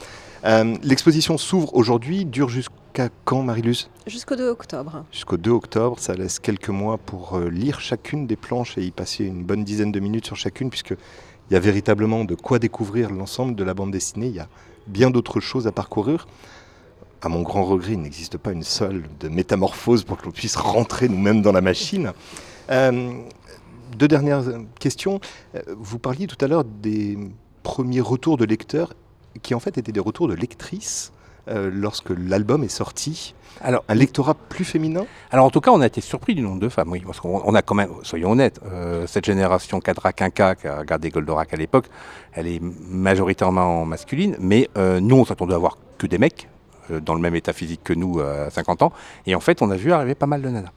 Euh, 0.45 0.75
l'exposition 0.83 1.37
s'ouvre 1.37 1.73
aujourd'hui, 1.73 2.25
dure 2.25 2.49
jusqu'à 2.49 3.09
quand, 3.25 3.41
Marilus? 3.43 3.89
Jusqu'au 4.07 4.35
2 4.35 4.49
octobre. 4.49 5.03
Jusqu'au 5.11 5.37
2 5.37 5.51
octobre, 5.51 5.97
ça 5.99 6.13
laisse 6.13 6.39
quelques 6.39 6.69
mois 6.69 6.97
pour 6.97 7.37
euh, 7.37 7.49
lire 7.49 7.79
chacune 7.79 8.27
des 8.27 8.35
planches 8.35 8.77
et 8.77 8.83
y 8.83 8.91
passer 8.91 9.25
une 9.25 9.43
bonne 9.43 9.63
dizaine 9.63 9.91
de 9.91 9.99
minutes 9.99 10.25
sur 10.25 10.35
chacune, 10.35 10.69
puisqu'il 10.69 10.97
y 11.51 11.55
a 11.55 11.59
véritablement 11.59 12.25
de 12.25 12.35
quoi 12.35 12.59
découvrir 12.59 13.11
l'ensemble 13.11 13.55
de 13.55 13.63
la 13.63 13.73
bande 13.73 13.91
dessinée. 13.91 14.27
Il 14.27 14.35
y 14.35 14.39
a 14.39 14.47
bien 14.87 15.09
d'autres 15.09 15.39
choses 15.39 15.67
à 15.67 15.71
parcourir. 15.71 16.27
À 17.21 17.27
mon 17.27 17.41
grand 17.41 17.65
regret, 17.65 17.93
il 17.93 18.01
n'existe 18.01 18.37
pas 18.37 18.51
une 18.51 18.63
seule 18.63 19.03
de 19.19 19.27
métamorphose 19.27 20.03
pour 20.03 20.17
que 20.17 20.25
l'on 20.25 20.31
puisse 20.31 20.55
rentrer 20.55 21.09
nous-mêmes 21.09 21.41
dans 21.41 21.51
la 21.51 21.61
machine. 21.61 22.13
Euh, 22.71 23.11
deux 23.97 24.07
dernières 24.07 24.43
questions. 24.79 25.19
Euh, 25.55 25.61
vous 25.77 25.99
parliez 25.99 26.27
tout 26.27 26.43
à 26.43 26.47
l'heure 26.47 26.63
des 26.63 27.17
premiers 27.63 28.01
retours 28.01 28.37
de 28.37 28.45
lecteurs 28.45 28.93
qui 29.43 29.53
en 29.53 29.59
fait 29.59 29.77
étaient 29.77 29.91
des 29.91 29.99
retours 29.99 30.27
de 30.27 30.33
lectrices 30.33 31.11
euh, 31.47 31.69
lorsque 31.73 32.09
l'album 32.09 32.63
est 32.63 32.67
sorti. 32.67 33.33
Alors, 33.61 33.83
un 33.87 33.95
lectorat 33.95 34.35
plus 34.35 34.65
féminin? 34.65 35.05
Alors 35.31 35.45
en 35.45 35.49
tout 35.49 35.61
cas, 35.61 35.71
on 35.71 35.81
a 35.81 35.87
été 35.87 36.01
surpris 36.01 36.35
du 36.35 36.41
nombre 36.41 36.59
de 36.59 36.69
femmes, 36.69 36.91
oui, 36.91 37.01
parce 37.05 37.19
qu'on 37.19 37.55
a 37.55 37.61
quand 37.61 37.75
même, 37.75 37.89
soyons 38.03 38.31
honnêtes, 38.31 38.59
euh, 38.65 39.07
cette 39.07 39.25
génération 39.25 39.79
Cadra 39.79 40.13
Quinca 40.13 40.55
qui 40.55 40.67
a 40.67 40.79
regardé 40.79 41.09
Goldorak 41.09 41.53
à 41.53 41.57
l'époque, 41.57 41.85
elle 42.33 42.47
est 42.47 42.61
majoritairement 42.61 43.85
masculine, 43.85 44.37
mais 44.39 44.69
nous, 44.75 45.17
on 45.17 45.25
s'attendait 45.25 45.55
à 45.55 45.57
voir 45.57 45.77
que 45.97 46.07
des 46.07 46.17
mecs, 46.17 46.47
dans 46.89 47.15
le 47.15 47.21
même 47.21 47.35
état 47.35 47.53
physique 47.53 47.81
que 47.83 47.93
nous 47.93 48.19
à 48.19 48.49
50 48.49 48.83
ans, 48.83 48.93
et 49.25 49.35
en 49.35 49.39
fait, 49.39 49.61
on 49.61 49.69
a 49.71 49.75
vu 49.75 49.91
arriver 49.91 50.15
pas 50.15 50.27
mal 50.27 50.41
de 50.41 50.49
nanas. 50.49 50.71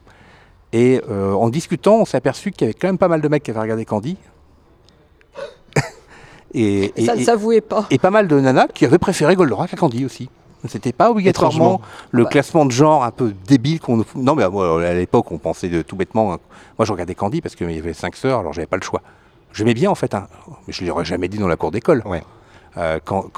Et 0.73 1.01
euh, 1.11 1.33
en 1.33 1.49
discutant, 1.49 1.97
on 1.97 2.05
s'est 2.05 2.17
aperçu 2.17 2.51
qu'il 2.51 2.63
y 2.63 2.65
avait 2.65 2.75
quand 2.75 2.89
même 2.89 2.99
pas 2.99 3.09
mal 3.09 3.21
de 3.21 3.29
mecs 3.29 3.43
qui 3.43 3.51
avaient 3.51 3.61
regardé 3.61 3.85
Candy. 3.85 4.17
et, 6.55 6.93
ça 7.05 7.15
ne 7.15 7.23
s'avouait 7.23 7.61
pas. 7.61 7.87
Et 7.91 7.99
pas 7.99 8.11
mal 8.11 8.27
de 8.27 8.41
nanas 8.41 8.69
qui 8.69 8.85
avaient 8.85 8.99
préféré 8.99 9.37
Goldorak 9.37 9.75
à 9.75 9.77
Candy 9.77 10.05
aussi. 10.05 10.31
C'était 10.69 10.93
pas 10.93 11.11
obligatoirement 11.11 11.81
le 12.13 12.25
classement 12.25 12.65
de 12.65 12.71
genre 12.71 13.03
un 13.03 13.11
peu 13.11 13.35
débile 13.47 13.81
qu'on. 13.81 14.05
Non, 14.15 14.37
mais 14.37 14.45
à 14.45 14.95
l'époque, 14.95 15.33
on 15.33 15.39
pensait 15.39 15.69
de 15.69 15.83
tout 15.83 15.97
bêtement. 15.97 16.33
Hein. 16.33 16.39
Moi, 16.79 16.87
je 16.87 16.93
regardais 16.93 17.17
Candy 17.17 17.41
parce 17.41 17.57
qu'il 17.57 17.71
y 17.71 17.79
avait 17.79 17.93
cinq 17.93 18.15
sœurs, 18.15 18.39
alors 18.39 18.53
j'avais 18.53 18.67
pas 18.67 18.77
le 18.77 18.83
choix. 18.83 19.03
J'aimais 19.53 19.75
bien 19.75 19.91
en 19.91 19.97
fait, 19.97 20.15
hein. 20.15 20.29
mais 20.67 20.73
je 20.73 20.85
l'aurais 20.85 21.05
jamais 21.05 21.29
dit 21.29 21.39
dans 21.39 21.49
la 21.49 21.57
cour 21.57 21.73
d'école. 21.73 22.03
Ouais. 22.07 22.23
Euh, 22.79 23.01
quand, 23.05 23.31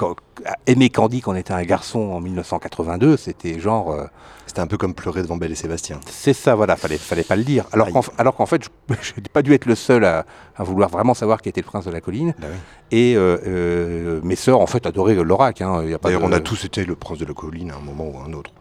aimer 0.65 0.89
Candy 0.89 1.21
quand 1.21 1.33
on 1.33 1.35
était 1.35 1.53
un 1.53 1.63
garçon 1.63 1.99
en 1.99 2.21
1982, 2.21 3.17
c'était 3.17 3.59
genre. 3.59 3.91
Euh, 3.91 4.05
c'était 4.45 4.61
un 4.61 4.67
peu 4.67 4.77
comme 4.77 4.93
pleurer 4.93 5.23
devant 5.23 5.37
Belle 5.37 5.51
et 5.51 5.55
Sébastien. 5.55 5.99
C'est 6.07 6.33
ça, 6.33 6.55
voilà, 6.55 6.75
fallait, 6.75 6.97
fallait 6.97 7.23
pas 7.23 7.35
le 7.35 7.43
dire. 7.43 7.65
Alors 7.73 7.89
qu'en, 7.91 8.01
alors 8.17 8.35
qu'en 8.35 8.45
fait, 8.45 8.61
je 9.01 9.13
n'ai 9.17 9.29
pas 9.33 9.41
dû 9.41 9.53
être 9.53 9.65
le 9.65 9.75
seul 9.75 10.05
à, 10.05 10.25
vouloir 10.59 10.89
vraiment 10.89 11.13
savoir 11.13 11.41
qui 11.41 11.49
était 11.49 11.61
le 11.61 11.65
prince 11.65 11.85
de 11.85 11.91
la 11.91 11.99
colline. 11.99 12.33
Bah 12.39 12.47
et 12.91 13.15
euh, 13.17 14.21
mes 14.23 14.35
sœurs, 14.35 14.61
en 14.61 14.67
fait, 14.67 14.85
adoraient 14.85 15.15
l'oracle. 15.15 15.63
Hein. 15.63 15.83
D'ailleurs, 16.01 16.23
on 16.23 16.31
a 16.31 16.39
tous 16.39 16.63
été 16.63 16.85
le 16.85 16.95
prince 16.95 17.17
de 17.17 17.25
la 17.25 17.33
colline 17.33 17.71
à 17.71 17.75
un 17.75 17.79
moment 17.79 18.07
ou 18.07 18.17
à 18.19 18.23
un 18.23 18.33
autre. 18.33 18.51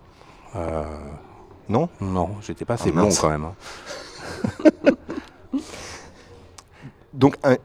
non? 1.69 1.89
Non, 2.01 2.31
j'étais 2.41 2.65
pas 2.65 2.75
assez 2.75 2.89
ah, 2.89 2.93
blond 2.93 3.11
quand 3.21 3.31
même. 3.31 3.45
Hein. 3.45 4.91
Donc, 7.13 7.37
un, 7.45 7.57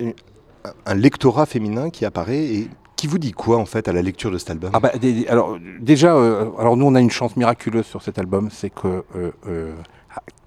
un, 0.85 0.93
lectorat 0.93 1.45
féminin 1.47 1.89
qui 1.89 2.05
apparaît 2.05 2.43
et 2.43 2.69
qui 2.99 3.07
vous 3.07 3.17
dit 3.17 3.31
quoi 3.31 3.57
en 3.57 3.65
fait 3.65 3.87
à 3.87 3.93
la 3.93 4.01
lecture 4.01 4.29
de 4.29 4.37
cet 4.37 4.49
album? 4.49 4.71
Ah 4.73 4.81
bah, 4.81 4.91
Alors 5.29 5.57
déjà, 5.79 6.13
euh, 6.13 6.49
alors 6.59 6.75
nous 6.75 6.85
on 6.85 6.95
a 6.95 6.99
une 6.99 7.09
chance 7.09 7.37
miraculeuse 7.37 7.85
sur 7.85 8.01
cet 8.01 8.19
album, 8.19 8.49
c'est 8.51 8.69
que 8.69 9.05
euh, 9.15 9.31
euh, 9.47 9.73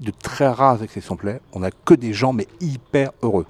de 0.01 0.11
très 0.11 0.49
rares 0.49 0.83
exceptions 0.83 1.17
près, 1.17 1.41
on 1.55 1.61
n'a 1.61 1.71
que 1.71 1.95
des 1.95 2.13
gens 2.13 2.35
mais 2.35 2.47
hyper 2.61 3.13
heureux. 3.23 3.47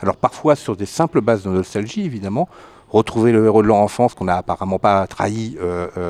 Alors 0.00 0.16
parfois 0.16 0.54
sur 0.54 0.76
des 0.76 0.84
simples 0.84 1.22
bases 1.22 1.44
de 1.44 1.48
nostalgie 1.48 2.02
évidemment, 2.02 2.46
retrouver 2.90 3.32
le 3.32 3.46
héros 3.46 3.62
de 3.62 3.68
leur 3.68 3.78
enfance 3.78 4.12
qu'on 4.12 4.26
n'a 4.26 4.36
apparemment 4.36 4.78
pas 4.78 5.06
trahi, 5.06 5.56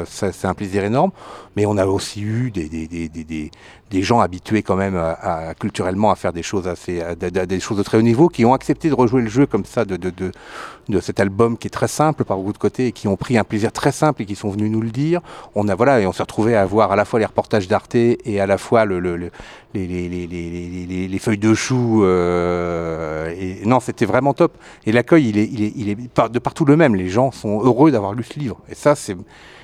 c'est 0.06 0.44
un 0.44 0.54
plaisir 0.54 0.82
énorme. 0.82 1.12
Mais 1.54 1.64
on 1.64 1.76
a 1.76 1.86
aussi 1.86 2.22
eu 2.22 2.50
des, 2.50 3.50
des, 3.92 4.02
gens 4.02 4.20
habitués 4.20 4.62
quand 4.62 4.76
même 4.76 4.96
à, 4.96 5.54
culturellement 5.58 6.10
à 6.10 6.16
faire 6.16 6.32
des 6.32 6.42
choses 6.42 6.66
assez, 6.66 7.02
des 7.16 7.60
choses 7.60 7.78
de 7.78 7.82
très 7.82 7.98
haut 7.98 8.02
niveau, 8.02 8.28
qui 8.28 8.44
ont 8.44 8.54
accepté 8.54 8.88
de 8.88 8.94
rejouer 8.94 9.22
le 9.22 9.28
jeu 9.28 9.46
comme 9.46 9.64
ça 9.64 9.84
de, 9.84 9.96
de, 9.96 10.10
de, 10.10 10.32
de 10.88 11.00
cet 11.00 11.20
album 11.20 11.56
qui 11.56 11.68
est 11.68 11.70
très 11.70 11.88
simple 11.88 12.24
par 12.24 12.36
beaucoup 12.36 12.52
de 12.52 12.58
côtés 12.58 12.88
et 12.88 12.92
qui 12.92 13.08
ont 13.08 13.16
pris 13.16 13.38
un 13.38 13.44
plaisir 13.44 13.72
très 13.72 13.92
simple 13.92 14.22
et 14.22 14.26
qui 14.26 14.34
sont 14.34 14.50
venus 14.50 14.70
nous 14.70 14.80
le 14.80 14.90
dire. 14.90 15.20
On 15.54 15.68
a 15.68 15.74
voilà 15.74 16.00
et 16.00 16.06
on 16.06 16.12
s'est 16.12 16.22
retrouvé 16.22 16.56
à 16.56 16.64
voir 16.66 16.92
à 16.92 16.96
la 16.96 17.04
fois 17.04 17.18
les 17.20 17.26
reportages 17.26 17.68
d'Arte 17.68 17.94
et 17.94 18.40
à 18.40 18.46
la 18.46 18.58
fois 18.58 18.84
le, 18.84 18.98
le, 18.98 19.16
les, 19.74 19.86
les, 19.86 20.08
les, 20.08 21.08
les, 21.08 21.18
feuilles 21.18 21.38
de 21.38 21.54
chou. 21.54 22.04
Euh, 22.04 23.32
et 23.38 23.64
non, 23.66 23.80
c'était 23.80 24.06
vraiment 24.06 24.34
top. 24.34 24.56
Et 24.86 24.92
l'accueil, 24.92 25.28
il 25.28 25.38
est, 25.38 25.48
il 25.50 25.62
est, 25.62 25.72
il 25.76 25.88
est 25.88 25.96
de 25.96 26.38
partout 26.38 26.64
le 26.64 26.76
même. 26.76 26.94
Les 26.94 27.08
gens 27.08 27.30
sont 27.30 27.62
heureux 27.62 27.90
d'avoir 27.90 28.14
lu 28.14 28.22
ce 28.22 28.38
livre. 28.38 28.58
Et 28.68 28.74
ça, 28.74 28.94
c'est 28.94 29.16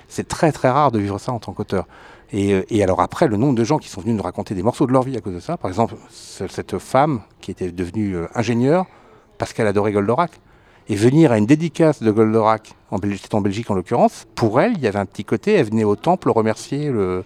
c'est 0.08 0.26
très 0.26 0.52
très 0.52 0.70
rare 0.70 0.90
de 0.90 0.98
vivre 0.98 1.18
ça 1.18 1.32
en 1.32 1.38
tant 1.38 1.52
qu'auteur. 1.52 1.86
Euh, 2.34 2.62
et, 2.68 2.82
alors 2.82 3.00
après, 3.00 3.26
le 3.26 3.36
nombre 3.36 3.54
de 3.54 3.64
gens 3.64 3.78
qui 3.78 3.88
sont 3.88 4.00
venus 4.00 4.16
nous 4.16 4.22
raconter 4.22 4.54
des 4.54 4.62
morceaux 4.62 4.86
de 4.86 4.92
leur 4.92 5.02
vie 5.02 5.16
à 5.16 5.20
cause 5.20 5.34
de 5.34 5.40
ça, 5.40 5.56
par 5.56 5.70
exemple, 5.70 5.94
cette 6.10 6.78
femme 6.78 7.20
qui 7.40 7.50
était 7.50 7.72
devenue 7.72 8.16
euh, 8.16 8.26
ingénieure 8.34 8.86
parce 9.38 9.52
qu'elle 9.52 9.66
adorait 9.66 9.92
Goldorak, 9.92 10.32
et 10.88 10.96
venir 10.96 11.32
à 11.32 11.38
une 11.38 11.46
dédicace 11.46 12.02
de 12.02 12.10
Goldorak, 12.10 12.74
Belgique, 13.00 13.32
en 13.32 13.40
Belgique 13.40 13.70
en 13.70 13.74
l'occurrence, 13.74 14.26
pour 14.34 14.60
elle, 14.60 14.72
il 14.72 14.80
y 14.80 14.86
avait 14.86 14.98
un 14.98 15.06
petit 15.06 15.24
côté, 15.24 15.52
elle 15.52 15.66
venait 15.66 15.84
au 15.84 15.96
temple 15.96 16.30
remercier. 16.30 16.88
Euh, 16.88 17.22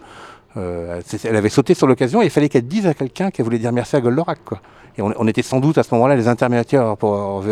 elle 0.54 1.36
avait 1.36 1.48
sauté 1.48 1.72
sur 1.72 1.86
l'occasion 1.86 2.20
et 2.20 2.26
il 2.26 2.30
fallait 2.30 2.50
qu'elle 2.50 2.66
dise 2.66 2.86
à 2.86 2.92
quelqu'un 2.92 3.30
qu'elle 3.30 3.44
voulait 3.44 3.58
dire 3.58 3.72
merci 3.72 3.96
à 3.96 4.00
Goldorak. 4.00 4.40
Et 4.98 5.00
on, 5.00 5.26
était 5.26 5.40
sans 5.42 5.60
doute 5.60 5.78
à 5.78 5.84
ce 5.84 5.94
moment-là 5.94 6.16
les 6.16 6.28
intermédiaires 6.28 6.98
pour, 6.98 7.42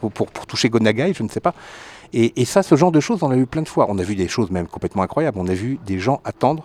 pour, 0.00 0.46
toucher 0.48 0.68
Gonagai, 0.70 1.12
je 1.14 1.22
ne 1.22 1.28
sais 1.28 1.38
pas. 1.38 1.54
Et, 2.12 2.40
et, 2.40 2.44
ça, 2.44 2.64
ce 2.64 2.74
genre 2.74 2.90
de 2.90 2.98
choses, 2.98 3.22
on 3.22 3.30
a 3.30 3.36
eu 3.36 3.46
plein 3.46 3.62
de 3.62 3.68
fois. 3.68 3.86
On 3.88 3.98
a 3.98 4.02
vu 4.02 4.16
des 4.16 4.26
choses 4.26 4.50
même 4.50 4.66
complètement 4.66 5.02
incroyables. 5.02 5.38
On 5.38 5.46
a 5.46 5.54
vu 5.54 5.78
des 5.86 6.00
gens 6.00 6.20
attendre 6.24 6.64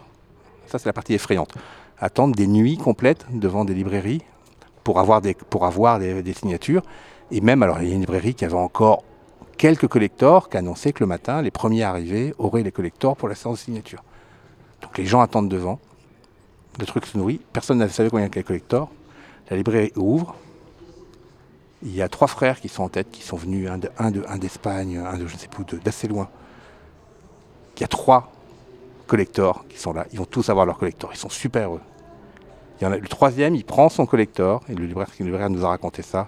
ça, 0.67 0.80
c'est 0.80 0.86
la 0.86 0.93
partie 0.93 1.13
effrayante. 1.13 1.54
Attendre 1.99 2.36
des 2.36 2.47
nuits 2.47 2.78
complètes 2.78 3.25
devant 3.32 3.65
des 3.65 3.73
librairies 3.73 4.21
pour 4.84 4.99
avoir 4.99 5.21
des, 5.21 5.34
pour 5.34 5.65
avoir 5.65 5.99
des, 5.99 6.34
signatures. 6.34 6.84
Et 7.32 7.41
même, 7.41 7.63
alors, 7.63 7.82
il 7.82 7.89
y 7.89 7.91
a 7.91 7.95
une 7.95 8.01
librairie 8.01 8.36
qui 8.36 8.45
avait 8.45 8.54
encore 8.54 9.04
quelques 9.58 9.88
collectors 9.88 10.49
qui 10.49 10.58
annonçaient 10.58 10.93
que 10.93 11.01
le 11.04 11.08
matin, 11.08 11.41
les 11.41 11.51
premiers 11.51 11.84
arrivés 11.84 12.34
auraient 12.38 12.63
les 12.63 12.71
collectors 12.71 13.15
pour 13.15 13.28
la 13.30 13.36
séance 13.36 13.60
de 13.60 13.63
signature. 13.63 14.04
Donc 14.82 14.97
les 14.97 15.06
gens 15.06 15.21
attendent 15.21 15.49
devant. 15.49 15.80
Le 16.80 16.86
truc 16.86 17.06
se 17.06 17.17
nourrit. 17.17 17.39
Personne 17.54 17.78
ne 17.78 17.88
savait 17.88 18.10
combien 18.10 18.25
il 18.25 18.36
y 18.36 18.38
a 18.38 18.41
de 18.41 18.47
collectors. 18.47 18.91
La 19.49 19.58
librairie 19.58 19.93
ouvre. 19.95 20.36
Il 21.84 21.95
y 21.95 22.01
a 22.01 22.10
trois 22.10 22.28
frères 22.28 22.60
qui 22.60 22.67
sont 22.67 22.84
en 22.84 22.89
tête, 22.89 23.10
qui 23.12 23.21
sont 23.21 23.38
venus, 23.38 23.69
un, 23.69 23.78
de, 23.78 23.89
un, 23.97 24.38
d'Espagne, 24.38 24.97
un 24.97 25.17
de 25.17 25.28
je 25.28 25.34
ne 25.34 25.39
sais 25.39 25.47
plus, 25.47 25.63
d'assez 25.80 26.08
loin. 26.08 26.30
Il 27.75 27.82
y 27.82 27.84
a 27.84 27.88
trois 27.88 28.32
collectors 29.05 29.65
qui 29.69 29.77
sont 29.77 29.93
là. 29.93 30.05
Ils 30.11 30.19
vont 30.19 30.25
tous 30.25 30.49
avoir 30.49 30.65
leur 30.65 30.77
collector. 30.77 31.11
Ils 31.13 31.17
sont 31.17 31.29
super 31.29 31.69
heureux. 31.69 31.81
Il 32.79 32.83
y 32.83 32.87
en 32.87 32.91
a, 32.91 32.97
le 32.97 33.07
troisième, 33.07 33.55
il 33.55 33.63
prend 33.63 33.87
son 33.89 34.05
collector, 34.05 34.61
et 34.67 34.75
le 34.75 34.85
libraire, 34.85 35.07
le 35.19 35.25
libraire 35.25 35.49
nous 35.49 35.65
a 35.65 35.69
raconté 35.69 36.01
ça. 36.01 36.27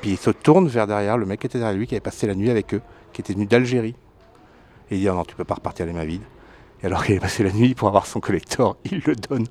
Puis 0.00 0.10
il 0.10 0.16
se 0.16 0.30
tourne 0.30 0.66
vers 0.66 0.86
derrière, 0.86 1.18
le 1.18 1.26
mec 1.26 1.40
qui 1.40 1.46
était 1.46 1.58
derrière 1.58 1.76
lui, 1.76 1.86
qui 1.86 1.94
avait 1.94 2.00
passé 2.00 2.26
la 2.26 2.34
nuit 2.34 2.50
avec 2.50 2.74
eux, 2.74 2.80
qui 3.12 3.20
était 3.20 3.34
venu 3.34 3.46
d'Algérie. 3.46 3.94
Et 4.90 4.96
il 4.96 5.00
dit, 5.00 5.08
oh 5.08 5.14
non, 5.14 5.24
tu 5.24 5.36
peux 5.36 5.44
pas 5.44 5.54
repartir 5.54 5.86
les 5.86 5.92
mains 5.92 6.04
vides. 6.04 6.22
Et 6.82 6.86
alors 6.86 7.04
qu'il 7.04 7.12
avait 7.12 7.20
passé 7.20 7.44
la 7.44 7.52
nuit 7.52 7.74
pour 7.74 7.88
avoir 7.88 8.06
son 8.06 8.20
collector, 8.20 8.76
il 8.90 9.02
le 9.04 9.14
donne 9.14 9.46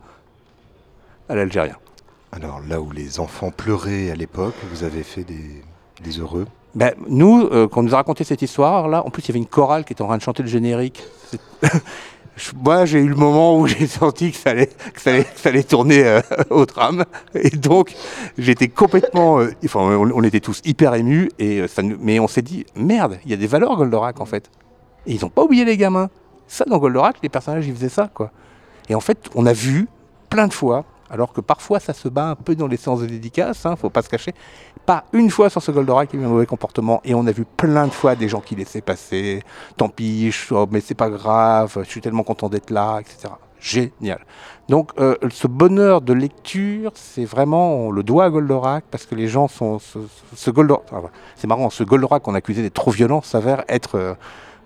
à 1.29 1.35
l'Algérien. 1.35 1.77
Alors 2.31 2.61
là 2.67 2.81
où 2.81 2.91
les 2.91 3.19
enfants 3.19 3.51
pleuraient 3.51 4.09
à 4.09 4.15
l'époque, 4.15 4.55
vous 4.71 4.83
avez 4.83 5.03
fait 5.03 5.23
des, 5.23 5.61
des 6.03 6.19
heureux? 6.19 6.47
Ben, 6.73 6.93
nous, 7.07 7.47
euh, 7.51 7.67
quand 7.67 7.81
on 7.81 7.83
nous 7.83 7.93
a 7.93 7.97
raconté 7.97 8.23
cette 8.23 8.41
histoire, 8.41 8.87
là, 8.87 9.05
en 9.05 9.09
plus 9.09 9.23
il 9.23 9.27
y 9.27 9.31
avait 9.31 9.39
une 9.39 9.45
chorale 9.45 9.83
qui 9.83 9.93
était 9.93 10.01
en 10.01 10.07
train 10.07 10.17
de 10.17 10.21
chanter 10.21 10.43
le 10.43 10.49
générique. 10.49 11.03
moi, 12.63 12.85
j'ai 12.85 12.99
eu 12.99 13.07
le 13.07 13.15
moment 13.15 13.59
où 13.59 13.67
j'ai 13.67 13.87
senti 13.87 14.31
que 14.31 14.37
ça 14.37 14.51
allait, 14.51 14.67
que 14.67 15.01
ça 15.01 15.11
allait, 15.11 15.27
ça 15.35 15.49
allait 15.49 15.63
tourner 15.63 16.05
euh, 16.05 16.21
au 16.49 16.65
tram. 16.65 17.05
Et 17.35 17.49
donc, 17.49 17.93
j'étais 18.37 18.67
complètement. 18.67 19.39
Euh, 19.39 19.51
enfin, 19.65 19.79
on, 19.79 20.23
était 20.23 20.39
tous 20.39 20.61
hyper 20.65 20.93
émus. 20.95 21.31
Et, 21.39 21.61
euh, 21.61 21.67
mais 21.99 22.19
on 22.19 22.27
s'est 22.27 22.41
dit, 22.41 22.65
merde, 22.75 23.19
il 23.25 23.31
y 23.31 23.33
a 23.33 23.37
des 23.37 23.47
valeurs 23.47 23.75
Goldorak 23.75 24.19
en 24.19 24.25
fait. 24.25 24.49
Et 25.05 25.13
ils 25.13 25.21
n'ont 25.21 25.29
pas 25.29 25.43
oublié 25.43 25.65
les 25.65 25.77
gamins. 25.77 26.09
Ça, 26.47 26.65
dans 26.65 26.77
Goldorak, 26.77 27.17
les 27.23 27.29
personnages, 27.29 27.67
ils 27.67 27.73
faisaient 27.73 27.89
ça, 27.89 28.09
quoi. 28.13 28.31
Et 28.89 28.95
en 28.95 28.99
fait, 28.99 29.29
on 29.35 29.45
a 29.45 29.53
vu 29.53 29.87
plein 30.29 30.47
de 30.47 30.53
fois 30.53 30.85
alors 31.11 31.33
que 31.33 31.41
parfois 31.41 31.79
ça 31.79 31.93
se 31.93 32.07
bat 32.07 32.29
un 32.29 32.35
peu 32.35 32.55
dans 32.55 32.67
les 32.67 32.77
séances 32.77 33.01
de 33.01 33.05
dédicace, 33.05 33.65
hein, 33.65 33.75
faut 33.75 33.89
pas 33.89 34.01
se 34.01 34.09
cacher. 34.09 34.33
Pas 34.85 35.03
une 35.13 35.29
fois 35.29 35.49
sur 35.49 35.61
ce 35.61 35.71
Goldorak 35.71 36.09
qui 36.09 36.17
a 36.17 36.19
eu 36.19 36.25
un 36.25 36.29
mauvais 36.29 36.45
comportement, 36.45 37.01
et 37.03 37.13
on 37.13 37.27
a 37.27 37.31
vu 37.31 37.45
plein 37.45 37.85
de 37.85 37.91
fois 37.91 38.15
des 38.15 38.29
gens 38.29 38.39
qui 38.39 38.55
laissaient 38.55 38.81
passer, 38.81 39.43
tant 39.77 39.89
pis, 39.89 40.33
oh, 40.51 40.67
mais 40.71 40.79
c'est 40.79 40.95
pas 40.95 41.09
grave, 41.09 41.79
je 41.83 41.89
suis 41.89 42.01
tellement 42.01 42.23
content 42.23 42.49
d'être 42.49 42.71
là, 42.71 42.99
etc. 42.99 43.33
Génial. 43.59 44.25
Donc 44.69 44.91
euh, 44.99 45.15
ce 45.29 45.47
bonheur 45.47 46.01
de 46.01 46.13
lecture, 46.13 46.91
c'est 46.95 47.25
vraiment, 47.25 47.75
on 47.75 47.91
le 47.91 48.01
doit 48.01 48.25
à 48.25 48.29
Goldorak, 48.29 48.85
parce 48.89 49.05
que 49.05 49.13
les 49.13 49.27
gens 49.27 49.47
sont... 49.47 49.77
Ce, 49.79 49.99
ce 50.35 50.49
Goldorak, 50.49 50.85
c'est 51.35 51.47
marrant, 51.47 51.69
ce 51.69 51.83
Goldorak 51.83 52.23
qu'on 52.23 52.33
accusait 52.35 52.61
d'être 52.61 52.73
trop 52.73 52.91
violent 52.91 53.21
s'avère 53.21 53.63
être... 53.67 53.95
Euh, 53.95 54.13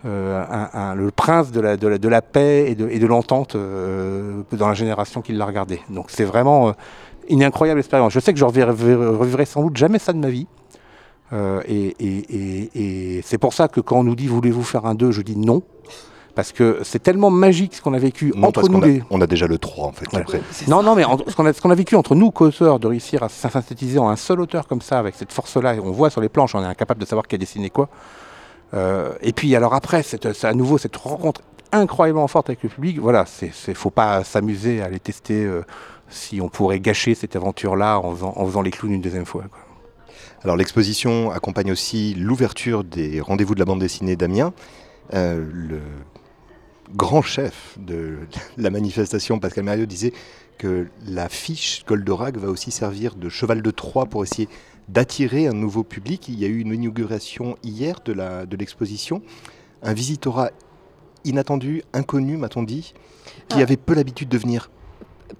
euh, 0.05 0.93
le 0.93 1.09
prince 1.09 1.51
de 1.51 1.59
la, 1.59 1.77
de 1.77 2.07
la, 2.07 2.21
paix 2.21 2.69
et 2.69 2.75
de, 2.75 2.87
et 2.89 2.99
de 2.99 3.07
l'entente 3.07 3.55
euh, 3.55 4.43
dans 4.51 4.67
la 4.67 4.75
génération 4.75 5.21
qui 5.21 5.33
l'a 5.33 5.45
regardé. 5.45 5.81
Donc 5.89 6.07
c'est 6.09 6.25
vraiment 6.25 6.69
euh, 6.69 6.71
une 7.29 7.43
incroyable 7.43 7.79
expérience. 7.79 8.13
Je 8.13 8.19
sais 8.19 8.31
que 8.31 8.37
je 8.39 8.45
ne 8.45 8.49
revivrai 9.17 9.45
sans 9.45 9.63
doute 9.63 9.77
jamais 9.77 9.97
ça 9.97 10.13
de 10.13 10.19
ma 10.19 10.29
vie. 10.29 10.47
et, 11.67 11.95
et, 11.99 12.69
et 13.17 13.21
c'est 13.23 13.39
pour 13.39 13.53
ça 13.53 13.67
que 13.67 13.81
quand 13.81 13.99
on 13.99 14.03
nous 14.03 14.15
dit 14.15 14.27
voulez-vous 14.27 14.63
faire 14.63 14.85
un 14.85 14.93
2, 14.93 15.11
je 15.11 15.21
dis 15.21 15.37
non. 15.37 15.63
Parce 16.35 16.51
que 16.51 16.81
c'est 16.83 17.01
tellement 17.01 17.31
magique 17.31 17.75
ce 17.75 17.81
qu'on 17.81 17.93
a 17.93 17.97
vécu 17.97 18.33
entre 18.43 18.67
nous. 18.67 19.01
On 19.09 19.21
a, 19.21 19.27
déjà 19.27 19.47
le 19.47 19.57
3 19.57 19.87
en 19.87 19.91
fait. 19.93 20.05
Non, 20.67 20.83
non, 20.83 20.93
mais 20.93 21.03
ce 21.27 21.35
qu'on 21.35 21.45
a, 21.45 21.71
a, 21.71 21.75
vécu 21.75 21.95
entre 21.95 22.13
nous, 22.13 22.29
co-auteurs, 22.29 22.77
de 22.77 22.87
réussir 22.87 23.23
à 23.23 23.29
synthétiser 23.29 23.99
en 23.99 24.09
un 24.09 24.17
seul 24.17 24.41
auteur 24.41 24.67
comme 24.67 24.81
ça, 24.81 24.99
avec 24.99 25.15
cette 25.15 25.31
force-là, 25.31 25.75
et 25.75 25.79
on 25.79 25.91
voit 25.91 26.09
sur 26.09 26.19
les 26.19 26.27
planches, 26.27 26.53
on 26.53 26.61
est 26.61 26.67
incapable 26.67 26.99
de 26.99 27.05
savoir 27.05 27.25
qui 27.25 27.35
a 27.35 27.37
dessiné 27.37 27.69
quoi. 27.69 27.87
Euh, 28.73 29.13
et 29.21 29.33
puis 29.33 29.55
alors 29.55 29.73
après, 29.73 30.03
c'est 30.03 30.25
à 30.43 30.53
nouveau 30.53 30.77
cette 30.77 30.95
rencontre 30.95 31.41
incroyablement 31.71 32.27
forte 32.27 32.49
avec 32.49 32.63
le 32.63 32.69
public. 32.69 32.99
Voilà, 32.99 33.25
c'est 33.25 33.51
faut 33.73 33.89
pas 33.89 34.23
s'amuser 34.23 34.81
à 34.81 34.89
les 34.89 34.99
tester 34.99 35.43
euh, 35.43 35.63
si 36.09 36.41
on 36.41 36.49
pourrait 36.49 36.79
gâcher 36.79 37.15
cette 37.15 37.35
aventure-là 37.35 37.99
en 37.99 38.15
faisant, 38.45 38.61
les 38.61 38.71
clowns 38.71 38.93
une 38.93 39.01
deuxième 39.01 39.25
fois. 39.25 39.45
Alors 40.43 40.55
l'exposition 40.57 41.31
accompagne 41.31 41.71
aussi 41.71 42.13
l'ouverture 42.13 42.83
des 42.83 43.19
rendez-vous 43.19 43.55
de 43.55 43.59
la 43.59 43.65
bande 43.65 43.79
dessinée 43.79 44.15
d'Amiens. 44.15 44.53
Euh, 45.13 45.43
le 45.51 45.81
grand 46.93 47.21
chef 47.21 47.75
de 47.77 48.19
la 48.57 48.69
manifestation, 48.69 49.39
Pascal 49.39 49.63
Mario, 49.63 49.85
disait 49.85 50.13
que 50.57 50.87
la 51.05 51.27
fiche 51.27 51.83
Goldorak 51.85 52.37
va 52.37 52.47
aussi 52.47 52.71
servir 52.71 53.15
de 53.15 53.27
cheval 53.27 53.61
de 53.61 53.71
Troie 53.71 54.05
pour 54.05 54.23
essayer 54.23 54.47
d'attirer 54.89 55.47
un 55.47 55.53
nouveau 55.53 55.83
public. 55.83 56.27
Il 56.27 56.39
y 56.39 56.45
a 56.45 56.47
eu 56.47 56.59
une 56.59 56.73
inauguration 56.73 57.57
hier 57.63 57.99
de 58.03 58.55
l'exposition. 58.55 59.21
un 59.83 59.93
visitorat 59.93 60.51
inattendu, 61.23 61.83
inconnu, 61.93 62.37
m'a-t-on 62.37 62.63
dit, 62.63 62.93
qui 63.49 63.59
ah. 63.59 63.63
avait 63.63 63.77
peu 63.77 63.93
l'habitude 63.93 64.29
de 64.29 64.37
venir 64.37 64.69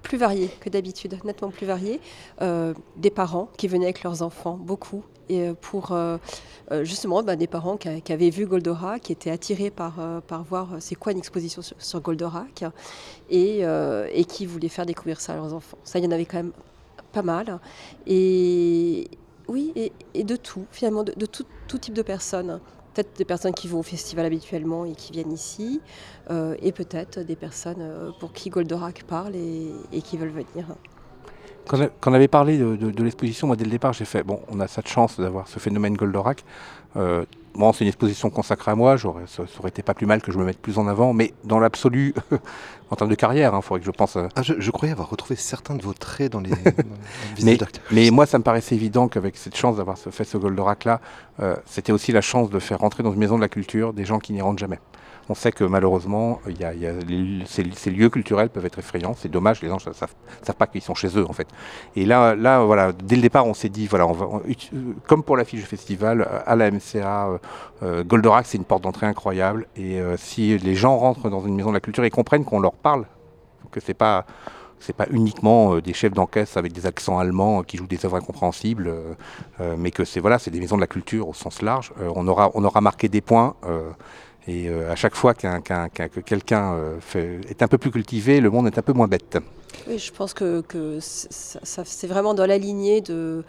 plus 0.01 0.17
varié 0.17 0.49
que 0.59 0.69
d'habitude, 0.69 1.17
nettement 1.23 1.49
plus 1.49 1.65
varié. 1.65 1.99
Euh, 2.41 2.73
des 2.95 3.09
parents 3.09 3.49
qui 3.57 3.67
venaient 3.67 3.85
avec 3.85 4.03
leurs 4.03 4.21
enfants, 4.21 4.57
beaucoup, 4.59 5.03
et 5.29 5.41
euh, 5.41 5.53
pour 5.59 5.91
euh, 5.91 6.17
justement 6.83 7.23
bah, 7.23 7.35
des 7.35 7.47
parents 7.47 7.77
qui, 7.77 8.11
avaient 8.11 8.29
vu 8.29 8.45
Goldorak, 8.45 9.01
qui 9.03 9.11
étaient 9.11 9.31
attirés 9.31 9.71
par, 9.71 10.21
par 10.27 10.43
voir 10.43 10.69
c'est 10.79 10.95
quoi 10.95 11.11
une 11.11 11.17
exposition 11.17 11.61
sur, 11.61 11.75
sur 11.79 12.01
Goldorak, 12.01 12.65
et, 13.29 13.61
et, 13.61 14.25
qui 14.25 14.45
voulaient 14.45 14.69
faire 14.69 14.85
découvrir 14.85 15.21
ça 15.21 15.33
à 15.33 15.35
leurs 15.35 15.53
enfants. 15.53 15.77
Ça, 15.83 15.99
il 15.99 16.05
y 16.05 16.07
en 16.07 16.11
avait 16.11 16.25
quand 16.25 16.37
même 16.37 16.53
pas 17.11 17.23
mal. 17.23 17.59
Et, 18.07 19.07
oui, 19.47 19.73
et, 20.13 20.23
de 20.23 20.35
tout, 20.35 20.65
finalement, 20.71 21.03
de, 21.03 21.25
tout, 21.25 21.77
type 21.77 21.93
de 21.93 22.01
personnes. 22.01 22.59
Peut-être 22.93 23.17
des 23.17 23.25
personnes 23.25 23.53
qui 23.53 23.67
vont 23.67 23.79
au 23.79 23.83
festival 23.83 24.25
habituellement 24.25 24.85
et 24.85 24.93
qui 24.93 25.11
viennent 25.11 25.31
ici, 25.31 25.81
euh, 26.31 26.55
et 26.61 26.71
peut-être 26.71 27.19
des 27.19 27.35
personnes 27.35 27.81
euh, 27.81 28.11
pour 28.19 28.31
qui 28.31 28.49
Goldorak 28.49 29.03
parle 29.03 29.35
et, 29.35 30.01
qui 30.01 30.17
veulent 30.17 30.29
venir. 30.29 30.75
Quand, 31.67 31.79
on 32.05 32.13
avait 32.13 32.27
parlé 32.27 32.57
de, 32.57 33.03
l'exposition, 33.03 33.47
moi 33.47 33.55
dès 33.55 33.65
le 33.65 33.71
départ, 33.71 33.91
j'ai 33.91 34.05
fait 34.05 34.23
bon, 34.23 34.39
on 34.49 34.59
a 34.59 34.67
cette 34.67 34.87
chance 34.87 35.19
d'avoir 35.19 35.47
ce 35.47 35.59
phénomène 35.59 35.95
Goldorak. 35.95 36.43
Euh, 36.95 37.25
bon, 37.55 37.73
c'est 37.73 37.83
une 37.83 37.89
exposition 37.89 38.29
consacrée 38.29 38.71
à 38.71 38.75
moi, 38.75 38.97
j'aurais, 38.97 39.27
ça, 39.27 39.43
ça, 39.47 39.59
aurait 39.59 39.69
été 39.69 39.81
pas 39.81 39.93
plus 39.93 40.05
mal 40.05 40.21
que 40.21 40.31
je 40.31 40.37
me 40.37 40.45
mette 40.45 40.59
plus 40.59 40.77
en 40.77 40.87
avant, 40.87 41.13
mais 41.13 41.33
dans 41.43 41.59
l'absolu, 41.59 42.13
en 42.91 42.95
termes 42.95 43.09
de 43.09 43.15
carrière, 43.15 43.51
il 43.53 43.57
hein, 43.57 43.61
faudrait 43.61 43.79
que 43.79 43.85
je 43.85 43.91
pense. 43.91 44.17
Ah, 44.17 44.41
je, 44.41 44.53
je, 44.59 44.71
croyais 44.71 44.91
avoir 44.91 45.09
retrouvé 45.09 45.35
certains 45.35 45.75
de 45.75 45.81
vos 45.81 45.93
traits 45.93 46.31
dans 46.31 46.39
les, 46.39 46.49
dans 46.49 46.55
les 47.37 47.43
mais, 47.43 47.57
mais, 47.91 48.11
moi, 48.11 48.25
ça 48.25 48.37
me 48.37 48.43
paraissait 48.43 48.75
évident 48.75 49.07
qu'avec 49.07 49.37
cette 49.37 49.55
chance 49.55 49.77
d'avoir 49.77 49.97
fait 49.97 50.23
ce 50.23 50.37
Goldorak-là, 50.37 51.01
euh, 51.39 51.55
c'était 51.65 51.91
aussi 51.91 52.11
la 52.11 52.21
chance 52.21 52.49
de 52.49 52.59
faire 52.59 52.79
rentrer 52.79 53.03
dans 53.03 53.11
une 53.11 53.19
maison 53.19 53.35
de 53.35 53.41
la 53.41 53.49
culture 53.49 53.93
des 53.93 54.05
gens 54.05 54.19
qui 54.19 54.33
n'y 54.33 54.41
rentrent 54.41 54.59
jamais. 54.59 54.79
On 55.29 55.33
sait 55.33 55.51
que 55.51 55.63
malheureusement, 55.63 56.39
ces, 57.45 57.91
lieux 57.91 58.09
culturels 58.09 58.49
peuvent 58.49 58.65
être 58.65 58.79
effrayants. 58.79 59.15
C'est 59.17 59.29
dommage, 59.29 59.61
les 59.61 59.69
gens 59.69 59.77
ne 59.85 59.93
savent, 59.93 60.55
pas 60.57 60.67
qu'ils 60.67 60.81
sont 60.81 60.93
chez 60.93 61.17
eux 61.17 61.25
en 61.27 61.33
fait. 61.33 61.47
Et 61.95 62.05
là, 62.05 62.35
là, 62.35 62.63
voilà, 62.63 62.91
dès 62.91 63.15
le 63.15 63.21
départ, 63.21 63.45
on 63.47 63.53
s'est 63.53 63.69
dit, 63.69 63.87
voilà, 63.87 64.05
on, 64.07 64.41
comme 65.07 65.23
pour 65.23 65.37
l'affiche 65.37 65.61
du 65.61 65.65
festival, 65.65 66.27
à 66.45 66.55
la 66.55 66.69
MCA, 66.69 67.27
euh, 67.27 67.37
euh, 67.83 68.03
Goldorak, 68.03 68.45
c'est 68.45 68.57
une 68.57 68.65
porte 68.65 68.83
d'entrée 68.83 69.07
incroyable. 69.07 69.67
Et 69.75 69.99
euh, 69.99 70.15
si 70.17 70.57
les 70.57 70.75
gens 70.75 70.97
rentrent 70.97 71.29
dans 71.29 71.45
une 71.45 71.55
maison 71.55 71.69
de 71.69 71.75
la 71.75 71.79
culture 71.81 72.03
et 72.03 72.09
comprennent 72.09 72.45
qu'on 72.45 72.59
leur 72.59 72.73
parle, 72.73 73.05
que 73.71 73.79
c'est 73.79 73.93
pas 73.93 74.25
pas 74.93 75.07
uniquement 75.11 75.75
euh, 75.75 75.81
des 75.81 75.93
chefs 75.93 76.13
d'encaisse 76.13 76.57
avec 76.57 76.73
des 76.73 76.85
accents 76.85 77.19
allemands 77.19 77.63
qui 77.63 77.77
jouent 77.77 77.87
des 77.87 78.05
œuvres 78.05 78.17
incompréhensibles, 78.17 78.87
euh, 78.87 79.13
euh, 79.61 79.75
mais 79.77 79.91
que 79.91 80.05
c'est 80.05 80.19
voilà, 80.19 80.37
des 80.45 80.59
maisons 80.59 80.75
de 80.75 80.81
la 80.81 80.87
culture 80.87 81.27
au 81.27 81.33
sens 81.33 81.61
large. 81.61 81.91
on 82.15 82.27
aura 82.27 82.81
marqué 82.81 83.09
des 83.09 83.21
points. 83.21 83.55
Et 84.47 84.69
à 84.69 84.95
chaque 84.95 85.15
fois 85.15 85.33
qu'un, 85.33 85.59
qu'un, 85.61 85.89
qu'un, 85.89 86.07
que 86.07 86.19
quelqu'un 86.19 86.77
est 87.49 87.63
un 87.63 87.67
peu 87.67 87.77
plus 87.77 87.91
cultivé, 87.91 88.39
le 88.39 88.49
monde 88.49 88.67
est 88.67 88.77
un 88.77 88.81
peu 88.81 88.93
moins 88.93 89.07
bête. 89.07 89.37
Oui, 89.87 89.97
je 89.97 90.11
pense 90.11 90.33
que, 90.33 90.61
que 90.61 90.99
ça, 91.01 91.59
ça, 91.63 91.83
c'est 91.85 92.07
vraiment 92.07 92.33
dans 92.33 92.45
la 92.45 92.57
lignée 92.57 93.01
de, 93.01 93.43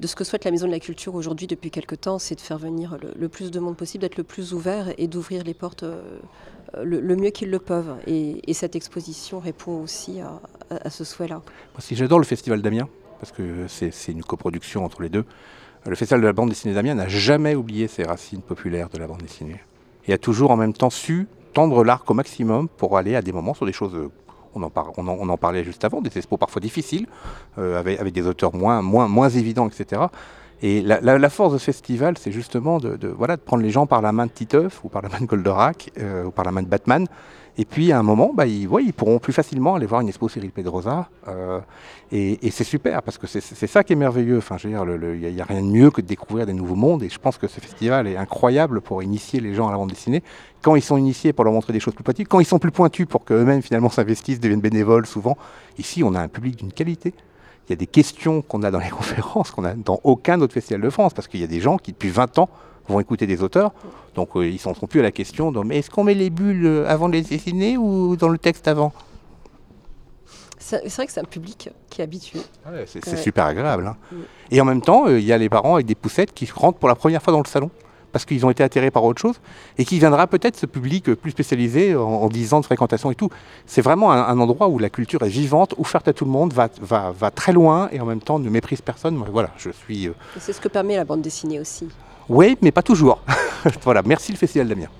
de 0.00 0.06
ce 0.06 0.14
que 0.14 0.24
souhaite 0.24 0.44
la 0.44 0.50
Maison 0.50 0.66
de 0.66 0.72
la 0.72 0.80
Culture 0.80 1.14
aujourd'hui 1.14 1.46
depuis 1.46 1.70
quelque 1.70 1.94
temps, 1.94 2.18
c'est 2.18 2.34
de 2.34 2.40
faire 2.40 2.58
venir 2.58 2.98
le, 3.00 3.12
le, 3.18 3.28
plus 3.28 3.50
de 3.50 3.60
monde 3.60 3.76
possible, 3.76 4.02
d'être 4.02 4.16
le 4.16 4.24
plus 4.24 4.52
ouvert 4.52 4.92
et 4.98 5.06
d'ouvrir 5.06 5.44
les 5.44 5.54
portes 5.54 5.84
le, 6.82 7.00
le, 7.00 7.16
mieux 7.16 7.30
qu'ils 7.30 7.50
le 7.50 7.58
peuvent. 7.58 7.96
Et, 8.06 8.48
et, 8.48 8.54
cette 8.54 8.76
exposition 8.76 9.40
répond 9.40 9.82
aussi 9.82 10.20
à, 10.20 10.40
à, 10.70 10.86
à 10.86 10.90
ce 10.90 11.04
souhait-là. 11.04 11.36
Moi 11.36 11.78
aussi, 11.78 11.96
j'adore 11.96 12.18
le 12.18 12.24
Festival 12.24 12.62
d'Amiens, 12.62 12.88
parce 13.18 13.32
que 13.32 13.66
c'est, 13.68 13.90
c'est 13.90 14.12
une 14.12 14.22
coproduction 14.22 14.84
entre 14.84 15.02
les 15.02 15.08
deux. 15.08 15.24
Le 15.86 15.94
Festival 15.94 16.20
de 16.20 16.26
la 16.26 16.32
bande 16.32 16.50
dessinée 16.50 16.74
d'Amiens 16.74 16.94
n'a 16.94 17.08
jamais 17.08 17.54
oublié 17.54 17.88
ses 17.88 18.02
racines 18.02 18.42
populaires 18.42 18.88
de 18.90 18.98
la 18.98 19.06
bande 19.06 19.22
dessinée. 19.22 19.60
Et 20.10 20.12
a 20.12 20.18
toujours 20.18 20.50
en 20.50 20.56
même 20.56 20.72
temps 20.72 20.90
su 20.90 21.28
tendre 21.52 21.84
l'arc 21.84 22.10
au 22.10 22.14
maximum 22.14 22.68
pour 22.68 22.98
aller 22.98 23.14
à 23.14 23.22
des 23.22 23.30
moments 23.30 23.54
sur 23.54 23.64
des 23.64 23.72
choses 23.72 23.96
on 24.56 24.62
en, 24.64 24.68
par, 24.68 24.90
on, 24.98 25.06
en, 25.06 25.36
parlait 25.36 25.62
juste 25.62 25.84
avant, 25.84 26.00
des 26.00 26.18
expos 26.18 26.36
parfois 26.36 26.60
difficiles, 26.60 27.06
euh, 27.58 27.78
avec, 27.78 28.12
des 28.12 28.26
auteurs 28.26 28.52
moins 28.52 29.28
évidents, 29.28 29.68
etc. 29.68 30.02
Et 30.62 30.82
la, 30.82 31.30
force 31.30 31.52
de 31.54 31.58
ce 31.58 31.64
festival, 31.64 32.18
c'est 32.18 32.32
justement 32.32 32.78
de, 32.78 33.08
voilà, 33.08 33.36
de 33.36 33.40
prendre 33.40 33.62
les 33.62 33.70
gens 33.70 33.86
par 33.86 34.02
la 34.02 34.12
main 34.12 34.26
de 34.26 34.30
Titeuf, 34.30 34.84
ou 34.84 34.88
par 34.88 35.02
la 35.02 35.08
main 35.08 35.20
de 35.20 35.26
Goldorak, 35.26 35.90
euh, 35.98 36.24
ou 36.24 36.30
par 36.30 36.44
la 36.44 36.52
main 36.52 36.62
de 36.62 36.68
Batman, 36.68 37.06
et 37.60 37.64
puis 37.64 37.92
à 37.92 37.98
un 37.98 38.02
moment, 38.02 38.32
bah, 38.34 38.46
ils, 38.46 38.66
ouais, 38.66 38.84
ils 38.84 38.92
pourront 38.92 39.18
plus 39.18 39.32
facilement 39.32 39.74
aller 39.74 39.86
voir 39.86 40.00
une 40.00 40.08
expo 40.08 40.28
Cyril 40.28 40.50
Pedrosa. 40.50 41.08
Euh, 41.28 41.60
et, 42.12 42.50
c'est 42.50 42.64
super, 42.64 43.02
parce 43.02 43.18
que 43.18 43.26
c'est 43.26 43.66
ça 43.66 43.84
qui 43.84 43.92
est 43.92 43.96
merveilleux. 43.96 44.38
Enfin, 44.38 44.56
il 44.64 44.70
n'y 44.70 44.76
a, 44.76 44.80
a, 45.42 45.46
rien 45.46 45.62
de 45.62 45.66
mieux 45.66 45.90
que 45.90 46.00
de 46.00 46.06
découvrir 46.06 46.46
des 46.46 46.52
nouveaux 46.52 46.74
mondes. 46.74 47.02
Et 47.02 47.08
je 47.08 47.18
pense 47.18 47.38
que 47.38 47.46
ce 47.48 47.60
festival 47.60 48.06
est 48.06 48.16
incroyable 48.16 48.80
pour 48.80 49.02
initier 49.02 49.40
les 49.40 49.54
gens 49.54 49.68
à 49.68 49.72
la 49.72 49.76
bande 49.76 49.90
dessinée. 49.90 50.22
Quand 50.62 50.74
ils 50.74 50.82
sont 50.82 50.96
initiés, 50.96 51.32
pour 51.32 51.44
leur 51.44 51.52
montrer 51.52 51.72
des 51.72 51.80
choses 51.80 51.94
plus 51.94 52.04
pratiques. 52.04 52.28
Quand 52.28 52.40
ils 52.40 52.46
sont 52.46 52.58
plus 52.58 52.70
pointus, 52.70 53.06
pour 53.06 53.24
qu'eux-mêmes 53.24 53.62
finalement 53.62 53.90
s'investissent, 53.90 54.40
deviennent 54.40 54.60
bénévoles 54.60 55.06
souvent. 55.06 55.36
Ici, 55.78 56.02
on 56.02 56.14
a 56.14 56.20
un 56.20 56.28
public 56.28 56.56
d'une 56.56 56.72
qualité. 56.72 57.14
Il 57.70 57.74
y 57.74 57.74
a 57.74 57.76
des 57.76 57.86
questions 57.86 58.42
qu'on 58.42 58.64
a 58.64 58.72
dans 58.72 58.80
les 58.80 58.90
conférences, 59.00 59.52
qu'on 59.52 59.64
a 59.64 59.74
dans 59.74 60.00
aucun 60.02 60.40
autre 60.40 60.52
festival 60.52 60.80
de 60.80 60.90
France, 60.90 61.14
parce 61.14 61.28
qu'il 61.28 61.40
y 61.40 61.44
a 61.44 61.46
des 61.46 61.60
gens 61.60 61.78
qui, 61.78 61.92
depuis 61.92 62.08
20 62.08 62.38
ans, 62.40 62.48
vont 62.88 62.98
écouter 62.98 63.28
des 63.28 63.44
auteurs. 63.44 63.70
Donc 64.16 64.30
euh, 64.34 64.48
ils 64.48 64.58
s'en 64.58 64.74
sont 64.74 64.88
plus 64.88 64.98
à 64.98 65.04
la 65.04 65.12
question 65.12 65.52
de, 65.52 65.60
mais 65.60 65.78
est-ce 65.78 65.88
qu'on 65.88 66.02
met 66.02 66.14
les 66.14 66.30
bulles 66.30 66.66
euh, 66.66 66.88
avant 66.88 67.08
de 67.08 67.12
les 67.12 67.22
dessiner 67.22 67.76
ou 67.76 68.16
dans 68.16 68.28
le 68.28 68.38
texte 68.38 68.66
avant? 68.66 68.92
C'est 70.58 70.88
vrai 70.88 71.06
que 71.06 71.12
c'est 71.12 71.20
un 71.20 71.24
public 71.24 71.70
qui 71.88 72.00
est 72.00 72.04
habitué. 72.04 72.40
Ah 72.66 72.72
ouais, 72.72 72.84
c'est 72.86 73.06
ouais. 73.06 73.16
super 73.16 73.46
agréable. 73.46 73.86
Hein. 73.86 73.96
Mm. 74.10 74.16
Et 74.50 74.60
en 74.60 74.64
même 74.64 74.82
temps, 74.82 75.06
il 75.06 75.14
euh, 75.14 75.20
y 75.20 75.32
a 75.32 75.38
les 75.38 75.48
parents 75.48 75.74
avec 75.74 75.86
des 75.86 75.94
poussettes 75.94 76.34
qui 76.34 76.48
rentrent 76.52 76.78
pour 76.78 76.88
la 76.88 76.96
première 76.96 77.22
fois 77.22 77.32
dans 77.32 77.40
le 77.40 77.48
salon 77.48 77.70
parce 78.12 78.24
qu'ils 78.24 78.44
ont 78.46 78.50
été 78.50 78.62
atterrés 78.62 78.90
par 78.90 79.04
autre 79.04 79.20
chose, 79.20 79.40
et 79.78 79.84
qui 79.84 79.98
viendra 79.98 80.26
peut-être 80.26 80.56
ce 80.56 80.66
public 80.66 81.14
plus 81.14 81.30
spécialisé 81.30 81.94
en, 81.96 82.02
en 82.02 82.28
10 82.28 82.54
ans 82.54 82.60
de 82.60 82.64
fréquentation 82.64 83.10
et 83.10 83.14
tout. 83.14 83.30
C'est 83.66 83.82
vraiment 83.82 84.12
un, 84.12 84.22
un, 84.22 84.38
endroit 84.38 84.68
où 84.68 84.78
la 84.78 84.90
culture 84.90 85.22
est 85.22 85.28
vivante, 85.28 85.74
ouverte 85.78 86.08
à 86.08 86.12
tout 86.12 86.24
le 86.24 86.30
monde, 86.30 86.52
va, 86.52 86.68
va, 86.80 87.12
va 87.12 87.30
très 87.30 87.52
loin, 87.52 87.88
et 87.92 88.00
en 88.00 88.06
même 88.06 88.20
temps 88.20 88.38
ne 88.38 88.48
méprise 88.50 88.80
personne. 88.80 89.22
Voilà, 89.32 89.50
je 89.56 89.70
suis... 89.70 90.08
Euh... 90.08 90.12
C'est 90.38 90.52
ce 90.52 90.60
que 90.60 90.68
permet 90.68 90.96
la 90.96 91.04
bande 91.04 91.22
dessinée 91.22 91.60
aussi. 91.60 91.88
Oui, 92.28 92.56
mais 92.62 92.70
pas 92.70 92.82
toujours. 92.82 93.20
voilà, 93.82 94.02
merci 94.04 94.32
le 94.32 94.38
Festival 94.38 94.68
d'Amiens. 94.68 94.90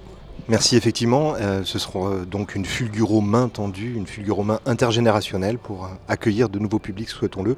Merci 0.49 0.77
effectivement. 0.77 1.35
Euh, 1.41 1.63
ce 1.65 1.79
sera 1.79 2.01
euh, 2.01 2.25
donc 2.25 2.57
une 2.57 2.65
fulguro 2.65 3.21
main 3.21 3.49
tendue, 3.49 3.95
une 3.95 4.07
fulguro 4.07 4.43
main 4.43 4.59
intergénérationnelle 4.67 5.59
pour 5.59 5.85
euh, 5.85 5.89
accueillir 6.09 6.49
de 6.49 6.59
nouveaux 6.59 6.81
publics, 6.81 7.09
souhaitons-le. 7.09 7.57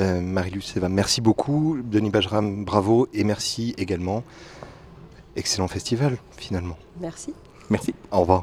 Euh, 0.00 0.20
Marie-Luce 0.20 0.76
Eva, 0.76 0.88
merci 0.88 1.20
beaucoup. 1.20 1.78
Denis 1.84 2.10
Bajram, 2.10 2.64
bravo 2.64 3.08
et 3.12 3.24
merci 3.24 3.74
également. 3.76 4.22
Excellent 5.36 5.68
festival 5.68 6.18
finalement. 6.36 6.76
Merci. 7.00 7.34
Merci. 7.70 7.94
Au 8.10 8.20
revoir. 8.20 8.42